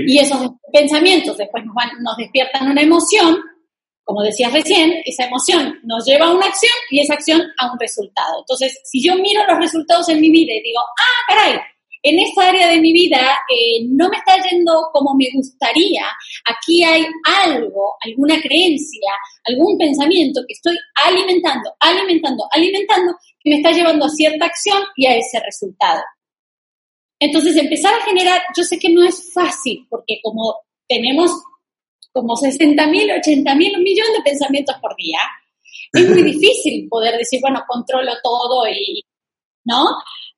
Y 0.06 0.18
esos 0.18 0.38
pensamientos 0.72 1.36
después 1.36 1.64
nos, 1.64 1.74
van- 1.74 2.02
nos 2.02 2.16
despiertan 2.16 2.70
una 2.70 2.82
emoción, 2.82 3.38
como 4.04 4.22
decías 4.22 4.52
recién, 4.52 4.94
esa 5.04 5.26
emoción 5.26 5.78
nos 5.84 6.04
lleva 6.04 6.26
a 6.26 6.32
una 6.34 6.46
acción 6.46 6.72
y 6.90 7.00
esa 7.00 7.14
acción 7.14 7.40
a 7.58 7.72
un 7.72 7.78
resultado. 7.78 8.40
Entonces, 8.40 8.80
si 8.84 9.00
yo 9.02 9.14
miro 9.16 9.46
los 9.46 9.58
resultados 9.58 10.08
en 10.08 10.20
mi 10.20 10.30
vida 10.30 10.52
y 10.54 10.62
digo, 10.62 10.80
ah, 10.80 11.22
caray, 11.28 11.60
en 12.02 12.18
esta 12.18 12.48
área 12.48 12.66
de 12.68 12.80
mi 12.80 12.92
vida 12.94 13.20
eh, 13.52 13.84
no 13.90 14.08
me 14.08 14.16
está 14.16 14.34
yendo 14.48 14.72
como 14.92 15.14
me 15.14 15.26
gustaría, 15.34 16.02
aquí 16.46 16.82
hay 16.82 17.04
algo, 17.44 17.94
alguna 18.00 18.40
creencia, 18.40 19.12
algún 19.44 19.76
pensamiento 19.78 20.40
que 20.48 20.54
estoy 20.54 20.76
alimentando, 21.06 21.70
alimentando, 21.78 22.44
alimentando, 22.52 23.12
que 23.38 23.50
me 23.50 23.56
está 23.56 23.70
llevando 23.72 24.06
a 24.06 24.08
cierta 24.08 24.46
acción 24.46 24.82
y 24.96 25.06
a 25.06 25.14
ese 25.14 25.38
resultado. 25.40 26.00
Entonces, 27.20 27.54
empezar 27.56 27.92
a 27.94 28.04
generar, 28.04 28.40
yo 28.56 28.64
sé 28.64 28.78
que 28.78 28.88
no 28.88 29.04
es 29.04 29.32
fácil, 29.32 29.86
porque 29.90 30.18
como 30.22 30.56
tenemos 30.88 31.30
como 32.12 32.34
60 32.34 32.86
mil, 32.88 33.10
80 33.10 33.54
mil, 33.54 33.76
un 33.76 33.82
millón 33.82 34.08
de 34.16 34.22
pensamientos 34.22 34.74
por 34.80 34.96
día, 34.96 35.18
es 35.92 36.08
muy 36.08 36.22
difícil 36.32 36.88
poder 36.88 37.16
decir, 37.18 37.40
bueno, 37.42 37.62
controlo 37.68 38.12
todo 38.22 38.66
y, 38.68 39.04
¿no? 39.64 39.84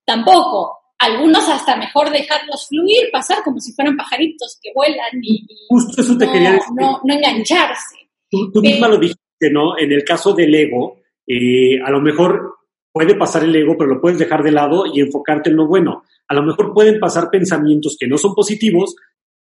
Tampoco. 0.05 0.79
Algunos 0.99 1.49
hasta 1.49 1.75
mejor 1.75 2.11
dejarlos 2.11 2.69
fluir, 2.69 3.11
pasar 3.11 3.43
como 3.43 3.59
si 3.59 3.73
fueran 3.73 3.97
pajaritos 3.97 4.57
que 4.63 4.71
vuelan 4.73 5.11
y, 5.21 5.45
Justo 5.69 6.01
eso 6.01 6.17
te 6.17 6.27
no, 6.27 6.33
quería 6.33 6.53
decir. 6.53 6.75
no, 6.77 7.01
no 7.03 7.15
engancharse. 7.15 7.97
Tú, 8.31 8.53
tú 8.53 8.61
misma 8.61 8.87
lo 8.87 8.99
dijiste, 8.99 9.51
¿no? 9.51 9.77
En 9.79 9.91
el 9.91 10.05
caso 10.05 10.33
del 10.33 10.55
ego, 10.55 11.01
eh, 11.27 11.81
a 11.85 11.91
lo 11.91 12.01
mejor 12.01 12.55
puede 12.93 13.15
pasar 13.15 13.45
el 13.45 13.57
ego, 13.57 13.77
pero 13.77 13.91
lo 13.95 14.01
puedes 14.01 14.19
dejar 14.19 14.43
de 14.43 14.53
lado 14.53 14.85
y 14.87 15.01
enfocarte 15.01 15.51
en 15.51 15.57
lo 15.57 15.67
bueno. 15.67 16.05
A 16.29 16.35
lo 16.35 16.43
mejor 16.43 16.73
pueden 16.73 17.01
pasar 17.01 17.31
pensamientos 17.31 17.97
que 17.99 18.07
no 18.07 18.19
son 18.19 18.35
positivos 18.35 18.95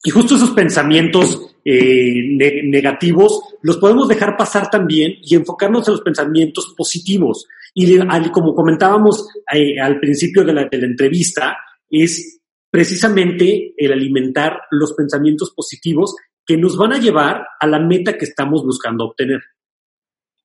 y 0.03 0.09
justo 0.11 0.35
esos 0.35 0.51
pensamientos 0.51 1.55
eh, 1.65 2.13
ne- 2.37 2.63
negativos 2.63 3.41
los 3.61 3.77
podemos 3.77 4.07
dejar 4.07 4.37
pasar 4.37 4.69
también 4.69 5.15
y 5.21 5.35
enfocarnos 5.35 5.87
en 5.87 5.93
los 5.93 6.01
pensamientos 6.01 6.73
positivos. 6.77 7.47
Y 7.73 7.97
como 8.31 8.55
comentábamos 8.55 9.27
eh, 9.53 9.79
al 9.79 9.99
principio 9.99 10.43
de 10.45 10.53
la 10.53 10.69
entrevista, 10.71 11.57
es 11.89 12.39
precisamente 12.71 13.73
el 13.77 13.91
alimentar 13.91 14.61
los 14.71 14.93
pensamientos 14.93 15.51
positivos 15.51 16.15
que 16.45 16.57
nos 16.57 16.77
van 16.77 16.93
a 16.93 16.99
llevar 16.99 17.45
a 17.59 17.67
la 17.67 17.79
meta 17.79 18.17
que 18.17 18.25
estamos 18.25 18.63
buscando 18.63 19.05
obtener. 19.05 19.41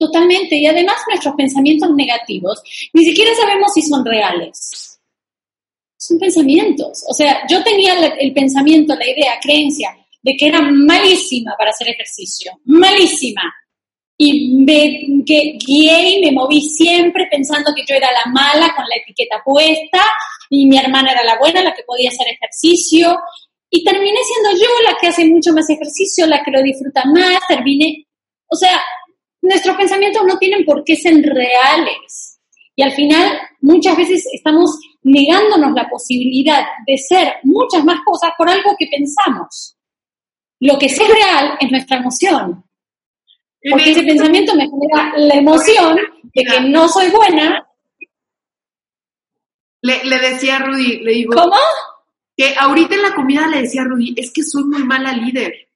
Totalmente. 0.00 0.56
Y 0.56 0.66
además 0.66 0.96
nuestros 1.06 1.34
pensamientos 1.34 1.90
negativos 1.94 2.62
ni 2.94 3.04
siquiera 3.04 3.34
sabemos 3.34 3.70
si 3.74 3.82
son 3.82 4.02
reales. 4.02 4.98
Son 5.98 6.18
pensamientos. 6.18 7.04
O 7.06 7.12
sea, 7.12 7.46
yo 7.46 7.62
tenía 7.62 7.94
el 8.18 8.32
pensamiento, 8.32 8.94
la 8.94 9.06
idea, 9.06 9.38
creencia 9.42 9.94
de 10.22 10.36
que 10.38 10.48
era 10.48 10.60
malísima 10.62 11.54
para 11.58 11.70
hacer 11.70 11.90
ejercicio. 11.90 12.50
Malísima. 12.64 13.42
Y 14.16 14.64
me 14.64 15.22
que 15.26 15.58
guié 15.58 16.16
y 16.16 16.24
me 16.24 16.32
moví 16.32 16.62
siempre 16.62 17.26
pensando 17.30 17.72
que 17.74 17.84
yo 17.86 17.94
era 17.94 18.08
la 18.10 18.32
mala 18.32 18.74
con 18.74 18.86
la 18.86 18.96
etiqueta 18.96 19.42
puesta 19.44 20.00
y 20.48 20.66
mi 20.66 20.78
hermana 20.78 21.12
era 21.12 21.24
la 21.24 21.38
buena, 21.38 21.62
la 21.62 21.74
que 21.74 21.84
podía 21.84 22.08
hacer 22.08 22.26
ejercicio. 22.28 23.18
Y 23.68 23.84
terminé 23.84 24.18
siendo 24.24 24.64
yo 24.64 24.90
la 24.90 24.96
que 24.98 25.08
hace 25.08 25.26
mucho 25.26 25.52
más 25.52 25.68
ejercicio, 25.68 26.26
la 26.26 26.42
que 26.42 26.50
lo 26.50 26.62
disfruta 26.62 27.04
más, 27.04 27.38
terminé, 27.46 28.06
o 28.48 28.56
sea, 28.56 28.80
nuestros 29.42 29.76
pensamientos 29.76 30.22
no 30.26 30.38
tienen 30.38 30.64
por 30.64 30.84
qué 30.84 30.96
ser 30.96 31.14
reales. 31.22 32.40
Y 32.76 32.82
al 32.82 32.92
final, 32.92 33.38
muchas 33.60 33.96
veces 33.96 34.26
estamos 34.32 34.78
negándonos 35.02 35.72
la 35.72 35.88
posibilidad 35.88 36.64
de 36.86 36.96
ser 36.98 37.34
muchas 37.42 37.84
más 37.84 38.00
cosas 38.04 38.30
por 38.36 38.48
algo 38.48 38.74
que 38.78 38.86
pensamos. 38.86 39.76
Lo 40.60 40.78
que 40.78 40.88
sí 40.88 41.02
es 41.02 41.08
real 41.08 41.56
es 41.60 41.70
nuestra 41.70 41.98
emoción. 41.98 42.64
Porque 43.70 43.90
ese 43.90 44.02
pensamiento 44.02 44.54
me 44.54 44.68
genera 44.68 45.12
la 45.16 45.34
emoción 45.34 45.96
de 46.22 46.42
que 46.42 46.60
no 46.60 46.88
soy 46.88 47.10
buena. 47.10 47.66
Le, 49.82 50.04
le 50.04 50.18
decía 50.18 50.56
a 50.56 50.58
Rudy, 50.60 51.00
le 51.00 51.12
digo, 51.12 51.34
¿Cómo? 51.34 51.56
que 52.36 52.54
ahorita 52.58 52.94
en 52.94 53.02
la 53.02 53.14
comida 53.14 53.46
le 53.46 53.62
decía 53.62 53.82
a 53.82 53.84
Rudy, 53.84 54.14
es 54.16 54.32
que 54.32 54.42
soy 54.42 54.64
muy 54.64 54.82
mala 54.84 55.12
líder. 55.12 55.69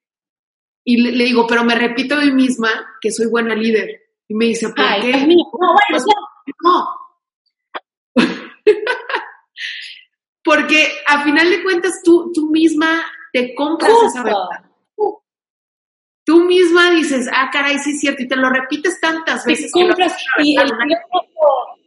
Y 0.84 0.98
le, 1.02 1.12
le 1.12 1.24
digo, 1.24 1.46
pero 1.46 1.64
me 1.64 1.74
repito 1.74 2.14
a 2.14 2.20
mí 2.20 2.30
misma 2.30 2.68
que 3.00 3.10
soy 3.10 3.26
buena 3.26 3.54
líder. 3.54 4.02
Y 4.28 4.34
me 4.34 4.46
dice, 4.46 4.68
¿por 4.68 4.80
Ay, 4.84 5.00
qué? 5.12 5.26
Mío. 5.26 5.44
No, 5.60 5.68
bueno, 5.72 6.04
No. 6.62 6.86
Porque 10.44 10.88
a 11.06 11.22
final 11.24 11.48
de 11.50 11.62
cuentas 11.62 12.00
tú, 12.04 12.30
tú 12.34 12.50
misma 12.50 13.02
te 13.32 13.54
compras 13.54 13.92
esa 14.08 14.22
verdad. 14.22 14.70
Tú 16.26 16.40
misma 16.44 16.90
dices, 16.90 17.28
ah, 17.34 17.50
caray, 17.52 17.78
sí 17.78 17.90
es 17.92 18.00
cierto, 18.00 18.22
y 18.22 18.28
te 18.28 18.36
lo 18.36 18.48
repites 18.48 18.98
tantas 18.98 19.44
te 19.44 19.50
veces. 19.50 19.70
que 19.72 19.80
lo- 19.82 19.88
compras 19.88 20.16
y 20.42 20.56
el 20.56 20.68
filósofo, 20.68 21.78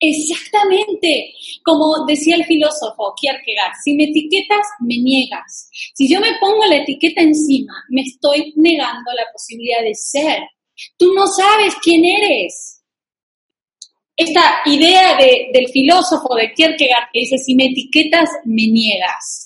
exactamente, 0.00 1.32
como 1.64 2.04
decía 2.06 2.36
el 2.36 2.44
filósofo 2.44 3.14
Kierkegaard, 3.20 3.72
si 3.82 3.94
me 3.94 4.04
etiquetas, 4.04 4.66
me 4.80 4.96
niegas. 4.98 5.68
Si 5.94 6.08
yo 6.08 6.20
me 6.20 6.34
pongo 6.40 6.64
la 6.66 6.76
etiqueta 6.76 7.22
encima, 7.22 7.72
me 7.90 8.02
estoy 8.02 8.52
negando 8.56 9.12
la 9.16 9.24
posibilidad 9.32 9.82
de 9.82 9.94
ser. 9.94 10.40
Tú 10.98 11.12
no 11.14 11.26
sabes 11.26 11.74
quién 11.82 12.04
eres. 12.04 12.82
Esta 14.16 14.60
idea 14.66 15.16
de- 15.16 15.48
del 15.52 15.68
filósofo 15.68 16.34
de 16.36 16.52
Kierkegaard 16.54 17.10
que 17.12 17.20
dice, 17.20 17.38
si 17.38 17.54
me 17.54 17.66
etiquetas, 17.66 18.30
me 18.44 18.66
niegas. 18.66 19.42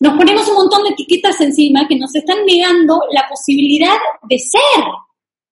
Nos 0.00 0.16
ponemos 0.16 0.46
un 0.48 0.54
montón 0.54 0.84
de 0.84 0.90
etiquetas 0.90 1.40
encima 1.40 1.88
que 1.88 1.96
nos 1.96 2.14
están 2.14 2.44
negando 2.46 3.00
la 3.10 3.28
posibilidad 3.28 3.96
de 4.28 4.38
ser. 4.38 4.84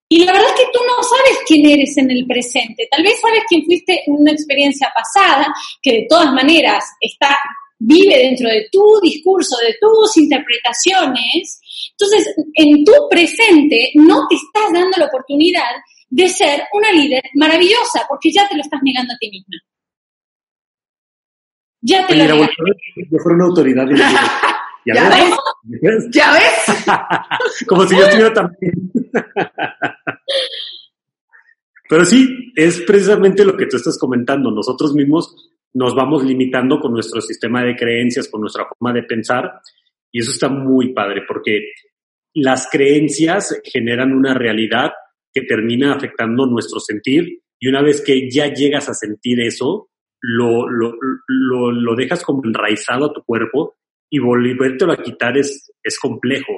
Y 0.09 0.25
la 0.25 0.33
verdad 0.33 0.49
es 0.55 0.61
que 0.61 0.71
tú 0.73 0.79
no 0.87 1.03
sabes 1.03 1.39
quién 1.47 1.67
eres 1.67 1.97
en 1.99 2.11
el 2.11 2.27
presente. 2.27 2.89
Tal 2.91 3.03
vez 3.03 3.21
sabes 3.21 3.43
quién 3.49 3.65
fuiste 3.65 4.03
en 4.07 4.15
una 4.15 4.31
experiencia 4.31 4.93
pasada, 4.95 5.53
que 5.83 5.93
de 5.93 6.07
todas 6.09 6.33
maneras 6.33 6.85
está, 7.01 7.37
vive 7.79 8.17
dentro 8.17 8.49
de 8.49 8.69
tu 8.71 9.01
discurso, 9.03 9.57
de 9.59 9.75
tus 9.81 10.17
interpretaciones. 10.17 11.61
Entonces, 11.91 12.35
en 12.55 12.85
tu 12.85 12.93
presente 13.11 13.91
no 13.95 14.29
te 14.29 14.37
estás 14.37 14.73
dando 14.73 14.97
la 14.97 15.07
oportunidad 15.07 15.75
de 16.09 16.29
ser 16.29 16.63
una 16.73 16.93
líder 16.93 17.23
maravillosa, 17.35 18.07
porque 18.09 18.31
ya 18.31 18.49
te 18.49 18.55
lo 18.55 18.63
estás 18.63 18.81
negando 18.85 19.13
a 19.13 19.19
ti 19.19 19.29
misma. 19.29 19.57
Ya 21.81 22.07
te 22.07 22.15
Oye, 22.15 22.29
lo 22.29 22.37
volteé, 22.37 22.55
yo 23.11 23.19
fuera 23.19 23.37
una 23.37 23.45
autoridad. 23.47 23.87
¿Ya, 24.87 24.95
¿Ya 24.95 25.09
ves? 25.09 25.37
ves? 25.83 26.09
¿Ya 26.13 26.33
ves? 26.33 26.87
Como 27.67 27.87
si 27.87 27.97
yo 27.97 28.05
estuviera 28.05 28.33
también. 28.33 28.73
Pero 31.89 32.05
sí, 32.05 32.53
es 32.55 32.81
precisamente 32.83 33.45
lo 33.45 33.57
que 33.57 33.67
tú 33.67 33.77
estás 33.77 33.99
comentando. 33.99 34.53
Nosotros 34.53 34.95
mismos 34.95 35.35
nos 35.75 35.95
vamos 35.95 36.25
limitando 36.25 36.79
con 36.79 36.93
nuestro 36.93 37.21
sistema 37.21 37.65
de 37.65 37.75
creencias, 37.75 38.29
con 38.29 38.41
nuestra 38.41 38.67
forma 38.67 38.93
de 38.93 39.03
pensar, 39.03 39.61
y 40.13 40.21
eso 40.21 40.31
está 40.31 40.49
muy 40.49 40.93
padre, 40.93 41.23
porque 41.27 41.73
las 42.35 42.69
creencias 42.71 43.61
generan 43.65 44.13
una 44.13 44.35
realidad 44.35 44.93
que 45.33 45.43
termina 45.43 45.95
afectando 45.95 46.47
nuestro 46.47 46.81
sentir, 46.81 47.41
y 47.59 47.69
una 47.69 47.83
vez 47.83 48.03
que 48.03 48.31
ya 48.31 48.53
llegas 48.53 48.89
a 48.89 48.95
sentir 48.95 49.41
eso, 49.41 49.91
lo, 50.21 50.69
lo, 50.69 50.95
lo, 51.27 51.73
lo 51.73 51.95
dejas 51.95 52.23
como 52.23 52.43
enraizado 52.45 53.07
a 53.07 53.13
tu 53.13 53.23
cuerpo 53.23 53.77
y 54.11 54.19
volvértelo 54.19 54.93
a 54.93 55.03
quitar 55.03 55.37
es, 55.37 55.73
es 55.83 55.99
complejo. 55.99 56.53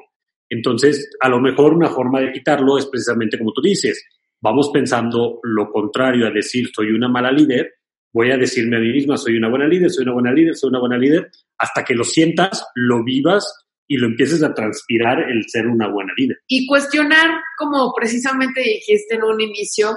Entonces, 0.48 1.10
a 1.20 1.28
lo 1.28 1.40
mejor 1.40 1.74
una 1.74 1.90
forma 1.90 2.20
de 2.20 2.32
quitarlo 2.32 2.78
es 2.78 2.86
precisamente 2.86 3.38
como 3.38 3.52
tú 3.52 3.60
dices, 3.60 4.04
vamos 4.40 4.70
pensando 4.72 5.40
lo 5.42 5.70
contrario 5.70 6.26
a 6.26 6.30
decir 6.30 6.70
soy 6.74 6.90
una 6.90 7.08
mala 7.08 7.30
líder, 7.30 7.74
voy 8.12 8.30
a 8.30 8.36
decirme 8.36 8.76
a 8.76 8.80
mí 8.80 8.90
misma 8.90 9.16
soy 9.16 9.36
una 9.36 9.48
buena 9.48 9.66
líder, 9.66 9.90
soy 9.90 10.04
una 10.04 10.14
buena 10.14 10.32
líder, 10.32 10.56
soy 10.56 10.70
una 10.70 10.80
buena 10.80 10.98
líder, 10.98 11.30
hasta 11.58 11.84
que 11.84 11.94
lo 11.94 12.04
sientas, 12.04 12.64
lo 12.74 13.04
vivas 13.04 13.66
y 13.86 13.96
lo 13.96 14.06
empieces 14.06 14.42
a 14.42 14.54
transpirar 14.54 15.30
el 15.30 15.44
ser 15.48 15.66
una 15.66 15.88
buena 15.88 16.12
líder. 16.16 16.38
Y 16.46 16.66
cuestionar, 16.66 17.40
como 17.56 17.92
precisamente 17.94 18.60
dijiste 18.60 19.16
en 19.16 19.24
un 19.24 19.40
inicio, 19.40 19.96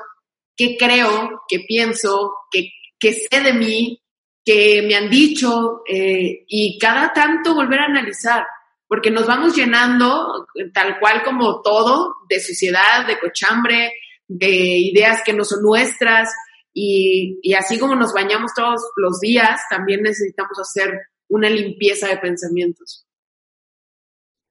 qué 0.56 0.78
creo, 0.78 1.42
qué 1.48 1.60
pienso, 1.68 2.34
qué, 2.52 2.70
qué 3.00 3.14
sé 3.14 3.42
de 3.42 3.54
mí, 3.54 4.02
qué 4.44 4.84
me 4.88 4.96
han 4.96 5.10
dicho, 5.10 5.82
eh, 5.88 6.46
y 6.48 6.78
cada 6.80 7.14
tanto 7.14 7.54
volver 7.54 7.80
a 7.80 7.86
analizar, 7.86 8.46
porque 8.88 9.12
nos 9.12 9.26
vamos 9.26 9.56
llenando, 9.56 10.48
tal 10.74 11.00
cual 11.00 11.24
como 11.24 11.62
todo, 11.62 12.16
de 12.28 12.40
suciedad, 12.40 13.06
de 13.08 13.20
cochambre, 13.20 13.94
de 14.28 14.50
ideas 14.50 15.22
que 15.24 15.34
no 15.34 15.44
son 15.44 15.62
nuestras, 15.62 16.30
y, 16.74 17.40
y 17.42 17.54
así 17.54 17.78
como 17.78 17.96
nos 17.96 18.14
bañamos 18.14 18.54
todos 18.56 18.82
los 18.96 19.20
días, 19.20 19.62
también 19.70 20.02
necesitamos 20.02 20.58
hacer 20.60 21.00
una 21.28 21.50
limpieza 21.50 22.08
de 22.08 22.18
pensamientos. 22.18 23.06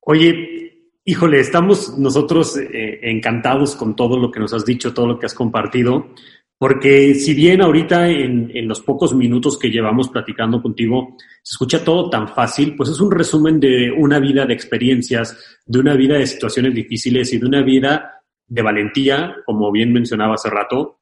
Oye, 0.00 0.92
híjole, 1.04 1.40
estamos 1.40 1.98
nosotros 1.98 2.56
eh, 2.56 3.00
encantados 3.02 3.76
con 3.76 3.96
todo 3.96 4.18
lo 4.18 4.30
que 4.30 4.40
nos 4.40 4.52
has 4.54 4.64
dicho, 4.64 4.94
todo 4.94 5.06
lo 5.06 5.18
que 5.18 5.26
has 5.26 5.34
compartido, 5.34 6.14
porque 6.60 7.14
si 7.14 7.32
bien 7.32 7.62
ahorita 7.62 8.06
en, 8.10 8.50
en, 8.54 8.68
los 8.68 8.82
pocos 8.82 9.14
minutos 9.14 9.58
que 9.58 9.70
llevamos 9.70 10.10
platicando 10.10 10.60
contigo 10.60 11.16
se 11.42 11.54
escucha 11.54 11.82
todo 11.82 12.10
tan 12.10 12.28
fácil, 12.28 12.76
pues 12.76 12.90
es 12.90 13.00
un 13.00 13.10
resumen 13.10 13.58
de 13.58 13.90
una 13.90 14.18
vida 14.18 14.44
de 14.44 14.52
experiencias, 14.52 15.58
de 15.64 15.78
una 15.78 15.94
vida 15.94 16.18
de 16.18 16.26
situaciones 16.26 16.74
difíciles 16.74 17.32
y 17.32 17.38
de 17.38 17.46
una 17.46 17.62
vida 17.62 18.22
de 18.46 18.60
valentía, 18.60 19.36
como 19.46 19.72
bien 19.72 19.90
mencionaba 19.90 20.34
hace 20.34 20.50
rato, 20.50 21.00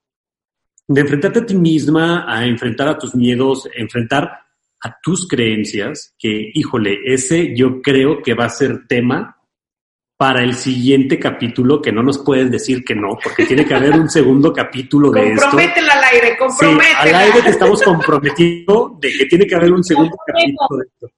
de 0.87 1.01
enfrentarte 1.01 1.41
a 1.41 1.47
ti 1.47 1.57
misma, 1.57 2.33
a 2.33 2.47
enfrentar 2.47 2.87
a 2.87 2.97
tus 2.97 3.17
miedos, 3.17 3.69
enfrentar 3.75 4.31
a 4.81 4.97
tus 5.03 5.27
creencias, 5.27 6.15
que, 6.17 6.53
híjole, 6.55 7.01
ese 7.05 7.57
yo 7.57 7.83
creo 7.83 8.23
que 8.23 8.35
va 8.35 8.45
a 8.45 8.51
ser 8.51 8.87
tema 8.87 9.38
para 10.19 10.43
el 10.43 10.55
siguiente 10.55 11.17
capítulo, 11.17 11.81
que 11.81 11.93
no 11.93 12.03
nos 12.03 12.19
puedes 12.19 12.51
decir 12.51 12.85
que 12.85 12.93
no, 12.93 13.17
porque 13.23 13.47
tiene 13.47 13.65
que 13.65 13.73
haber 13.73 13.93
un 13.93 14.11
segundo 14.11 14.53
capítulo 14.53 15.13
de 15.13 15.29
esto. 15.33 15.43
Comprométela 15.43 15.93
al 15.93 16.05
aire, 16.13 16.37
comprométela. 16.37 17.03
Sí, 17.03 17.09
al 17.09 17.15
aire 17.15 17.43
te 17.43 17.51
estamos 17.51 17.83
comprometiendo 17.83 18.99
de 19.01 19.13
que 19.13 19.27
tiene 19.27 19.47
que 19.47 19.55
haber 19.55 19.73
un 19.73 19.85
segundo 19.85 20.17
capítulo 20.27 20.81
de 20.81 20.87
esto. 20.87 21.09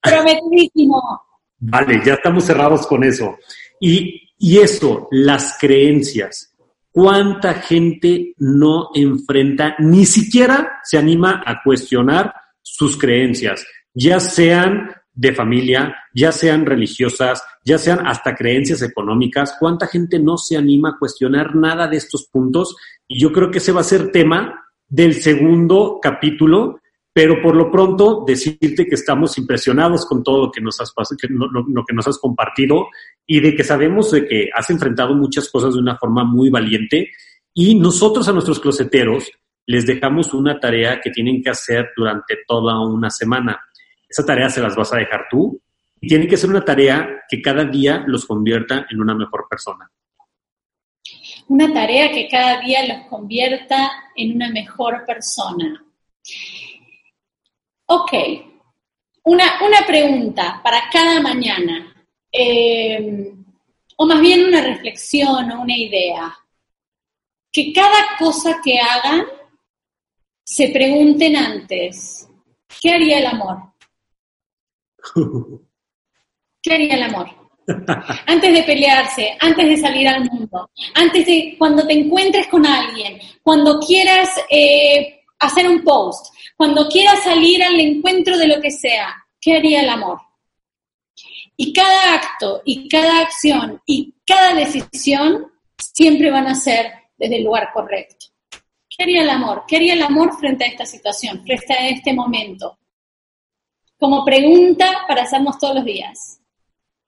Prometidísimo. 0.00 1.22
Vale, 1.60 2.02
ya 2.04 2.14
estamos 2.14 2.44
cerrados 2.44 2.84
con 2.84 3.04
eso. 3.04 3.38
Y, 3.80 4.28
y 4.36 4.58
eso, 4.58 5.06
las 5.12 5.56
creencias. 5.60 6.52
¿Cuánta 6.90 7.54
gente 7.54 8.34
no 8.38 8.88
enfrenta, 8.92 9.76
ni 9.78 10.04
siquiera 10.04 10.80
se 10.82 10.98
anima 10.98 11.44
a 11.46 11.62
cuestionar 11.62 12.34
sus 12.60 12.98
creencias, 12.98 13.64
ya 13.94 14.18
sean 14.18 14.90
de 15.14 15.32
familia, 15.32 15.94
ya 16.12 16.32
sean 16.32 16.66
religiosas, 16.66 17.44
ya 17.64 17.78
sean 17.78 18.06
hasta 18.06 18.34
creencias 18.34 18.82
económicas. 18.82 19.56
¿Cuánta 19.58 19.86
gente 19.86 20.18
no 20.18 20.36
se 20.36 20.56
anima 20.56 20.90
a 20.90 20.98
cuestionar 20.98 21.54
nada 21.54 21.86
de 21.86 21.96
estos 21.96 22.26
puntos? 22.26 22.76
Y 23.06 23.20
yo 23.20 23.32
creo 23.32 23.50
que 23.50 23.58
ese 23.58 23.72
va 23.72 23.80
a 23.80 23.84
ser 23.84 24.10
tema 24.10 24.64
del 24.88 25.14
segundo 25.14 25.98
capítulo, 26.02 26.80
pero 27.12 27.40
por 27.40 27.54
lo 27.56 27.70
pronto 27.70 28.24
decirte 28.26 28.86
que 28.86 28.94
estamos 28.94 29.38
impresionados 29.38 30.06
con 30.06 30.22
todo 30.22 30.46
lo 30.46 30.50
que 30.50 30.60
nos 30.60 30.80
has, 30.80 30.92
lo 31.30 31.84
que 31.86 31.94
nos 31.94 32.08
has 32.08 32.18
compartido 32.18 32.88
y 33.26 33.40
de 33.40 33.54
que 33.54 33.64
sabemos 33.64 34.10
de 34.10 34.26
que 34.26 34.50
has 34.54 34.68
enfrentado 34.70 35.14
muchas 35.14 35.48
cosas 35.50 35.74
de 35.74 35.80
una 35.80 35.96
forma 35.96 36.24
muy 36.24 36.50
valiente 36.50 37.10
y 37.54 37.74
nosotros 37.74 38.28
a 38.28 38.32
nuestros 38.32 38.60
closeteros 38.60 39.30
les 39.66 39.86
dejamos 39.86 40.34
una 40.34 40.58
tarea 40.58 41.00
que 41.00 41.10
tienen 41.10 41.42
que 41.42 41.50
hacer 41.50 41.90
durante 41.96 42.38
toda 42.46 42.80
una 42.80 43.10
semana. 43.10 43.60
Esa 44.08 44.24
tarea 44.24 44.48
se 44.48 44.60
las 44.60 44.74
vas 44.74 44.92
a 44.92 44.98
dejar 44.98 45.26
tú 45.30 45.60
y 46.02 46.08
tiene 46.08 46.26
que 46.26 46.36
ser 46.36 46.50
una 46.50 46.64
tarea 46.64 47.22
que 47.28 47.40
cada 47.40 47.64
día 47.64 48.02
los 48.08 48.26
convierta 48.26 48.86
en 48.90 49.00
una 49.00 49.14
mejor 49.14 49.46
persona. 49.48 49.88
Una 51.46 51.72
tarea 51.72 52.10
que 52.10 52.28
cada 52.28 52.60
día 52.60 52.84
los 52.88 53.06
convierta 53.06 54.10
en 54.16 54.34
una 54.34 54.50
mejor 54.50 55.04
persona. 55.06 55.84
Ok, 57.86 58.12
una, 59.22 59.44
una 59.64 59.86
pregunta 59.86 60.60
para 60.64 60.90
cada 60.90 61.20
mañana, 61.20 61.94
eh, 62.32 63.32
o 63.96 64.04
más 64.04 64.20
bien 64.20 64.44
una 64.44 64.60
reflexión 64.60 65.52
o 65.52 65.62
una 65.62 65.76
idea. 65.76 66.36
Que 67.52 67.72
cada 67.72 68.16
cosa 68.18 68.60
que 68.64 68.80
hagan 68.80 69.24
se 70.42 70.68
pregunten 70.70 71.36
antes, 71.36 72.28
¿qué 72.80 72.90
haría 72.90 73.20
el 73.20 73.26
amor? 73.26 73.58
¿Qué 76.62 76.74
haría 76.74 76.94
el 76.94 77.02
amor? 77.02 77.28
Antes 78.26 78.52
de 78.52 78.62
pelearse, 78.62 79.36
antes 79.40 79.68
de 79.68 79.76
salir 79.76 80.08
al 80.08 80.24
mundo, 80.30 80.70
antes 80.94 81.26
de 81.26 81.54
cuando 81.58 81.86
te 81.86 81.94
encuentres 81.94 82.46
con 82.48 82.66
alguien, 82.66 83.18
cuando 83.42 83.78
quieras 83.80 84.30
eh, 84.48 85.22
hacer 85.38 85.68
un 85.68 85.82
post, 85.82 86.34
cuando 86.56 86.88
quieras 86.88 87.22
salir 87.22 87.62
al 87.62 87.78
encuentro 87.78 88.36
de 88.38 88.48
lo 88.48 88.60
que 88.60 88.70
sea, 88.70 89.14
¿qué 89.40 89.56
haría 89.56 89.80
el 89.80 89.88
amor? 89.88 90.20
Y 91.56 91.72
cada 91.72 92.14
acto 92.14 92.62
y 92.64 92.88
cada 92.88 93.20
acción 93.20 93.80
y 93.86 94.14
cada 94.26 94.54
decisión 94.54 95.52
siempre 95.76 96.30
van 96.30 96.46
a 96.46 96.54
ser 96.54 96.92
desde 97.16 97.36
el 97.36 97.44
lugar 97.44 97.70
correcto. 97.72 98.26
¿Qué 98.88 99.04
haría 99.04 99.22
el 99.22 99.30
amor? 99.30 99.64
¿Qué 99.66 99.76
haría 99.76 99.94
el 99.94 100.02
amor 100.02 100.36
frente 100.38 100.64
a 100.64 100.68
esta 100.68 100.86
situación, 100.86 101.42
frente 101.44 101.72
a 101.72 101.88
este 101.88 102.12
momento? 102.12 102.78
Como 103.98 104.24
pregunta 104.24 105.04
para 105.06 105.22
hacernos 105.22 105.58
todos 105.58 105.76
los 105.76 105.84
días. 105.84 106.41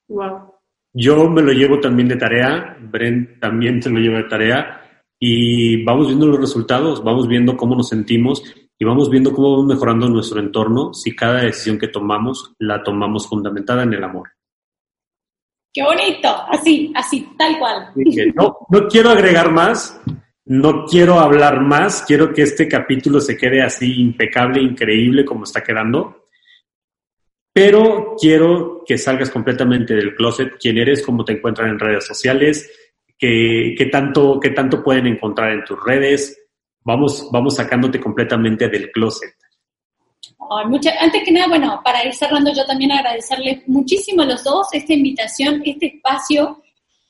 Wow. 0.09 0.55
Yo 0.93 1.29
me 1.29 1.43
lo 1.43 1.53
llevo 1.53 1.81
también 1.81 2.09
de 2.09 2.17
tarea, 2.17 2.77
Brent 2.81 3.41
también 3.41 3.83
se 3.83 3.91
lo 3.91 3.99
lleva 3.99 4.19
de 4.19 4.29
tarea 4.29 4.81
y 5.19 5.83
vamos 5.85 6.07
viendo 6.07 6.27
los 6.27 6.41
resultados, 6.41 7.03
vamos 7.03 7.27
viendo 7.27 7.57
cómo 7.57 7.75
nos 7.75 7.89
sentimos 7.89 8.43
y 8.79 8.85
vamos 8.85 9.11
viendo 9.11 9.33
cómo 9.33 9.53
vamos 9.53 9.67
mejorando 9.67 10.09
nuestro 10.09 10.39
entorno 10.39 10.95
si 10.95 11.15
cada 11.15 11.41
decisión 11.41 11.79
que 11.79 11.89
tomamos 11.89 12.55
la 12.59 12.83
tomamos 12.83 13.29
fundamentada 13.29 13.83
en 13.83 13.95
el 13.95 14.05
amor. 14.05 14.31
Qué 15.73 15.83
bonito, 15.83 16.29
así, 16.49 16.93
así, 16.95 17.29
tal 17.37 17.59
cual. 17.59 17.91
No, 18.37 18.59
no 18.69 18.87
quiero 18.87 19.11
agregar 19.11 19.51
más, 19.51 20.01
no 20.45 20.85
quiero 20.85 21.19
hablar 21.19 21.61
más, 21.61 22.05
quiero 22.07 22.33
que 22.33 22.43
este 22.43 22.69
capítulo 22.69 23.21
se 23.21 23.37
quede 23.37 23.63
así 23.63 24.01
impecable, 24.01 24.63
increíble 24.63 25.25
como 25.25 25.43
está 25.43 25.65
quedando. 25.65 26.24
Pero 27.55 28.17
quiero 28.21 28.83
que 28.85 28.99
salgas 28.99 29.31
completamente 29.31 29.95
del 29.95 30.17
closet, 30.17 30.57
quién 30.61 30.77
eres, 30.77 31.07
cómo 31.07 31.25
te 31.25 31.35
encuentran 31.35 31.71
en 31.71 31.79
redes 31.79 32.05
sociales, 32.05 32.69
qué, 33.17 33.77
qué 33.79 33.87
tanto, 33.87 34.41
qué 34.41 34.51
tanto 34.51 34.83
pueden 34.83 35.07
encontrar 35.07 35.53
en 35.53 35.65
tus 35.65 35.83
redes. 35.85 36.37
Vamos, 36.81 37.29
vamos 37.31 37.55
sacándote 37.55 38.01
completamente 38.01 38.69
del 38.69 38.91
closet. 38.91 39.35
Antes 41.01 41.23
que 41.25 41.31
nada, 41.31 41.47
bueno, 41.47 41.81
para 41.85 42.05
ir 42.05 42.13
cerrando, 42.13 42.53
yo 42.53 42.65
también 42.67 42.91
agradecerles 42.91 43.67
muchísimo 43.69 44.23
a 44.23 44.27
los 44.27 44.43
dos 44.43 44.67
esta 44.73 44.93
invitación, 44.93 45.63
este 45.65 45.87
espacio. 45.87 46.61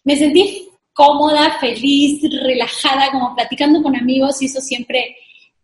Me 0.05 0.15
sentí 0.15 0.69
cómoda, 0.93 1.59
feliz, 1.59 2.23
relajada, 2.43 3.11
como 3.11 3.35
platicando 3.35 3.83
con 3.83 3.97
amigos 3.97 4.43
y 4.43 4.47
eso 4.47 4.61
siempre 4.61 5.17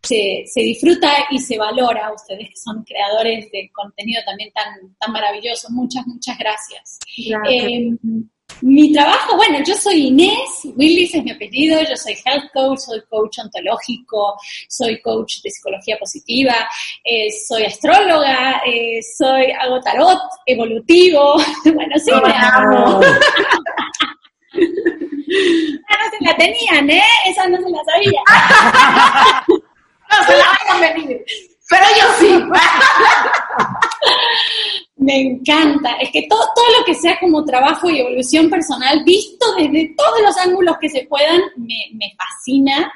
se, 0.03 0.43
se, 0.45 0.61
disfruta 0.61 1.09
y 1.29 1.39
se 1.39 1.57
valora. 1.57 2.11
Ustedes 2.13 2.49
que 2.49 2.55
son 2.55 2.83
creadores 2.83 3.51
de 3.51 3.69
contenido 3.73 4.21
también 4.25 4.51
tan, 4.51 4.95
tan 4.99 5.11
maravilloso. 5.11 5.69
Muchas, 5.71 6.05
muchas 6.07 6.37
gracias. 6.37 6.99
Eh, 7.49 7.91
mi 8.61 8.91
trabajo, 8.91 9.35
bueno, 9.37 9.59
yo 9.65 9.73
soy 9.75 10.07
Inés, 10.07 10.67
Willis 10.75 11.15
es 11.15 11.23
mi 11.23 11.31
apellido, 11.31 11.81
yo 11.81 11.95
soy 11.95 12.15
health 12.25 12.51
coach, 12.53 12.79
soy 12.79 13.01
coach 13.09 13.39
ontológico, 13.39 14.35
soy 14.67 15.01
coach 15.01 15.41
de 15.43 15.49
psicología 15.49 15.97
positiva, 15.97 16.53
eh, 17.03 17.27
soy 17.47 17.63
astróloga, 17.63 18.61
eh, 18.65 18.99
soy, 19.17 19.51
hago 19.51 19.79
tarot 19.81 20.21
evolutivo, 20.45 21.35
bueno, 21.73 21.97
sí, 21.97 22.11
me 22.11 22.33
amo. 22.33 23.01
Ah, 25.87 25.95
no 25.97 26.11
se 26.11 26.25
la 26.25 26.35
tenían, 26.35 26.89
¿eh? 26.89 27.01
Esa 27.25 27.47
no 27.47 27.57
se 27.57 27.69
la 27.69 27.79
sabía. 27.85 28.21
no 30.11 30.25
se 30.25 30.37
la 30.37 30.45
van 30.45 30.83
a 30.83 30.93
venir. 30.93 31.23
Pero 31.69 31.85
yo 31.97 32.05
sí. 32.19 32.43
Me 34.97 35.19
encanta. 35.19 35.93
Es 35.95 36.11
que 36.11 36.27
todo, 36.27 36.43
todo 36.55 36.65
lo 36.79 36.85
que 36.85 36.95
sea 36.95 37.19
como 37.19 37.45
trabajo 37.45 37.89
y 37.89 37.99
evolución 37.99 38.49
personal, 38.49 39.03
visto 39.03 39.53
desde 39.55 39.93
todos 39.95 40.21
los 40.21 40.37
ángulos 40.37 40.77
que 40.79 40.89
se 40.89 41.05
puedan, 41.05 41.41
me, 41.55 41.89
me 41.93 42.15
fascina. 42.17 42.91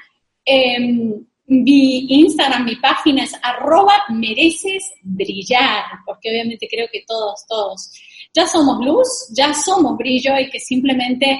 Eh, 0.46 1.16
mi 1.48 2.08
Instagram, 2.10 2.66
mi 2.66 2.76
página 2.78 3.24
es 3.24 3.34
arroba 3.42 4.04
mereces 4.10 4.94
brillar, 5.04 5.84
porque 6.06 6.30
obviamente 6.30 6.68
creo 6.70 6.88
que 6.92 7.04
todos, 7.08 7.46
todos 7.48 7.92
ya 8.34 8.48
somos 8.48 8.84
luz, 8.84 9.08
ya 9.32 9.54
somos 9.54 9.98
brillo 9.98 10.38
y 10.40 10.50
que 10.50 10.60
simplemente 10.60 11.40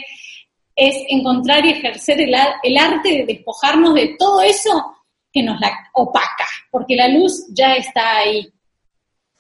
es 0.76 0.96
encontrar 1.10 1.66
y 1.66 1.72
ejercer 1.72 2.22
el, 2.22 2.36
el 2.64 2.78
arte 2.78 3.10
de 3.10 3.26
despojarnos 3.26 3.96
de 3.96 4.16
todo 4.20 4.42
eso 4.42 4.95
que 5.36 5.44
nos 5.44 5.60
la 5.60 5.70
opaca, 5.94 6.48
porque 6.72 6.96
la 6.96 7.10
luz 7.10 7.48
ya 7.50 7.76
está 7.76 8.20
ahí. 8.20 8.48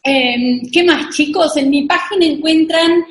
Eh, 0.03 0.61
¿Qué 0.71 0.83
más, 0.83 1.15
chicos? 1.15 1.55
En 1.55 1.69
mi 1.69 1.83
página 1.83 2.25
encuentran 2.25 3.05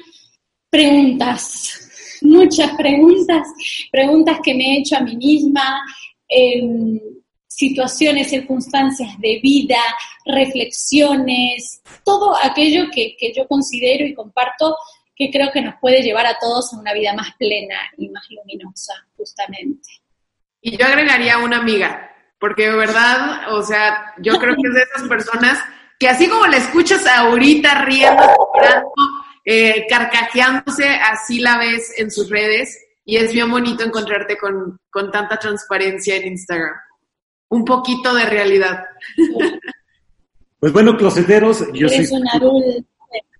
preguntas, 0.68 2.20
muchas 2.20 2.76
preguntas, 2.76 3.49
preguntas 3.91 4.39
que 4.45 4.55
me 4.55 4.64
he 4.64 4.78
hecho 4.80 4.97
a 4.97 5.01
mí 5.01 5.16
misma, 5.16 5.82
eh, 6.28 7.01
situaciones, 7.49 8.28
circunstancias 8.28 9.18
de 9.18 9.41
vida, 9.43 9.80
reflexiones, 10.26 11.80
todo 12.05 12.37
aquello 12.37 12.91
que, 12.95 13.16
que 13.18 13.32
yo 13.32 13.49
considero 13.49 14.05
y 14.05 14.14
comparto 14.14 14.76
que 15.16 15.30
creo 15.30 15.51
que 15.53 15.62
nos 15.62 15.76
puede 15.80 16.03
llevar 16.03 16.26
a 16.26 16.39
todos 16.39 16.74
a 16.74 16.78
una 16.78 16.93
vida 16.93 17.14
más 17.14 17.28
plena 17.39 17.76
y 17.97 18.11
más 18.11 18.26
luminosa, 18.28 18.93
justamente. 19.16 19.89
Y 20.61 20.76
yo 20.76 20.85
agregaría 20.85 21.39
una 21.39 21.59
amiga, 21.59 22.13
porque 22.39 22.70
de 22.70 22.76
verdad, 22.76 23.53
o 23.53 23.62
sea, 23.62 24.14
yo 24.18 24.39
creo 24.39 24.55
que 24.55 24.68
es 24.68 24.74
de 24.74 24.82
esas 24.82 25.09
personas 25.09 25.62
que 25.99 26.09
así 26.09 26.28
como 26.28 26.47
la 26.47 26.57
escuchas 26.57 27.07
ahorita 27.07 27.85
riendo, 27.85 28.22
llorando, 28.55 28.93
eh, 29.45 29.87
carcajeándose, 29.89 30.89
así 30.89 31.41
la 31.41 31.59
ves 31.59 31.93
en 31.99 32.11
sus 32.11 32.30
redes 32.30 32.78
y 33.05 33.16
es 33.16 33.32
bien 33.32 33.51
bonito 33.51 33.85
encontrarte 33.85 34.37
con, 34.39 34.78
con 34.91 35.11
tanta 35.11 35.39
transparencia 35.39 36.16
en 36.16 36.28
Instagram. 36.28 36.74
Un 37.49 37.64
poquito 37.64 38.14
de 38.14 38.26
realidad. 38.26 38.85
Pues 40.64 40.72
bueno, 40.72 40.97
closeteros, 40.97 41.62
yo 41.74 41.89
Eres 41.89 42.09
soy... 42.09 42.22
una. 42.22 42.30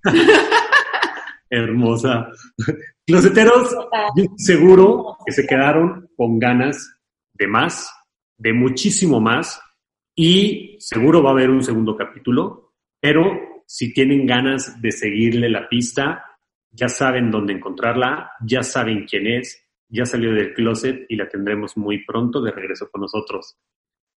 Hermosa. 1.49 2.29
Closeteros, 3.07 3.75
yo 4.15 4.25
seguro 4.37 5.17
que 5.25 5.33
se 5.33 5.47
quedaron 5.47 6.07
con 6.19 6.39
ganas 6.39 6.99
de 7.33 7.47
más, 7.47 7.89
de 8.37 8.53
muchísimo 8.53 9.20
más, 9.20 9.61
y 10.14 10.76
seguro 10.78 11.22
va 11.22 11.30
a 11.30 11.32
haber 11.32 11.51
un 11.51 11.62
segundo 11.62 11.97
capítulo, 11.97 12.72
pero 13.01 13.24
si 13.66 13.93
tienen 13.93 14.26
ganas 14.26 14.80
de 14.80 14.93
seguirle 14.93 15.49
la 15.49 15.68
pista, 15.68 16.24
ya 16.70 16.89
saben 16.89 17.30
dónde 17.30 17.53
encontrarla, 17.53 18.30
ya 18.45 18.62
saben 18.62 19.07
quién 19.07 19.26
es, 19.26 19.64
ya 19.89 20.05
salió 20.05 20.32
del 20.32 20.55
closet 20.55 21.07
y 21.09 21.16
la 21.16 21.28
tendremos 21.28 21.76
muy 21.76 22.05
pronto 22.05 22.41
de 22.43 22.51
regreso 22.51 22.89
con 22.91 23.03
nosotros. 23.03 23.57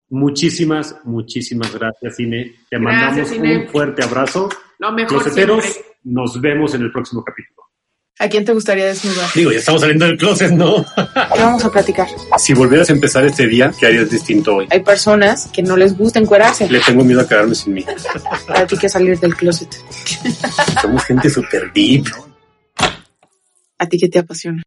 Muchísimas, 0.09 1.01
muchísimas 1.03 1.73
gracias, 1.73 2.19
Ine. 2.19 2.53
Te 2.69 2.77
Gracias, 2.79 2.81
mandamos 2.81 3.31
Ine. 3.33 3.57
un 3.57 3.67
fuerte 3.67 4.03
abrazo. 4.03 4.49
Lo 4.79 4.91
mejor 4.91 5.23
siempre. 5.23 5.65
nos 6.03 6.39
vemos 6.39 6.75
en 6.75 6.83
el 6.83 6.91
próximo 6.91 7.23
capítulo. 7.23 7.63
¿A 8.17 8.29
quién 8.29 8.45
te 8.45 8.53
gustaría 8.53 8.85
desnudar? 8.85 9.29
Digo, 9.35 9.51
ya 9.51 9.59
estamos 9.59 9.81
saliendo 9.81 10.05
del 10.05 10.17
closet, 10.17 10.51
¿no? 10.51 10.85
¿Qué 10.95 11.41
vamos 11.41 11.65
a 11.65 11.69
platicar? 11.69 12.07
Si 12.37 12.53
volvieras 12.53 12.89
a 12.89 12.93
empezar 12.93 13.25
este 13.25 13.45
día, 13.45 13.73
¿qué 13.77 13.87
harías 13.87 14.09
distinto 14.09 14.55
hoy? 14.55 14.67
Hay 14.69 14.79
personas 14.81 15.49
que 15.51 15.61
no 15.61 15.75
les 15.75 15.97
gusta 15.97 16.19
encuerarse. 16.19 16.69
Le 16.69 16.79
tengo 16.79 17.03
miedo 17.03 17.19
a 17.19 17.27
quedarme 17.27 17.55
sin 17.55 17.73
mí. 17.73 17.85
Para 18.47 18.65
ti 18.65 18.77
que 18.77 18.87
salir 18.87 19.19
del 19.19 19.35
closet. 19.35 19.69
Somos 20.81 21.03
gente 21.03 21.29
súper 21.29 21.73
deep. 21.73 22.05
¿A 23.77 23.87
ti 23.87 23.97
qué 23.97 24.07
te 24.07 24.19
apasiona? 24.19 24.63